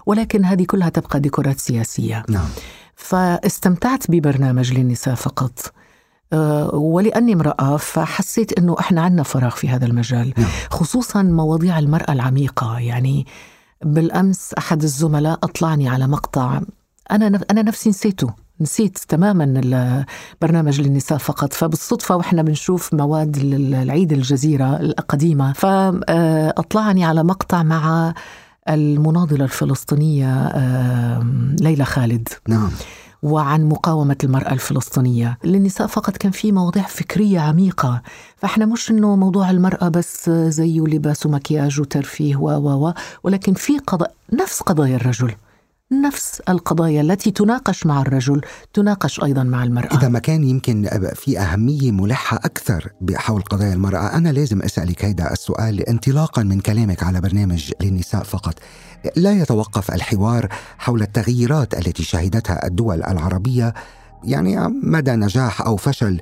ولكن 0.07 0.45
هذه 0.45 0.65
كلها 0.65 0.89
تبقى 0.89 1.21
ديكورات 1.21 1.59
سياسية. 1.59 2.25
نعم. 2.29 2.49
فاستمتعت 2.95 4.11
ببرنامج 4.11 4.73
للنساء 4.73 5.15
فقط. 5.15 5.73
أه، 6.33 6.75
ولأني 6.75 7.33
امرأة 7.33 7.77
فحسيت 7.77 8.59
إنه 8.59 8.77
إحنا 8.81 9.01
عندنا 9.03 9.23
فراغ 9.23 9.51
في 9.51 9.69
هذا 9.69 9.87
المجال 9.87 10.33
نعم. 10.37 10.49
خصوصا 10.71 11.23
مواضيع 11.23 11.79
المرأة 11.79 12.13
العميقة. 12.13 12.79
يعني 12.79 13.27
بالأمس 13.85 14.55
أحد 14.55 14.83
الزملاء 14.83 15.39
أطلعني 15.43 15.89
على 15.89 16.07
مقطع 16.07 16.61
أنا 17.11 17.41
أنا 17.51 17.63
نفسي 17.63 17.89
نسيته. 17.89 18.48
نسيت 18.61 18.99
تماما 18.99 19.45
البرنامج 19.45 20.81
للنساء 20.81 21.19
فقط. 21.19 21.53
فبالصدفة 21.53 22.17
وإحنا 22.17 22.43
بنشوف 22.43 22.95
مواد 22.95 23.37
العيد 23.37 24.13
الجزيرة 24.13 24.81
القديمة. 24.81 25.53
فأطلعني 25.53 27.05
على 27.05 27.25
مقطع 27.25 27.63
مع 27.63 28.15
المناضلة 28.69 29.45
الفلسطينية 29.45 30.53
ليلى 31.61 31.85
خالد. 31.85 32.29
نعم. 32.49 32.71
وعن 33.23 33.65
مقاومة 33.65 34.17
المرأة 34.25 34.53
الفلسطينية. 34.53 35.39
للنساء 35.45 35.87
فقط 35.87 36.17
كان 36.17 36.33
في 36.33 36.53
مواضيع 36.53 36.83
فكرية 36.83 37.41
عميقة. 37.41 38.03
فإحنا 38.37 38.67
مش 38.67 38.91
إنه 38.91 39.17
موضوع 39.17 39.51
المرأة 39.51 39.89
بس 39.89 40.31
زي 40.31 40.81
لباس 40.81 41.27
ومكياج 41.27 41.81
وترفيه 41.81 42.37
و 42.37 42.51
و 42.87 42.93
ولكن 43.23 43.55
في 43.55 43.79
قضايا 43.79 44.13
نفس 44.33 44.63
قضايا 44.63 44.97
الرجل. 44.97 45.33
نفس 45.93 46.43
القضايا 46.49 47.01
التي 47.01 47.31
تناقش 47.31 47.87
مع 47.87 48.01
الرجل 48.03 48.41
تناقش 48.75 49.23
أيضا 49.23 49.43
مع 49.43 49.65
المرأة. 49.65 49.99
إذا 49.99 50.09
ما 50.09 50.19
كان 50.19 50.45
يمكن 50.45 50.89
في 51.15 51.39
أهمية 51.39 51.93
ملحة 51.93 52.37
أكثر 52.37 52.93
حول 53.15 53.43
قضايا 53.43 53.73
المرأة 53.73 54.17
أنا 54.17 54.29
لازم 54.29 54.63
اسالك 54.63 55.05
هيدا 55.05 55.33
السؤال 55.33 55.89
انطلاقا 55.89 56.43
من 56.43 56.61
كلامك 56.61 57.03
على 57.03 57.21
برنامج 57.21 57.73
للنساء 57.81 58.23
فقط. 58.23 58.55
لا 59.17 59.33
يتوقف 59.33 59.91
الحوار 59.91 60.49
حول 60.79 61.03
التغييرات 61.03 61.75
التي 61.75 62.03
شهدتها 62.03 62.67
الدول 62.67 63.03
العربية 63.03 63.75
يعني 64.25 64.69
مدى 64.83 65.11
نجاح 65.11 65.63
أو 65.63 65.77
فشل 65.77 66.21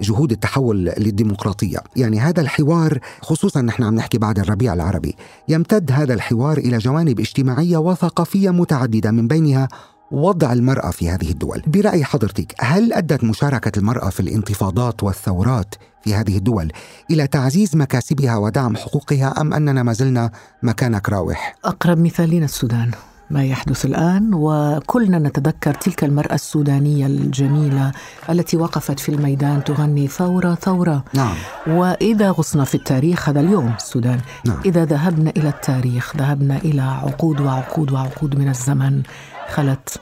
جهود 0.00 0.32
التحول 0.32 0.84
للديمقراطية. 0.84 1.78
يعني 1.96 2.20
هذا 2.20 2.40
الحوار 2.40 2.98
خصوصا 3.20 3.62
نحن 3.62 3.82
عم 3.82 3.94
نحكي 3.94 4.18
بعد 4.18 4.38
الربيع 4.38 4.74
العربي 4.74 5.16
يمتد 5.48 5.92
هذا 5.92 6.14
الحوار 6.14 6.58
إلى 6.58 6.78
جوانب 6.78 7.20
اجتماعية 7.20 7.76
وثقافية 7.76 8.50
متعددة 8.50 9.10
من 9.10 9.28
بينها 9.28 9.68
وضع 10.10 10.52
المرأة 10.52 10.90
في 10.90 11.10
هذه 11.10 11.30
الدول. 11.30 11.62
برأي 11.66 12.04
حضرتك 12.04 12.54
هل 12.58 12.92
أدت 12.92 13.24
مشاركة 13.24 13.78
المرأة 13.78 14.10
في 14.10 14.20
الانتفاضات 14.20 15.02
والثورات 15.02 15.74
في 16.04 16.14
هذه 16.14 16.36
الدول 16.36 16.72
إلى 17.10 17.26
تعزيز 17.26 17.76
مكاسبها 17.76 18.36
ودعم 18.36 18.76
حقوقها 18.76 19.40
أم 19.40 19.54
أننا 19.54 19.82
ما 19.82 19.92
زلنا 19.92 20.30
مكانك 20.62 21.08
راوح؟ 21.08 21.56
أقرب 21.64 21.98
مثال 21.98 22.30
لنا 22.30 22.44
السودان. 22.44 22.90
ما 23.30 23.44
يحدث 23.44 23.84
الآن 23.84 24.30
وكلنا 24.34 25.18
نتذكر 25.18 25.74
تلك 25.74 26.04
المرأة 26.04 26.34
السودانية 26.34 27.06
الجميلة 27.06 27.92
التي 28.30 28.56
وقفت 28.56 29.00
في 29.00 29.08
الميدان 29.08 29.64
تغني 29.64 30.06
ثورة 30.06 30.54
ثورة. 30.54 31.04
نعم. 31.14 31.34
وإذا 31.66 32.30
غصنا 32.30 32.64
في 32.64 32.74
التاريخ 32.74 33.28
هذا 33.28 33.40
اليوم 33.40 33.74
السودان. 33.76 34.20
نعم. 34.46 34.60
إذا 34.64 34.84
ذهبنا 34.84 35.30
إلى 35.36 35.48
التاريخ 35.48 36.16
ذهبنا 36.16 36.56
إلى 36.56 36.82
عقود 36.82 37.40
وعقود 37.40 37.92
وعقود 37.92 38.38
من 38.38 38.48
الزمن 38.48 39.02
خلت. 39.48 40.00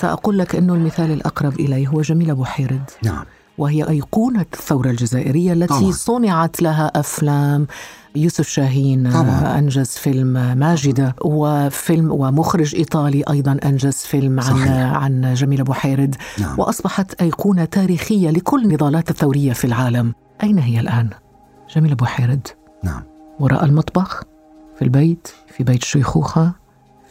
سأقول 0.00 0.38
لك 0.38 0.56
انه 0.56 0.74
المثال 0.74 1.10
الأقرب 1.10 1.60
الي 1.60 1.88
هو 1.88 2.00
جميلة 2.00 2.32
بوحيرد 2.32 2.90
نعم. 3.04 3.24
وهي 3.58 3.88
أيقونة 3.88 4.46
الثورة 4.54 4.90
الجزائرية 4.90 5.52
التي 5.52 5.66
طبعا. 5.66 5.90
صنعت 5.90 6.62
لها 6.62 6.92
أفلام 6.94 7.66
يوسف 8.22 8.48
شاهين 8.48 9.10
طبعا. 9.12 9.58
أنجز 9.58 9.88
فيلم 9.88 10.58
ماجدة 10.58 11.14
وفيلم 11.20 12.12
ومخرج 12.12 12.74
إيطالي 12.74 13.24
أيضا 13.30 13.58
أنجز 13.64 13.96
فيلم 13.96 14.40
صحيح. 14.40 14.68
عن 14.68 15.24
عن 15.24 15.34
جميلة 15.34 15.64
بوحيرد 15.64 16.16
نعم. 16.38 16.58
وأصبحت 16.58 17.22
أيقونة 17.22 17.64
تاريخية 17.64 18.30
لكل 18.30 18.64
النضالات 18.64 19.10
الثورية 19.10 19.52
في 19.52 19.64
العالم 19.64 20.14
أين 20.42 20.58
هي 20.58 20.80
الآن؟ 20.80 21.10
جميلة 21.74 21.94
بوحيرد 21.94 22.48
نعم 22.84 23.02
وراء 23.40 23.64
المطبخ 23.64 24.22
في 24.76 24.82
البيت 24.82 25.28
في 25.56 25.64
بيت 25.64 25.84
شيخوخة 25.84 26.52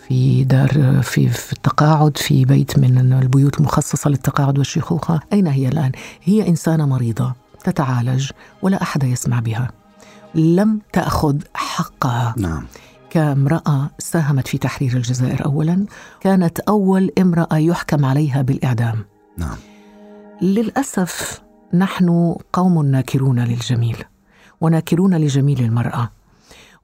في 0.07 0.43
دار 0.43 1.01
في, 1.03 1.27
في 1.27 1.53
التقاعد 1.53 2.17
في 2.17 2.45
بيت 2.45 2.79
من 2.79 3.13
البيوت 3.13 3.59
المخصصة 3.59 4.09
للتقاعد 4.09 4.57
والشيخوخة 4.57 5.19
أين 5.33 5.47
هي 5.47 5.67
الآن؟ 5.67 5.91
هي 6.23 6.47
إنسانة 6.47 6.85
مريضة 6.85 7.33
تتعالج 7.63 8.31
ولا 8.61 8.81
أحد 8.81 9.03
يسمع 9.03 9.39
بها 9.39 9.71
لم 10.35 10.79
تأخذ 10.93 11.37
حقها. 11.53 12.35
نعم. 12.37 12.65
كامرأة 13.09 13.89
ساهمت 13.99 14.47
في 14.47 14.57
تحرير 14.57 14.93
الجزائر 14.93 15.45
أولا. 15.45 15.85
كانت 16.21 16.59
أول 16.59 17.11
امرأة 17.21 17.57
يحكم 17.57 18.05
عليها 18.05 18.41
بالإعدام. 18.41 19.05
نعم. 19.37 19.57
للأسف 20.41 21.41
نحن 21.73 22.35
قوم 22.53 22.85
ناكرون 22.85 23.39
للجميل 23.39 23.97
وناكرون 24.61 25.15
لجميل 25.17 25.59
المرأة. 25.59 26.09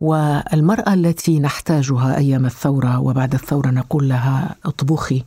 والمرأة 0.01 0.93
التي 0.93 1.39
نحتاجها 1.39 2.17
أيام 2.17 2.45
الثورة 2.45 2.99
وبعد 2.99 3.33
الثورة 3.33 3.69
نقول 3.69 4.09
لها 4.09 4.55
اطبخي 4.65 5.23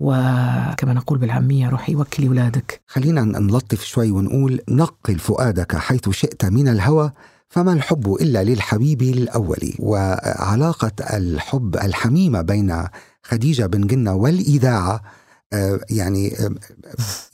وكما 0.00 0.92
نقول 0.92 1.18
بالعامية 1.18 1.68
روحي 1.68 1.94
وكلي 1.94 2.28
أولادك 2.28 2.80
خلينا 2.86 3.24
نلطف 3.24 3.84
شوي 3.84 4.10
ونقول 4.10 4.60
نقل 4.68 5.18
فؤادك 5.18 5.76
حيث 5.76 6.08
شئت 6.10 6.44
من 6.44 6.68
الهوى. 6.68 7.12
فما 7.48 7.72
الحب 7.72 8.14
إلا 8.14 8.44
للحبيب 8.44 9.02
الأول؟ 9.02 9.74
وعلاقة 9.78 10.92
الحب 11.16 11.76
الحميمة 11.76 12.40
بين 12.42 12.84
خديجة 13.22 13.66
بن 13.66 13.86
جنة 13.86 14.14
والإذاعة 14.14 15.02
آه، 15.52 15.80
يعني 15.90 16.36
آه، 16.36 16.50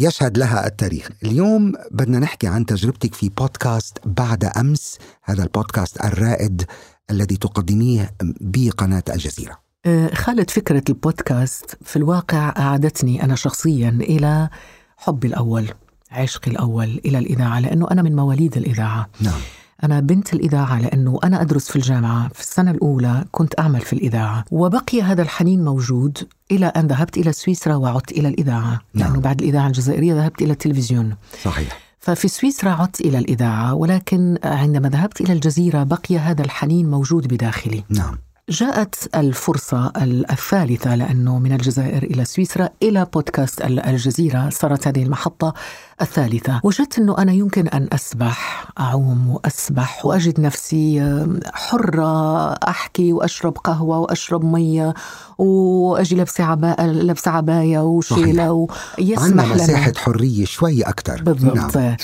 يشهد 0.01 0.39
لها 0.39 0.67
التاريخ. 0.67 1.11
اليوم 1.25 1.73
بدنا 1.91 2.19
نحكي 2.19 2.47
عن 2.47 2.67
تجربتك 2.67 3.15
في 3.15 3.29
بودكاست 3.29 3.99
بعد 4.05 4.45
أمس 4.45 4.99
هذا 5.23 5.43
البودكاست 5.43 6.05
الرائد 6.05 6.65
الذي 7.11 7.37
تقدميه 7.37 8.11
بقناة 8.41 9.03
الجزيرة. 9.09 9.59
آه، 9.87 10.15
خالد 10.15 10.51
فكرة 10.51 10.83
البودكاست 10.89 11.77
في 11.85 11.97
الواقع 11.97 12.55
أعادتني 12.59 13.23
أنا 13.25 13.35
شخصيا 13.35 13.99
إلى 14.01 14.49
حبي 14.97 15.27
الأول 15.27 15.69
عشقي 16.11 16.51
الأول 16.51 17.01
إلى 17.05 17.19
الإذاعة 17.19 17.61
لأنه 17.61 17.89
أنا 17.91 18.03
من 18.03 18.17
مواليد 18.17 18.57
الإذاعة. 18.57 19.09
نعم. 19.21 19.41
أنا 19.85 20.01
بنت 20.01 20.35
الإذاعة 20.35 20.81
لأنه 20.81 21.19
أنا 21.25 21.43
أدرس 21.43 21.69
في 21.69 21.77
الجامعة. 21.77 22.29
في 22.29 22.41
السنة 22.41 22.71
الأولى 22.71 23.25
كنت 23.31 23.61
أعمل 23.61 23.81
في 23.81 23.93
الإذاعة. 23.93 24.45
وبقي 24.51 25.03
هذا 25.03 25.23
الحنين 25.23 25.65
موجود 25.65 26.19
إلى 26.51 26.67
أن 26.67 26.87
ذهبت 26.87 27.17
إلى 27.17 27.33
سويسرا 27.33 27.75
وعدت 27.75 28.13
إلى 28.13 28.29
الإذاعة. 28.29 28.81
نعم. 28.95 29.09
لأنه 29.09 29.21
بعد 29.21 29.43
الإذاعة 29.43 29.67
الجزائرية 29.67 30.15
ذهبت 30.15 30.43
إلى 30.43 30.53
التلفزيون. 30.53 31.17
صحيح. 31.45 31.79
ففي 31.99 32.29
سويسرا 32.29 32.71
عدت 32.71 33.01
إلى 33.01 33.19
الإذاعة 33.19 33.75
ولكن 33.75 34.39
عندما 34.45 34.89
ذهبت 34.89 35.21
إلى 35.21 35.33
الجزيرة 35.33 35.83
بقي 35.83 36.19
هذا 36.19 36.45
الحنين 36.45 36.91
موجود 36.91 37.29
بداخلي. 37.29 37.85
نعم. 37.89 38.19
جاءت 38.49 38.95
الفرصة 39.15 39.93
الثالثة 40.31 40.95
لأنه 40.95 41.39
من 41.39 41.53
الجزائر 41.53 42.03
إلى 42.03 42.25
سويسرا 42.25 42.69
إلى 42.83 43.07
بودكاست 43.13 43.63
الجزيرة. 43.63 44.49
صارت 44.51 44.89
هذه 44.89 45.03
المحطة 45.03 45.55
الثالثة. 46.03 46.61
وجدت 46.65 46.99
أنه 46.99 47.19
أنا 47.19 47.33
يمكن 47.33 47.69
أن 47.69 47.89
أسبح 47.93 48.67
أعوم 48.81 49.29
وأسبح 49.31 50.07
وأجد 50.07 50.41
نفسي 50.41 51.15
حرة 51.53 52.53
أحكي 52.53 53.13
وأشرب 53.13 53.59
قهوة 53.59 53.99
وأشرب 53.99 54.45
مية 54.45 54.95
وأجي 55.39 56.15
لابسة 56.15 56.45
عباية 56.45 56.87
لابسة 56.87 57.31
عباية 57.31 57.79
وشيلة 57.79 58.53
ويسمح 58.99 59.45
لنا. 59.45 59.55
مساحة 59.55 59.93
حرية 59.97 60.45
شوي 60.45 60.83
أكثر 60.83 61.23
بالضبط. 61.23 61.77
نعم. 61.77 61.97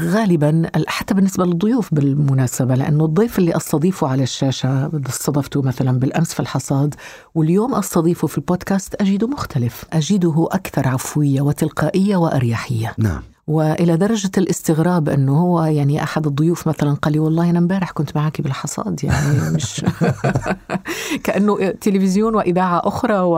فغالبا 0.00 0.70
حتى 0.86 1.14
بالنسبة 1.14 1.44
للضيوف 1.44 1.94
بالمناسبة 1.94 2.74
لأنه 2.74 3.04
الضيف 3.04 3.38
اللي 3.38 3.56
أستضيفه 3.56 4.08
على 4.08 4.22
الشاشة 4.22 4.90
استضفته 5.08 5.62
مثلا 5.62 5.98
بالأمس 5.98 6.34
في 6.34 6.40
الحصاد 6.40 6.94
واليوم 7.34 7.74
أستضيفه 7.74 8.26
في 8.26 8.38
البودكاست 8.38 8.94
أجده 9.00 9.26
مختلف. 9.26 9.84
أجده 9.92 10.48
أكثر 10.50 10.88
عفوية 10.88 11.40
وتلقائية 11.40 12.16
وأريحية 12.16 12.49
نعم. 12.98 13.22
وإلى 13.46 13.96
درجة 13.96 14.30
الاستغراب 14.38 15.08
أنه 15.08 15.38
هو 15.38 15.64
يعني 15.64 16.02
أحد 16.02 16.26
الضيوف 16.26 16.68
مثلا 16.68 16.94
قال 16.94 17.12
لي 17.12 17.18
والله 17.18 17.50
أنا 17.50 17.58
امبارح 17.58 17.90
كنت 17.90 18.16
معك 18.16 18.40
بالحصاد 18.40 19.04
يعني 19.04 19.50
مش 19.50 19.84
كأنه 21.24 21.70
تلفزيون 21.70 22.34
وإذاعة 22.34 22.80
أخرى 22.84 23.18
و... 23.18 23.36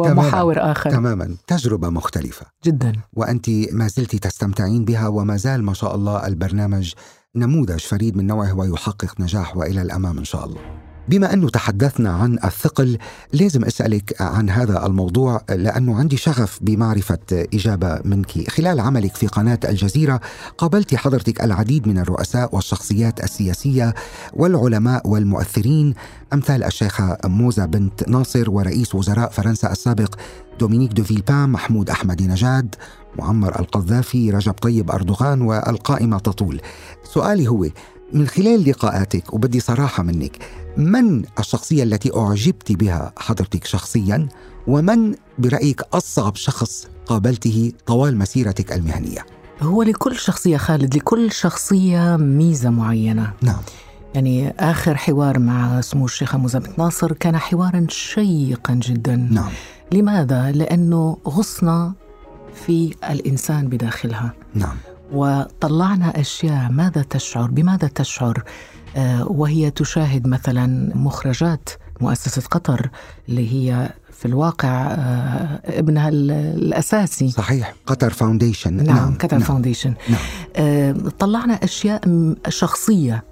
ومحاور 0.00 0.54
تماماً. 0.54 0.72
آخر. 0.72 0.90
تماما. 0.90 1.36
تجربة 1.46 1.88
مختلفة. 1.88 2.46
جدا. 2.64 2.92
وأنت 3.12 3.50
ما 3.72 3.88
زلت 3.88 4.16
تستمتعين 4.16 4.84
بها 4.84 5.08
وما 5.08 5.36
زال 5.36 5.62
ما 5.62 5.74
شاء 5.74 5.94
الله 5.94 6.26
البرنامج 6.26 6.92
نموذج 7.36 7.80
فريد 7.80 8.16
من 8.16 8.26
نوعه 8.26 8.58
ويحقق 8.58 9.20
نجاح 9.20 9.56
وإلى 9.56 9.82
الأمام 9.82 10.18
إن 10.18 10.24
شاء 10.24 10.44
الله. 10.44 10.60
بما 11.08 11.32
أنه 11.32 11.48
تحدثنا 11.48 12.10
عن 12.10 12.38
الثقل 12.44 12.98
لازم 13.32 13.64
أسألك 13.64 14.22
عن 14.22 14.50
هذا 14.50 14.86
الموضوع 14.86 15.40
لأنه 15.48 15.98
عندي 15.98 16.16
شغف 16.16 16.58
بمعرفة 16.60 17.18
إجابة 17.32 18.00
منك. 18.04 18.50
خلال 18.50 18.80
عملك 18.80 19.16
في 19.16 19.26
قناة 19.26 19.58
الجزيرة 19.64 20.20
قابلت 20.58 20.94
حضرتك 20.94 21.44
العديد 21.44 21.88
من 21.88 21.98
الرؤساء 21.98 22.54
والشخصيات 22.54 23.24
السياسية 23.24 23.94
والعلماء 24.32 25.08
والمؤثرين. 25.08 25.94
أمثال 26.32 26.64
الشيخة 26.64 27.18
موزة 27.24 27.66
بنت 27.66 28.08
ناصر 28.08 28.50
ورئيس 28.50 28.94
وزراء 28.94 29.30
فرنسا 29.30 29.72
السابق 29.72 30.14
دومينيك 30.60 30.92
دو 30.92 31.04
فيلبان 31.04 31.48
محمود 31.48 31.90
أحمد 31.90 32.22
نجاد 32.22 32.74
معمر 33.18 33.60
القذافي 33.60 34.30
رجب 34.30 34.52
طيب 34.52 34.90
أردوغان 34.90 35.42
والقائمة 35.42 36.18
تطول. 36.18 36.60
سؤالي 37.04 37.48
هو 37.48 37.66
من 38.12 38.26
خلال 38.26 38.70
لقاءاتك 38.70 39.34
وبدي 39.34 39.60
صراحة 39.60 40.02
منك 40.02 40.38
من 40.76 41.22
الشخصية 41.38 41.82
التي 41.82 42.16
أعجبت 42.16 42.72
بها 42.72 43.12
حضرتك 43.16 43.64
شخصيا 43.64 44.28
ومن 44.66 45.14
برأيك 45.38 45.82
أصعب 45.92 46.36
شخص 46.36 46.88
قابلته 47.06 47.72
طوال 47.86 48.18
مسيرتك 48.18 48.72
المهنية؟ 48.72 49.26
هو 49.62 49.82
لكل 49.82 50.16
شخصية 50.16 50.56
خالد 50.56 50.96
لكل 50.96 51.32
شخصية 51.32 52.16
ميزة 52.16 52.70
معينة. 52.70 53.32
نعم. 53.42 53.60
يعني 54.14 54.48
آخر 54.50 54.96
حوار 54.96 55.38
مع 55.38 55.80
سمو 55.80 56.04
الشيخه 56.04 56.38
مزمت 56.38 56.78
ناصر 56.78 57.12
كان 57.12 57.36
حوارا 57.36 57.86
شيقا 57.88 58.74
جدا. 58.74 59.16
نعم. 59.16 59.50
لماذا؟ 59.92 60.52
لأنه 60.52 61.16
غصنا 61.28 61.92
في 62.66 62.94
الإنسان 63.10 63.68
بداخلها. 63.68 64.32
نعم. 64.54 64.76
وطلعنا 65.12 66.20
أشياء 66.20 66.72
ماذا 66.72 67.02
تشعر 67.10 67.50
بماذا 67.50 67.88
تشعر؟ 67.94 68.42
آه، 68.96 69.26
وهي 69.28 69.70
تشاهد 69.70 70.26
مثلا 70.26 70.96
مخرجات 70.96 71.68
مؤسسة 72.00 72.42
قطر 72.50 72.90
اللي 73.28 73.52
هي 73.52 73.90
في 74.12 74.26
الواقع 74.28 74.68
آه، 74.90 75.60
ابنها 75.64 76.08
ال- 76.08 76.30
الأساسي. 76.30 77.30
صحيح. 77.30 77.74
قطر 77.86 78.10
foundation 78.10 78.72
نعم, 78.74 78.96
نعم 78.96 79.14
قطر 79.14 79.36
نعم. 79.36 79.46
foundation 79.46 79.94
نعم. 80.08 80.20
آه، 80.56 80.94
طلعنا 81.18 81.54
أشياء 81.54 82.00
شخصية 82.48 83.24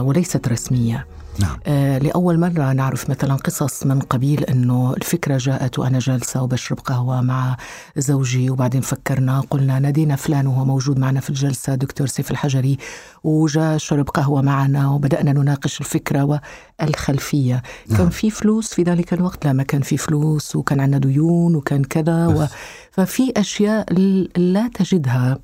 وليست 0.00 0.48
رسمية. 0.48 1.06
نعم. 1.38 1.58
آه، 1.66 1.98
لأول 1.98 2.38
مرة 2.38 2.72
نعرف 2.72 3.10
مثلا 3.10 3.34
قصص 3.34 3.86
من 3.86 4.00
قبيل 4.00 4.44
أنه 4.44 4.94
الفكرة 4.96 5.36
جاءت 5.36 5.78
وأنا 5.78 5.98
جالسة 5.98 6.42
وبشرب 6.42 6.78
قهوة 6.78 7.20
مع 7.20 7.56
زوجي 7.96 8.50
وبعدين 8.50 8.80
فكرنا 8.80 9.40
قلنا 9.40 9.78
نادينا 9.78 10.16
فلان 10.16 10.46
وهو 10.46 10.64
موجود 10.64 10.98
معنا 10.98 11.20
في 11.20 11.30
الجلسة 11.30 11.74
دكتور 11.74 12.06
سيف 12.06 12.30
الحجري 12.30 12.78
وجاء 13.24 13.78
شرب 13.78 14.08
قهوة 14.08 14.42
معنا 14.42 14.90
وبدأنا 14.90 15.32
نناقش 15.32 15.80
الفكرة 15.80 16.40
والخلفية. 16.80 17.62
نعم. 17.88 17.98
كان 17.98 18.10
في 18.10 18.30
فلوس 18.30 18.74
في 18.74 18.82
ذلك 18.82 19.12
الوقت؟ 19.12 19.44
لا 19.46 19.52
ما 19.52 19.62
كان 19.62 19.82
في 19.82 19.96
فلوس 19.96 20.56
وكان 20.56 20.80
عندنا 20.80 20.98
ديون 20.98 21.54
وكان 21.54 21.84
كذا 21.84 22.26
و... 22.26 22.46
ففي 22.90 23.32
أشياء 23.36 23.92
لا 24.36 24.70
تجدها. 24.74 25.38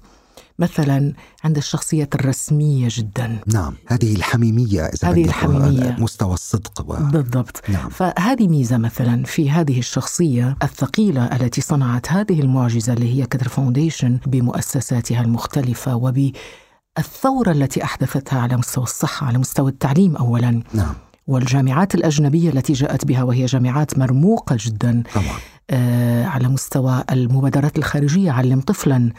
مثلا 0.61 1.13
عند 1.45 1.57
الشخصيات 1.57 2.15
الرسمية 2.15 2.89
جدا. 2.91 3.39
نعم 3.47 3.75
هذه 3.87 4.17
الحميمية 4.17 4.83
إذا 4.83 5.09
هذه 5.09 5.25
الحميمية. 5.25 5.97
مستوى 5.99 6.35
الصدق 6.35 6.85
و... 6.89 6.97
بالضبط. 7.13 7.63
نعم. 7.69 7.89
فهذه 7.89 8.49
ميزة 8.49 8.79
مثلا 8.79 9.25
في 9.25 9.51
هذه 9.51 9.79
الشخصية 9.79 10.57
الثقيلة 10.63 11.25
التي 11.25 11.61
صنعت 11.61 12.13
هذه 12.13 12.41
المعجزة 12.41 12.93
اللي 12.93 13.15
هي 13.15 13.27
كتر 13.27 13.49
فاونديشن 13.49 14.19
بمؤسساتها 14.27 15.21
المختلفة 15.21 15.97
وبالثورة 15.97 17.51
التي 17.51 17.85
أحدثتها 17.85 18.41
على 18.41 18.57
مستوى 18.57 18.85
الصحة 18.85 19.27
على 19.27 19.39
مستوى 19.39 19.71
التعليم 19.71 20.17
أولا. 20.17 20.63
نعم. 20.75 20.95
والجامعات 21.27 21.95
الأجنبية 21.95 22.51
التي 22.51 22.73
جاءت 22.73 23.05
بها 23.05 23.23
وهي 23.23 23.47
جامعات 23.47 23.99
مرموقة 23.99 24.57
جدا. 24.61 25.03
طبعا. 25.15 25.39
آه، 25.71 26.25
على 26.25 26.49
مستوى 26.49 27.05
المبادرات 27.11 27.79
الخارجية 27.79 28.31
علم 28.31 28.61
طفلا. 28.61 29.13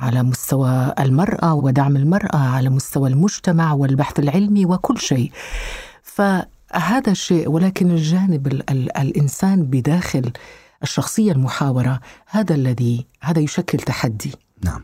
على 0.00 0.22
مستوى 0.22 0.94
المرأة 1.00 1.54
ودعم 1.54 1.96
المرأة 1.96 2.36
على 2.36 2.70
مستوى 2.70 3.08
المجتمع 3.10 3.72
والبحث 3.72 4.18
العلمي 4.18 4.66
وكل 4.66 4.98
شيء. 4.98 5.32
فهذا 6.02 7.10
الشيء 7.10 7.48
ولكن 7.50 7.90
الجانب 7.90 8.46
ال- 8.46 8.70
ال- 8.70 8.96
الإنسان 8.98 9.62
بداخل 9.62 10.32
الشخصية 10.82 11.32
المحاورة 11.32 12.00
هذا 12.26 12.54
الذي 12.54 13.06
هذا 13.20 13.40
يشكل 13.40 13.78
تحدي. 13.78 14.32
نعم. 14.64 14.82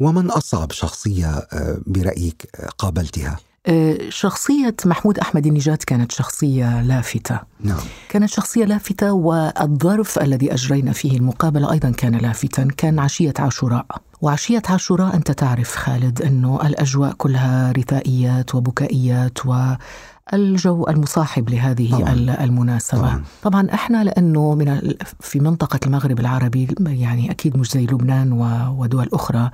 ومن 0.00 0.30
أصعب 0.30 0.72
شخصية 0.72 1.26
آه، 1.26 1.78
برأيك 1.86 2.48
آه، 2.56 2.66
قابلتها؟ 2.78 3.36
آه، 3.66 3.98
شخصية 4.08 4.76
محمود 4.84 5.18
أحمد 5.18 5.46
النجاد 5.46 5.76
كانت 5.78 6.12
شخصية 6.12 6.82
لافتة. 6.82 7.40
نعم. 7.60 7.80
كانت 8.08 8.28
شخصية 8.28 8.64
لافتة 8.64 9.12
والظرف 9.12 10.18
الذي 10.18 10.54
أجرينا 10.54 10.92
فيه 10.92 11.16
المقابلة 11.16 11.72
أيضا 11.72 11.90
كان 11.90 12.14
لافتا 12.14 12.68
كان 12.76 12.98
عشية 12.98 13.34
عاشوراء. 13.38 13.86
وعشية 14.24 14.62
عاشوراء 14.68 15.14
أنت 15.16 15.30
تعرف 15.30 15.76
خالد 15.76 16.22
أنه 16.22 16.60
الأجواء 16.66 17.12
كلها 17.12 17.72
رثائيات 17.72 18.54
وبكائيات 18.54 19.38
والجو 19.46 20.86
المصاحب 20.88 21.50
لهذه 21.50 21.90
طبعاً. 21.98 22.12
ال- 22.12 22.30
المناسبة 22.30 22.98
طبعاً. 23.00 23.22
طبعا 23.42 23.68
إحنا 23.74 24.04
لأنه 24.04 24.54
من 24.54 24.94
في 25.20 25.40
منطقة 25.40 25.80
المغرب 25.86 26.20
العربي 26.20 26.68
يعني 26.80 27.30
أكيد 27.30 27.56
مش 27.56 27.70
زي 27.72 27.86
لبنان 27.86 28.32
ودول 28.78 29.08
أخرى 29.12 29.50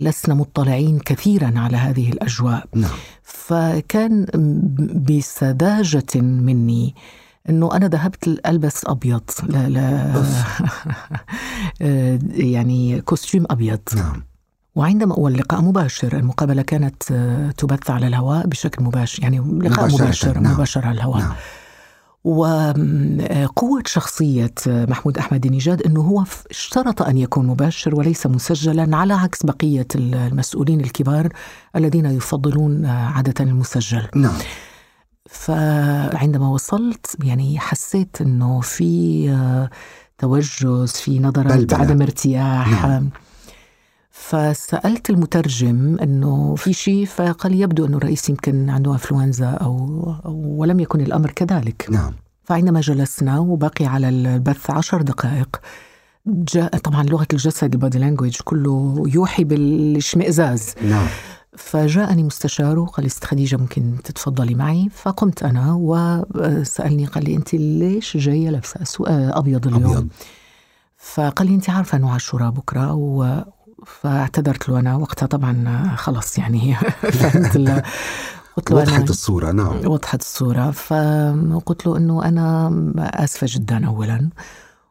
لسنا 0.00 0.34
مطلعين 0.34 0.98
كثيرا 0.98 1.52
على 1.56 1.76
هذه 1.76 2.12
الأجواء 2.12 2.66
نعم 2.74 2.90
فكان 3.22 4.26
بسذاجة 5.08 6.16
مني 6.20 6.94
إنه 7.48 7.76
أنا 7.76 7.88
ذهبت 7.88 8.40
البس 8.46 8.82
أبيض 8.86 9.30
لا 9.42 9.68
لا 9.68 10.24
يعني 12.54 13.00
كوستيم 13.00 13.44
أبيض. 13.50 13.80
نعم. 13.96 14.22
وعندما 14.74 15.18
واللقاء 15.18 15.60
مباشر 15.60 16.16
المقابلة 16.16 16.62
كانت 16.62 17.02
آه، 17.12 17.50
تبث 17.50 17.90
على 17.90 18.06
الهواء 18.06 18.46
بشكل 18.46 18.84
مباشر 18.84 19.22
يعني 19.22 19.38
لقاء 19.38 19.84
مباشرة، 19.84 20.04
مباشر 20.04 20.38
نعم. 20.38 20.52
مباشر 20.52 20.86
على 20.86 20.94
الهواء. 20.94 21.18
نعم. 21.18 21.32
وقوة 22.24 23.82
شخصية 23.86 24.54
محمود 24.66 25.18
أحمد 25.18 25.46
النجاد 25.46 25.82
أنه 25.82 26.00
هو 26.00 26.24
اشترط 26.50 27.02
أن 27.02 27.18
يكون 27.18 27.46
مباشر 27.46 27.94
وليس 27.94 28.26
مسجلا 28.26 28.96
على 28.96 29.14
عكس 29.14 29.46
بقية 29.46 29.86
المسؤولين 29.94 30.80
الكبار 30.80 31.28
الذين 31.76 32.06
يفضلون 32.06 32.86
عادة 32.86 33.44
المسجل. 33.44 34.08
نعم. 34.14 34.38
فعندما 35.30 36.48
وصلت 36.48 37.16
يعني 37.24 37.58
حسيت 37.58 38.20
أنه 38.20 38.60
في 38.60 39.30
آه، 39.30 39.70
توجس 40.18 41.00
في 41.00 41.18
نظرات 41.18 41.58
بلبلة. 41.58 41.78
عدم 41.78 42.02
ارتياح. 42.02 42.86
نعم. 42.86 43.10
فسألت 44.10 45.10
المترجم 45.10 45.98
أنه 46.02 46.54
في 46.54 46.72
شيء 46.72 47.06
فقال 47.06 47.54
يبدو 47.54 47.86
أنه 47.86 47.96
الرئيس 47.96 48.28
يمكن 48.28 48.70
عنده 48.70 48.92
إنفلونزا 48.92 49.50
أو 49.50 50.14
ولم 50.26 50.80
يكن 50.80 51.00
الأمر 51.00 51.30
كذلك. 51.30 51.86
نعم. 51.90 52.12
فعندما 52.44 52.80
جلسنا 52.80 53.38
وبقي 53.38 53.86
على 53.86 54.08
البث 54.08 54.70
عشر 54.70 55.02
دقائق 55.02 55.60
جاء 56.26 56.78
طبعا 56.78 57.02
لغة 57.02 57.26
الجسد 57.32 57.72
البادي 57.72 57.98
لانجويج 57.98 58.36
كله 58.44 59.04
يوحي 59.14 59.44
بالإشمئزاز. 59.44 60.74
نعم. 60.82 61.06
فجاءني 61.58 62.22
مستشار 62.22 62.78
وقال 62.78 63.04
لي 63.04 63.08
ست 63.08 63.24
خديجة 63.24 63.56
ممكن 63.56 63.96
تتفضلي 64.04 64.54
معي؟ 64.54 64.88
فقمت 64.94 65.42
أنا 65.42 65.72
وسألني 65.80 67.06
قال 67.06 67.24
لي 67.24 67.36
أنت 67.36 67.54
ليش 67.54 68.16
جاية 68.16 68.50
لابسة 68.50 68.80
أسو- 68.80 69.04
أبيض 69.08 69.66
اليوم؟ 69.66 69.92
أبيض. 69.96 70.08
فقال 70.98 71.46
لي 71.48 71.54
أنت 71.54 71.70
عارفة 71.70 71.98
أنه 71.98 72.12
عاشوراء 72.12 72.50
بكرة 72.50 72.92
و 72.94 73.44
فاعتذرت 73.86 74.68
له 74.68 74.78
أنا 74.78 74.96
وقتها 74.96 75.26
طبعا 75.26 75.84
خلص 75.96 76.38
يعني 76.38 76.74
فهمت 77.20 77.56
ال- 77.56 77.82
قلت 78.56 78.70
له 78.70 78.76
وضحت 78.76 79.10
الصورة 79.10 79.52
نعم. 79.52 79.86
وضحت 79.86 80.20
الصورة. 80.20 80.70
فقلت 80.70 81.86
له 81.86 81.96
أنه 81.96 82.24
أنا 82.24 82.70
آسفة 82.98 83.46
جدا 83.50 83.86
أولا. 83.86 84.28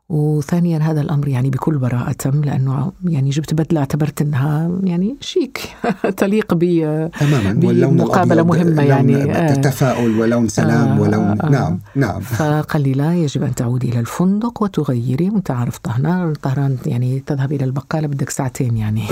وثانيا 0.10 0.78
هذا 0.78 1.02
الأمر 1.02 1.28
يعني 1.28 1.50
بكل 1.50 1.78
براءة 1.78 2.12
تم 2.12 2.44
لأنه 2.44 2.92
يعني 3.04 3.30
جبت 3.30 3.54
بدلة 3.54 3.80
اعتبرت 3.80 4.22
إنها 4.22 4.72
يعني 4.84 5.16
شيك 5.22 5.76
تليق 6.18 6.54
ب 6.54 6.60
تماما. 7.20 7.68
واللون 7.68 7.98
مقابله 7.98 8.44
مهمة 8.44 8.84
يعني. 8.84 9.38
آه 9.38 9.54
تفاؤل 9.54 10.20
ولون 10.20 10.48
سلام 10.48 10.88
آه 10.88 11.02
ولون 11.02 11.42
آه. 11.42 11.50
نعم 11.50 11.80
نعم. 11.96 12.20
فقال 12.20 12.82
لي 12.82 12.94
لا 12.94 13.16
يجب 13.16 13.44
أن 13.44 13.56
تعودي 13.56 13.90
إلى 13.90 14.00
الفندق 14.00 14.64
وتغيري 14.64 15.30
وأنت 15.30 15.52
عارف 15.52 15.78
طهران 15.78 16.34
طهران 16.34 16.78
يعني 16.86 17.20
تذهب 17.20 17.52
إلى 17.52 17.66
البقالة 17.66 18.08
بدك 18.08 18.30
ساعتين 18.30 18.78
يعني. 18.78 19.04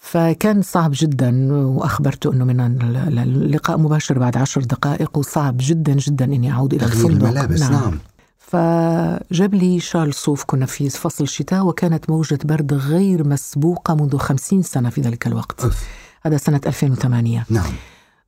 فكان 0.00 0.62
صعب 0.62 0.90
جدا 0.94 1.52
واخبرته 1.52 2.32
إنه 2.32 2.44
من 2.44 2.60
اللقاء 3.18 3.78
مباشر 3.78 4.18
بعد 4.18 4.36
عشر 4.36 4.60
دقائق 4.60 5.18
وصعب 5.18 5.56
جدا 5.60 5.92
جدا 5.92 6.24
إني 6.24 6.52
أعود 6.52 6.74
إلى 6.74 6.84
الفندق. 6.84 7.26
الملابس 7.26 7.60
نعم, 7.60 7.72
نعم. 7.72 7.98
فجاب 8.50 9.54
لي 9.54 9.80
شال 9.80 10.14
صوف 10.14 10.44
كنا 10.44 10.66
في 10.66 10.90
فصل 10.90 11.24
الشتاء 11.24 11.66
وكانت 11.66 12.10
موجة 12.10 12.38
برد 12.44 12.74
غير 12.74 13.28
مسبوقة 13.28 13.94
منذ 13.94 14.16
خمسين 14.16 14.62
سنة 14.62 14.90
في 14.90 15.00
ذلك 15.00 15.26
الوقت 15.26 15.64
أف. 15.64 15.88
هذا 16.22 16.36
سنة 16.36 16.60
2008 16.66 17.46
نعم 17.50 17.72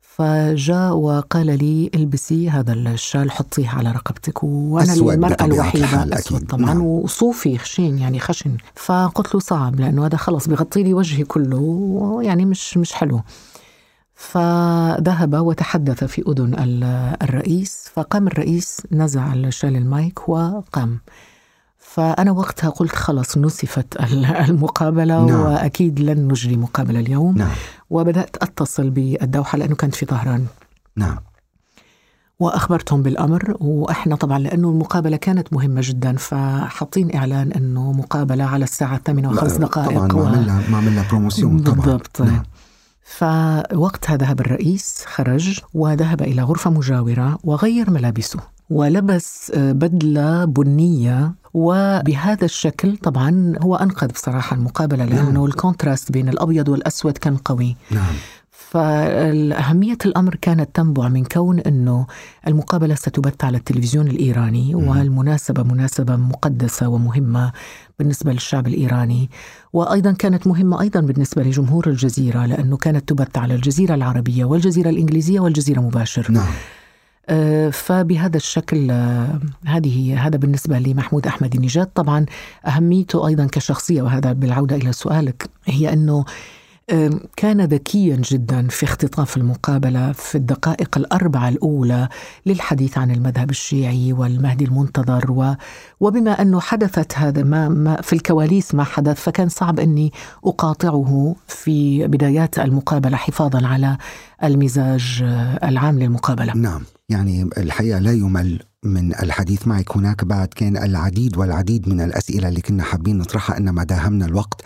فجاء 0.01 0.93
وقال 0.95 1.47
لي 1.47 1.91
البسي 1.95 2.51
هذا 2.51 2.73
الشال 2.73 3.31
حطيه 3.31 3.69
على 3.69 3.93
رقبتك 3.93 4.45
وأنا 4.45 4.95
المرأة 4.95 5.45
الوحيدة 5.45 6.19
أسود. 6.19 6.47
طبعا 6.47 6.65
نعم. 6.65 6.83
وصوفي 6.83 7.59
خشين 7.59 7.99
يعني 7.99 8.21
خشن 8.21 8.57
فقلت 8.75 9.35
له 9.35 9.41
صعب 9.41 9.81
لأنه 9.81 10.07
هذا 10.07 10.17
خلص 10.17 10.49
بغطي 10.49 10.83
لي 10.83 10.95
وجهي 10.95 11.25
كله 11.25 12.19
يعني 12.23 12.45
مش 12.45 12.77
مش 12.77 12.93
حلو 12.93 13.21
فذهب 14.31 15.35
وتحدث 15.35 16.05
في 16.05 16.23
أذن 16.29 16.55
ال- 16.59 17.17
الرئيس 17.23 17.91
فقام 17.95 18.27
الرئيس 18.27 18.81
نزع 18.93 19.33
الشال 19.35 19.77
المايك 19.77 20.29
وقام. 20.29 20.99
فأنا 21.79 22.31
وقتها 22.31 22.71
قلت 22.71 22.95
خلص 22.97 23.39
نسفت 23.39 23.97
ال- 24.01 24.25
المقابلة 24.25 25.27
نعم. 25.27 25.41
وأكيد 25.41 26.01
لن 26.01 26.29
نجري 26.29 26.57
مقابلة 26.57 27.01
اليوم. 27.01 27.39
نعم. 27.39 27.51
وبدأت 27.91 28.37
أتصل 28.43 28.91
بالدوحة 28.91 29.59
لأنه 29.59 29.75
كنت 29.75 29.95
في 29.95 30.07
طهران. 30.07 30.47
نعم. 30.97 31.19
وأخبرتهم 32.41 33.03
بالأمر 33.03 33.57
وإحنا 33.61 34.17
طبعا 34.17 34.39
لأنه 34.39 34.69
المقابلة 34.71 35.17
كانت 35.17 35.53
مهمة 35.53 35.81
جدا 35.85 36.17
فحاطين 36.17 37.15
إعلان 37.17 37.53
أنه 37.53 37.93
مقابلة 37.93 38.45
على 38.45 38.65
الساعة 38.65 38.97
الثامنه 38.97 39.31
وخمس 39.31 39.53
دقائق 39.53 40.07
طبعا 40.07 40.23
ما 40.23 40.29
عملنا 40.29 40.63
ما 40.71 40.77
عملنا 40.79 41.05
promotion 41.11 41.59
طبعا. 41.63 41.77
بالضبط. 41.77 42.23
نعم. 42.23 42.43
فوقتها 43.05 44.17
ذهب 44.17 44.41
الرئيس 44.41 45.05
خرج 45.07 45.61
وذهب 45.75 46.23
إلى 46.23 46.43
غرفة 46.43 46.71
مجاورة 46.71 47.39
وغير 47.45 47.91
ملابسه 47.91 48.41
ولبس 48.71 49.53
آه، 49.55 49.73
بدلة 49.73 50.45
بنية 50.45 51.35
وبهذا 51.55 52.45
الشكل 52.45 52.97
طبعا 52.97 53.55
هو 53.61 53.77
أنقذ 53.77 54.13
بصراحة 54.13 54.57
المقابلة 54.57 55.05
لأنه 55.05 55.31
نعم. 55.31 55.45
ال 55.45 55.52
contraste 55.52 56.13
بين 56.13 56.29
الأبيض 56.29 56.69
والأسود 56.69 57.19
كان 57.19 57.37
قوي 57.37 57.77
نعم 57.91 58.15
فأهمية 58.73 59.99
الأمر 60.07 60.35
كانت 60.35 60.77
تنبع 60.77 61.09
من 61.09 61.25
كون 61.25 61.61
أنه 61.61 62.07
المقابلة 62.47 62.95
ستبث 62.95 63.45
على 63.45 63.59
التلفزيون 63.59 64.09
الإيراني. 64.09 64.75
والمناسبة 64.75 65.63
مناسبة 65.63 66.17
مقدسة 66.17 66.89
ومهمة 66.89 67.53
بالنسبة 68.03 68.33
للشعب 68.33 68.67
الإيراني 68.67 69.31
وأيضا 69.73 70.13
كانت 70.13 70.47
مهمة 70.47 70.81
أيضا 70.81 71.01
بالنسبة 71.01 71.43
لجمهور 71.43 71.87
الجزيرة 71.87 72.47
لأنه 72.47 72.77
كانت 72.77 73.09
تبث 73.09 73.39
على 73.39 73.55
الجزيرة 73.55 73.95
العربية 73.95 74.45
والجزيرة 74.45 74.89
الإنجليزية 74.91 75.41
والجزيرة 75.41 75.81
مباشر. 75.81 76.33
نعم. 76.33 76.47
آه، 77.29 77.71
فبهذا 77.71 78.37
الشكل 78.37 78.91
آه، 78.91 79.41
هذه 79.67 80.27
هذا 80.27 80.37
بالنسبة 80.37 80.79
لمحمود 80.79 81.27
أحمد 81.27 81.57
نجاد 81.61 81.87
طبعا 81.87 82.27
أهميته 82.67 83.27
أيضا 83.27 83.47
كشخصية 83.53 84.03
وهذا 84.03 84.33
بالعودة 84.33 84.77
إلى 84.77 84.93
سؤالك 84.93 85.51
هي 85.67 85.93
أنه 85.93 86.19
آم، 86.19 86.25
كان 87.37 87.61
ذكيا 87.61 88.17
جدا 88.17 88.69
في 88.69 88.85
اختطاف 88.85 89.37
المقابلة 89.37 90.13
في 90.13 90.35
الدقائق 90.35 90.99
الأربعة 90.99 91.49
الأولى 91.49 92.09
للحديث 92.47 92.99
عن 92.99 93.11
المذهب 93.11 93.51
الشيعي 93.51 94.13
والمهدي 94.13 94.65
المنتظر 94.65 95.31
و 95.31 95.55
وبما 96.01 96.43
أنه 96.43 96.61
حدثت 96.61 97.19
هذا 97.19 97.43
ما, 97.43 97.69
ما 97.69 98.01
في 98.01 98.13
الكواليس 98.13 98.75
ما 98.75 98.85
حدث 98.85 99.21
فكان 99.21 99.49
صعب 99.49 99.81
أني 99.81 100.13
أقاطعه 100.45 101.37
في 101.47 102.07
بدايات 102.07 102.59
المقابلة 102.59 103.17
حفاظا 103.17 103.67
على 103.67 103.97
المزاج 104.45 105.25
العام 105.65 105.99
للمقابلة. 105.99 106.53
نعم 106.57 106.83
يعني 107.09 107.51
الحقيقة 107.59 107.99
لا 107.99 108.13
يمل 108.13 108.61
من 108.85 109.15
الحديث 109.15 109.69
معك 109.69 109.97
هناك 109.97 110.25
بعد 110.25 110.49
كان 110.49 110.77
العديد 110.77 111.37
والعديد 111.37 111.89
من 111.89 112.01
الأسئلة 112.01 112.49
اللي 112.49 112.61
كنا 112.61 112.83
حابين 112.83 113.19
نطرحها 113.19 113.59
إنما 113.59 113.85
داهمنا 113.85 114.27
الوقت 114.27 114.63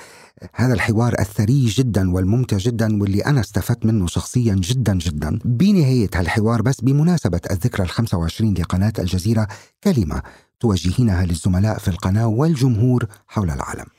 هذا 0.55 0.75
الحوار 0.75 1.15
الثري 1.21 1.67
جدا 1.67 2.13
والممتع 2.13 2.57
جدا 2.57 3.03
واللي 3.03 3.25
أنا 3.27 3.41
استفدت 3.41 3.87
منه 3.87 4.07
شخصيا 4.07 4.55
جدا 4.55 4.95
جدا. 4.95 5.39
بنهاية 5.45 6.11
هالحوار 6.15 6.63
بس 6.63 6.81
بمناسبة 6.81 7.41
الذكرى 7.51 7.83
ال 7.85 7.89
25 7.89 8.55
لقناة 8.55 8.93
الجزيرة 8.99 9.49
كلمة 9.85 10.23
توجهينها 10.61 11.27
للزملاء 11.27 11.79
في 11.79 11.89
القناة 11.89 12.27
والجمهور 12.27 13.07
حول 13.27 13.51
العالم. 13.51 13.96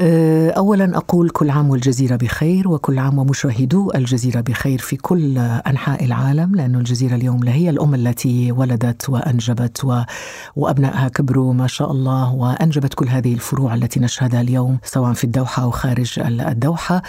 أولا 0.00 0.96
أقول 0.96 1.30
كل 1.30 1.50
عام 1.50 1.70
والجزيرة 1.70 2.16
بخير 2.16 2.68
وكل 2.68 2.98
عام 2.98 3.18
ومشاهدو 3.18 3.90
الجزيرة 3.94 4.40
بخير 4.40 4.78
في 4.78 4.96
كل 4.96 5.38
أنحاء 5.38 6.04
العالم 6.04 6.54
لأن 6.54 6.74
الجزيرة 6.74 7.14
اليوم 7.14 7.48
هي 7.48 7.70
الأم 7.70 7.94
التي 7.94 8.52
ولدت 8.52 9.08
وأنجبت 9.08 9.84
و... 9.84 10.02
وأبنائها 10.56 11.08
كبروا 11.08 11.54
ما 11.54 11.66
شاء 11.66 11.90
الله 11.90 12.34
وأنجبت 12.34 12.94
كل 12.94 13.08
هذه 13.08 13.34
الفروع 13.34 13.74
التي 13.74 14.00
نشهدها 14.00 14.40
اليوم 14.40 14.78
سواء 14.84 15.12
في 15.12 15.24
الدوحة 15.24 15.62
أو 15.62 15.70
خارج 15.70 16.20
الدوحة. 16.20 17.02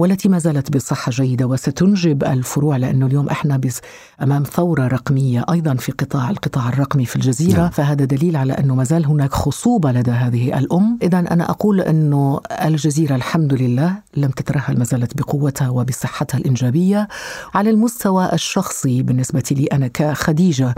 والتي 0.00 0.28
ما 0.28 0.38
زالت 0.38 0.76
بصحة 0.76 1.10
جيدة 1.10 1.46
وستنجب 1.46 2.24
الفروع 2.24 2.76
لأنه 2.76 3.06
اليوم 3.06 3.28
إحنا 3.28 3.56
بس 3.56 3.80
أمام 4.22 4.42
ثورة 4.42 4.88
رقمية 4.88 5.44
أيضا 5.50 5.74
في 5.74 5.92
قطاع 5.92 6.30
القطاع 6.30 6.68
الرقمي 6.68 7.06
في 7.06 7.16
الجزيرة. 7.16 7.58
نعم. 7.58 7.70
فهذا 7.70 8.04
دليل 8.04 8.36
على 8.36 8.52
أنه 8.52 8.74
ما 8.74 8.84
زال 8.84 9.06
هناك 9.06 9.32
خصوبة 9.32 9.92
لدى 9.92 10.10
هذه 10.10 10.58
الأم. 10.58 10.98
إذا 11.02 11.18
أنا 11.18 11.50
أقول 11.50 11.80
أنه 11.80 12.40
الجزيرة 12.50 13.14
الحمد 13.16 13.54
لله 13.54 13.94
لم 14.16 14.30
تترهل 14.30 14.78
ما 14.78 14.84
زالت 14.84 15.16
بقوتها 15.18 15.68
وبصحتها 15.68 16.38
الإنجابية. 16.38 17.08
على 17.54 17.70
المستوى 17.70 18.32
الشخصي 18.32 19.02
بالنسبة 19.02 19.44
لي 19.50 19.64
أنا 19.64 19.88
كخديجة 19.88 20.74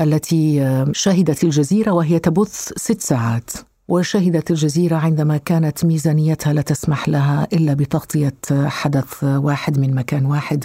التي 0.00 0.84
شهدت 0.92 1.44
الجزيرة 1.44 1.90
وهي 1.92 2.18
تبث 2.18 2.72
ست 2.76 3.00
ساعات. 3.00 3.50
وشهدت 3.88 4.50
الجزيرة 4.50 4.96
عندما 4.96 5.36
كانت 5.36 5.84
ميزانيتها 5.84 6.52
لا 6.52 6.62
تسمح 6.62 7.08
لها 7.08 7.48
إلا 7.52 7.74
بتغطية 7.74 8.34
حدث 8.50 9.24
واحد 9.24 9.78
من 9.78 9.94
مكان 9.94 10.26
واحد 10.26 10.64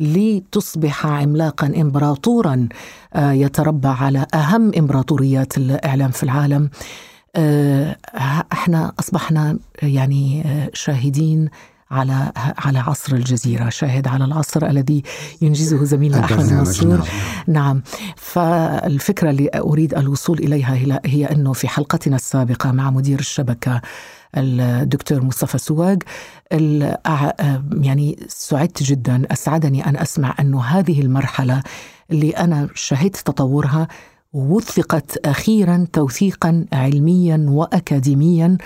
لتصبح 0.00 1.06
عملاقا 1.06 1.66
امبراطورا 1.66 2.68
آه، 3.14 3.32
يتربع 3.32 3.90
على 3.90 4.26
أهم 4.34 4.72
إمبراطوريات 4.78 5.58
الإعلام 5.58 6.10
في 6.10 6.22
العالم. 6.22 6.70
آه، 7.36 7.96
إحنا 8.52 8.92
أصبحنا 8.98 9.58
يعني 9.82 10.42
آه، 10.46 10.70
شاهدين 10.72 11.48
على 11.90 12.32
على 12.36 12.78
عصر 12.78 13.12
الجزيرة، 13.16 13.68
شاهد 13.68 14.08
على 14.08 14.24
العصر 14.24 14.66
الذي 14.66 15.02
ينجزه 15.42 15.84
زميلنا 15.84 16.24
احمد 16.24 16.38
البرنامج، 16.40 16.66
منصور 16.66 16.96
نعم. 16.98 17.06
نعم. 17.48 17.82
فالفكرة 18.16 19.30
اللي 19.30 19.50
أريد 19.54 19.94
الوصول 19.94 20.38
إليها 20.38 20.74
هي- 21.04 21.24
أنه 21.26 21.52
في 21.52 21.68
حلقتنا 21.68 22.16
السابقة 22.16 22.72
مع 22.72 22.90
مدير 22.90 23.18
الشبكة 23.18 23.80
الدكتور 24.36 25.22
مصطفى 25.24 25.58
سواق 25.58 25.98
يعني 27.80 28.18
سعدت 28.28 28.82
جدا 28.82 29.22
أسعدني 29.32 29.86
أن 29.88 29.96
أسمع 29.96 30.34
أنه 30.40 30.62
هذه 30.64 31.00
المرحلة 31.00 31.62
اللي 32.10 32.30
أنا 32.30 32.68
شهدت 32.74 33.16
تطورها 33.16 33.88
وثقت 34.34 35.26
أخيرا 35.26 35.86
توثيقا 35.92 36.66
علميا 36.72 37.46
وأكاديميا 37.48 38.58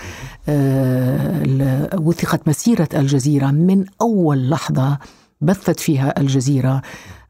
آه، 0.49 1.89
وثقت 1.99 2.47
مسيرة 2.47 2.89
الجزيرة 2.93 3.51
من 3.51 3.85
أول 4.01 4.49
لحظة 4.49 4.97
بثت 5.41 5.79
فيها 5.79 6.19
الجزيرة. 6.19 6.81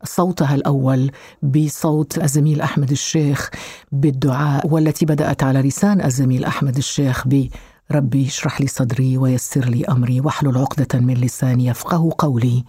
صوتها 0.04 0.56
الأول 0.56 1.12
بصوت 1.44 2.24
الزميل 2.24 2.62
أحمد 2.62 2.92
الشيخ 2.92 3.50
بالدعاء 3.92 4.68
والتي 4.68 5.06
بدأت 5.06 5.44
على 5.44 5.62
لسان 5.62 6.06
الزميل 6.06 6.46
أحمد 6.46 6.78
الشيخ 6.78 7.28
ب 7.28 7.48
ربي 7.92 8.28
اشرح 8.28 8.62
لي 8.62 8.68
صدري 8.68 9.18
ويسر 9.18 9.66
لي 9.66 9.86
أمري 9.86 10.22
واحلل 10.22 10.58
عقدة 10.58 11.00
من 11.00 11.14
لساني 11.14 11.66
يفقه 11.66 12.12
قولي 12.18 12.64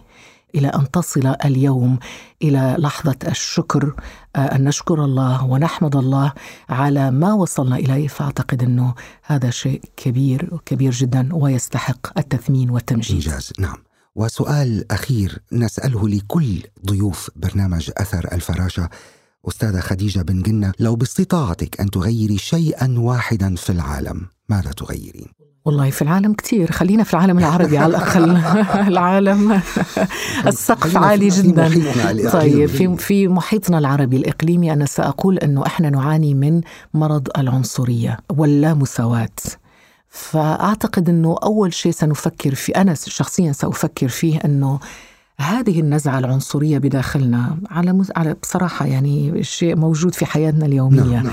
إلى 0.54 0.68
أن 0.68 0.90
تصل 0.90 1.34
اليوم 1.44 1.98
إلى 2.42 2.76
لحظة 2.78 3.16
الشكر 3.28 3.94
آه، 4.36 4.38
أن 4.38 4.64
نشكر 4.64 5.04
الله 5.04 5.44
ونحمد 5.44 5.96
الله 5.96 6.32
على 6.68 7.10
ما 7.10 7.32
وصلنا 7.32 7.76
إليه. 7.76 8.08
فأعتقد 8.08 8.62
أنه 8.62 8.94
هذا 9.22 9.50
شيء 9.50 9.82
كبير 9.96 10.58
كبير 10.66 10.92
جدا 10.92 11.28
ويستحق 11.32 12.18
التثمين 12.18 12.70
والتمجيد. 12.70 13.16
إنجاز 13.16 13.52
نعم. 13.58 13.76
وسؤال 14.14 14.92
أخير 14.92 15.38
نسأله 15.52 16.08
لكل 16.08 16.62
ضيوف 16.86 17.30
برنامج 17.36 17.90
أثر 17.98 18.28
الفراشة. 18.32 18.88
أستاذة 19.48 19.80
خديجة 19.80 20.20
بن 20.20 20.42
جنة 20.42 20.72
لو 20.78 20.96
باستطاعتك 20.96 21.80
أن 21.80 21.90
تغيري 21.90 22.38
شيئا 22.38 22.94
واحدا 22.98 23.54
في 23.54 23.70
العالم 23.70 24.26
ماذا 24.48 24.72
تغيرين؟ 24.72 25.28
والله 25.64 25.90
في 25.90 26.02
العالم 26.02 26.34
كثير 26.34 26.72
خلينا 26.72 27.04
في 27.04 27.14
العالم 27.14 27.38
العربي 27.38 27.78
على 27.78 27.96
الأقل. 27.96 28.36
العالم 28.92 29.52
السقف 30.46 30.96
عالي 30.96 31.28
جدا. 31.28 31.68
طيب 32.30 32.68
في 32.68 32.96
في 32.96 33.28
محيطنا 33.28 33.78
العربي 33.78 34.16
الإقليمي 34.16 34.72
أنا 34.72 34.86
سأقول 34.86 35.38
أنه 35.38 35.66
إحنا 35.66 35.90
نعاني 35.90 36.34
من 36.34 36.60
مرض 36.94 37.28
العنصرية 37.38 38.18
واللامساواة 38.30 39.28
فأعتقد 40.08 41.08
أنه 41.08 41.36
أول 41.42 41.74
شيء 41.74 41.92
سنفكر 41.92 42.54
في 42.54 42.72
أنا 42.72 42.94
شخصيا 42.94 43.52
سأفكر 43.52 44.08
فيه 44.08 44.38
أنه 44.44 44.80
هذه 45.40 45.80
النزعة 45.80 46.18
العنصرية 46.18 46.78
بداخلنا 46.78 47.56
على 47.70 47.92
مز... 47.92 48.12
على 48.16 48.34
بصراحة 48.42 48.86
يعني 48.86 49.42
شيء 49.42 49.76
موجود 49.76 50.14
في 50.14 50.26
حياتنا 50.26 50.66
اليومية. 50.66 51.00
نعم 51.00 51.24
نعم. 51.24 51.32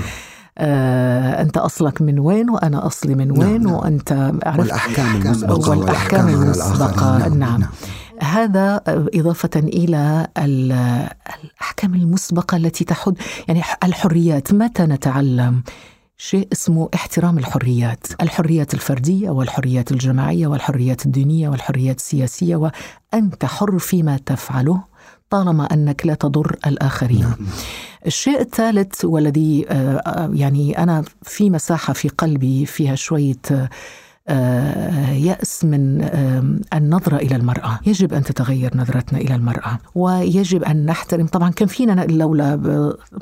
آه 0.58 1.42
أنت 1.42 1.56
أصلك 1.56 2.02
من 2.02 2.18
وين 2.18 2.50
وأنا 2.50 2.86
أصلي 2.86 3.14
من 3.14 3.28
نعم، 3.28 3.38
وين 3.38 3.62
نعم. 3.62 3.72
وأنت 3.72 4.32
عرفت 4.46 4.58
والأحكام 4.58 5.16
المسبقة 5.16 5.70
والأحكام 5.70 6.28
المسبقة. 6.28 7.18
نعم, 7.18 7.38
نعم. 7.38 7.60
نعم. 7.60 7.70
هذا 8.22 8.80
إضافة 9.14 9.50
إلى 9.56 10.26
الأحكام 10.38 11.94
المسبقة 11.94 12.56
التي 12.56 12.84
تحد 12.84 13.14
يعني 13.48 13.62
الحريات. 13.84 14.52
متى 14.52 14.82
نتعلم 14.82 15.62
شيء 16.16 16.48
اسمه 16.52 16.88
احترام 16.94 17.38
الحريات؟ 17.38 18.06
الحريات 18.20 18.74
الفردية 18.74 19.30
والحريات 19.30 19.92
الجماعية 19.92 20.46
والحريات 20.46 21.06
الدينية 21.06 21.48
والحريات 21.48 21.96
السياسية 21.96 22.56
وأنت 22.56 23.44
حر 23.44 23.78
فيما 23.78 24.18
تفعله. 24.26 24.80
طالما 25.30 25.64
أنك 25.64 26.06
لا 26.06 26.14
تضر 26.14 26.56
الآخرين. 26.66 27.20
نعم. 27.20 27.36
الشيء 28.06 28.40
الثالث 28.40 29.04
والذي 29.04 29.66
آه، 29.68 29.96
آه، 29.96 30.30
يعني 30.34 30.78
أنا 30.78 31.04
في 31.22 31.50
مساحة 31.50 31.92
في 31.92 32.08
قلبي 32.08 32.66
فيها 32.66 32.94
شوية 32.94 33.68
آه، 34.30 35.10
يأس 35.10 35.64
من 35.64 36.08
النظرة 36.74 37.16
إلى 37.16 37.36
المرأة. 37.36 37.80
يجب 37.86 38.12
أن 38.12 38.22
تتغير 38.22 38.76
نظرتنا 38.76 39.18
إلى 39.18 39.34
المرأة. 39.34 39.78
ويجب 39.94 40.64
أن 40.64 40.86
نحترم 40.86 41.26
طبعا 41.26 41.50
كان 41.50 41.68
فينا 41.68 42.04
لولا 42.04 42.56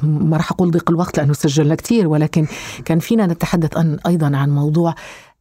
ما 0.02 0.36
راح 0.36 0.52
أقول 0.52 0.70
ضيق 0.70 0.90
الوقت 0.90 1.18
لأنه 1.18 1.32
سجلنا 1.32 1.74
كثير 1.74 2.08
ولكن 2.08 2.46
كان 2.84 2.98
فينا 2.98 3.26
نتحدث 3.26 3.98
أيضا 4.06 4.36
عن 4.36 4.50
موضوع 4.50 4.94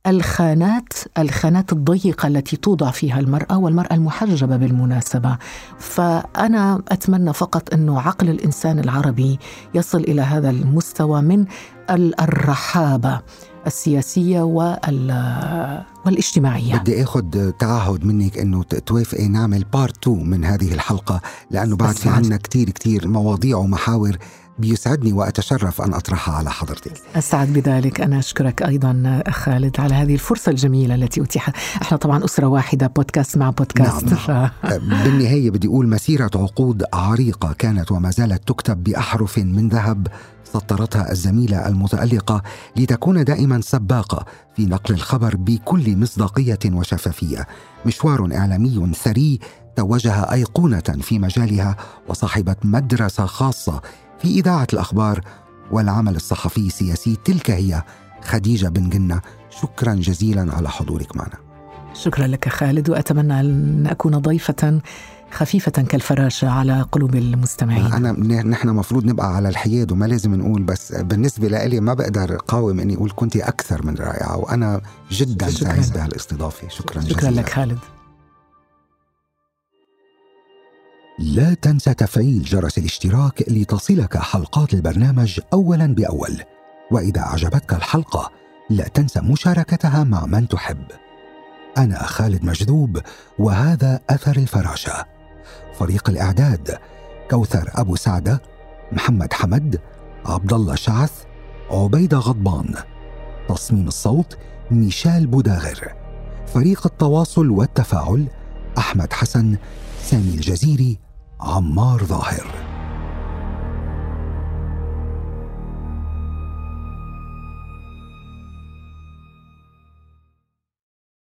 الخانات 0.07 0.93
الخانات 1.17 1.73
الضيقة 1.73 2.27
التي 2.27 2.57
توضع 2.57 2.91
فيها 2.91 3.19
المرأة 3.19 3.57
والمرأة 3.57 3.93
المحجبة 3.93 4.57
بالمناسبة. 4.57 5.37
فأنا 5.79 6.81
أتمنى 6.87 7.33
فقط 7.33 7.73
أنه 7.73 8.01
عقل 8.01 8.29
الإنسان 8.29 8.79
العربي 8.79 9.39
يصل 9.73 9.99
إلى 9.99 10.21
هذا 10.21 10.49
المستوى 10.49 11.21
من 11.21 11.45
الرحابة 12.19 13.21
السياسية 13.67 14.41
والاجتماعية. 16.05 16.77
بدي 16.77 17.03
آخذ 17.03 17.51
تعهد 17.51 18.05
منك 18.05 18.37
أنه 18.37 18.63
توافقي 18.63 19.27
نعمل 19.27 19.63
بارت 19.73 20.07
2 20.07 20.29
من 20.29 20.45
هذه 20.45 20.73
الحلقة 20.73 21.21
لأنه 21.51 21.75
بعد 21.75 21.95
في 21.95 22.09
عنا 22.09 22.37
كثير 22.37 22.69
كثير 22.69 23.07
مواضيع 23.07 23.57
ومحاور 23.57 24.17
بيسعدني 24.59 25.13
وأتشرف 25.13 25.81
أن 25.81 25.93
أطرحها 25.93 26.35
على 26.35 26.51
حضرتك. 26.51 27.01
أسعد 27.15 27.53
بذلك 27.53 28.01
أنا 28.01 28.19
أشكرك 28.19 28.61
أيضا 28.61 29.23
خالد 29.29 29.79
على 29.79 29.93
هذه 29.93 30.13
الفرصة 30.13 30.49
الجميلة 30.49 30.95
التي 30.95 31.21
اتيحت، 31.21 31.55
إحنا 31.81 31.97
طبعا 31.97 32.25
أسرة 32.25 32.47
واحدة 32.47 32.87
بودكاست 32.87 33.37
مع 33.37 33.49
بودكاست 33.49 34.03
نعم. 34.03 34.15
ف... 34.15 34.51
بالنهاية 35.03 35.51
بدي 35.51 35.67
أقول 35.67 35.87
مسيرة 35.87 36.31
عقود 36.35 36.83
عريقة 36.93 37.53
كانت 37.53 37.91
وما 37.91 38.11
زالت 38.11 38.47
تكتب 38.47 38.83
بأحرف 38.83 39.37
من 39.37 39.69
ذهب 39.69 40.07
سطرتها 40.53 41.11
الزميلة 41.11 41.67
المتألقة 41.67 42.41
لتكون 42.75 43.23
دائما 43.23 43.61
سباقة 43.61 44.25
في 44.55 44.65
نقل 44.65 44.93
الخبر 44.93 45.35
بكل 45.35 45.97
مصداقية 45.97 46.59
وشفافية. 46.65 47.47
مشوار 47.85 48.29
إعلامي 48.35 48.93
ثري 49.03 49.39
توجها 49.75 50.33
أيقونة 50.33 50.79
في 51.01 51.19
مجالها 51.19 51.75
وصاحبة 52.07 52.55
مدرسة 52.63 53.25
خاصة 53.25 53.81
في 54.19 54.27
إذاعة 54.27 54.67
الأخبار 54.73 55.21
والعمل 55.71 56.15
الصحفي 56.15 56.67
السياسي 56.67 57.17
تلك 57.25 57.51
هي 57.51 57.83
خديجة 58.23 58.67
بن 58.67 58.89
جنة. 58.89 59.21
شكرا 59.61 59.93
جزيلا 59.93 60.55
على 60.55 60.69
حضورك 60.69 61.15
معنا. 61.15 61.37
شكرا 61.93 62.27
لك 62.27 62.49
خالد 62.49 62.89
وأتمنى 62.89 63.39
أن 63.39 63.87
أكون 63.87 64.17
ضيفة 64.17 64.81
خفيفة 65.31 65.71
كالفراشة 65.71 66.49
على 66.49 66.81
قلوب 66.91 67.15
المستمعين. 67.15 67.93
أنا 67.93 68.11
نحن 68.43 68.69
مفروض 68.69 69.05
نبقى 69.05 69.35
على 69.35 69.49
الحياد 69.49 69.91
وما 69.91 70.05
لازم 70.05 70.35
نقول 70.35 70.63
بس 70.63 70.91
بالنسبة 70.91 71.47
لي 71.47 71.79
ما 71.79 71.93
بقدر 71.93 72.35
قاوم 72.35 72.79
أني 72.79 72.95
أقول 72.95 73.11
كنت 73.15 73.35
أكثر 73.35 73.85
من 73.85 73.95
رائعة 73.95 74.37
وأنا 74.37 74.81
جدا 75.11 75.49
سعيد 75.49 75.93
بهالاستضافة. 75.93 76.67
شكرا, 76.67 77.01
شكرا 77.01 77.01
جزيلا. 77.01 77.19
شكرا 77.19 77.31
لك 77.31 77.49
خالد. 77.49 77.79
لا 81.19 81.53
تنسى 81.53 81.93
تفعيل 81.93 82.43
جرس 82.43 82.77
الاشتراك 82.77 83.43
لتصلك 83.47 84.17
حلقات 84.17 84.73
البرنامج 84.73 85.39
اولا 85.53 85.95
بأول. 85.95 86.41
وإذا 86.91 87.21
أعجبتك 87.21 87.73
الحلقة 87.73 88.31
لا 88.69 88.87
تنسى 88.87 89.19
مشاركتها 89.21 90.03
مع 90.03 90.25
من 90.25 90.47
تحب. 90.47 90.83
أنا 91.77 92.03
خالد 92.03 92.43
مجذوب 92.43 92.99
وهذا 93.39 93.99
أثر 94.09 94.35
الفراشة. 94.35 95.05
فريق 95.79 96.09
الإعداد 96.09 96.77
كوثر 97.31 97.71
أبو 97.75 97.95
سعدة 97.95 98.41
محمد 98.91 99.33
حمد 99.33 99.79
عبد 100.25 100.53
الله 100.53 100.75
شعث 100.75 101.23
عبيده 101.71 102.17
غضبان. 102.17 102.75
تصميم 103.49 103.87
الصوت 103.87 104.37
ميشال 104.71 105.27
بوداغر. 105.27 105.93
فريق 106.53 106.85
التواصل 106.85 107.49
والتفاعل 107.49 108.27
أحمد 108.77 109.13
حسن 109.13 109.57
سامي 110.03 110.29
الجزيري 110.29 111.04
عمار 111.45 112.03
ظاهر. 112.03 112.74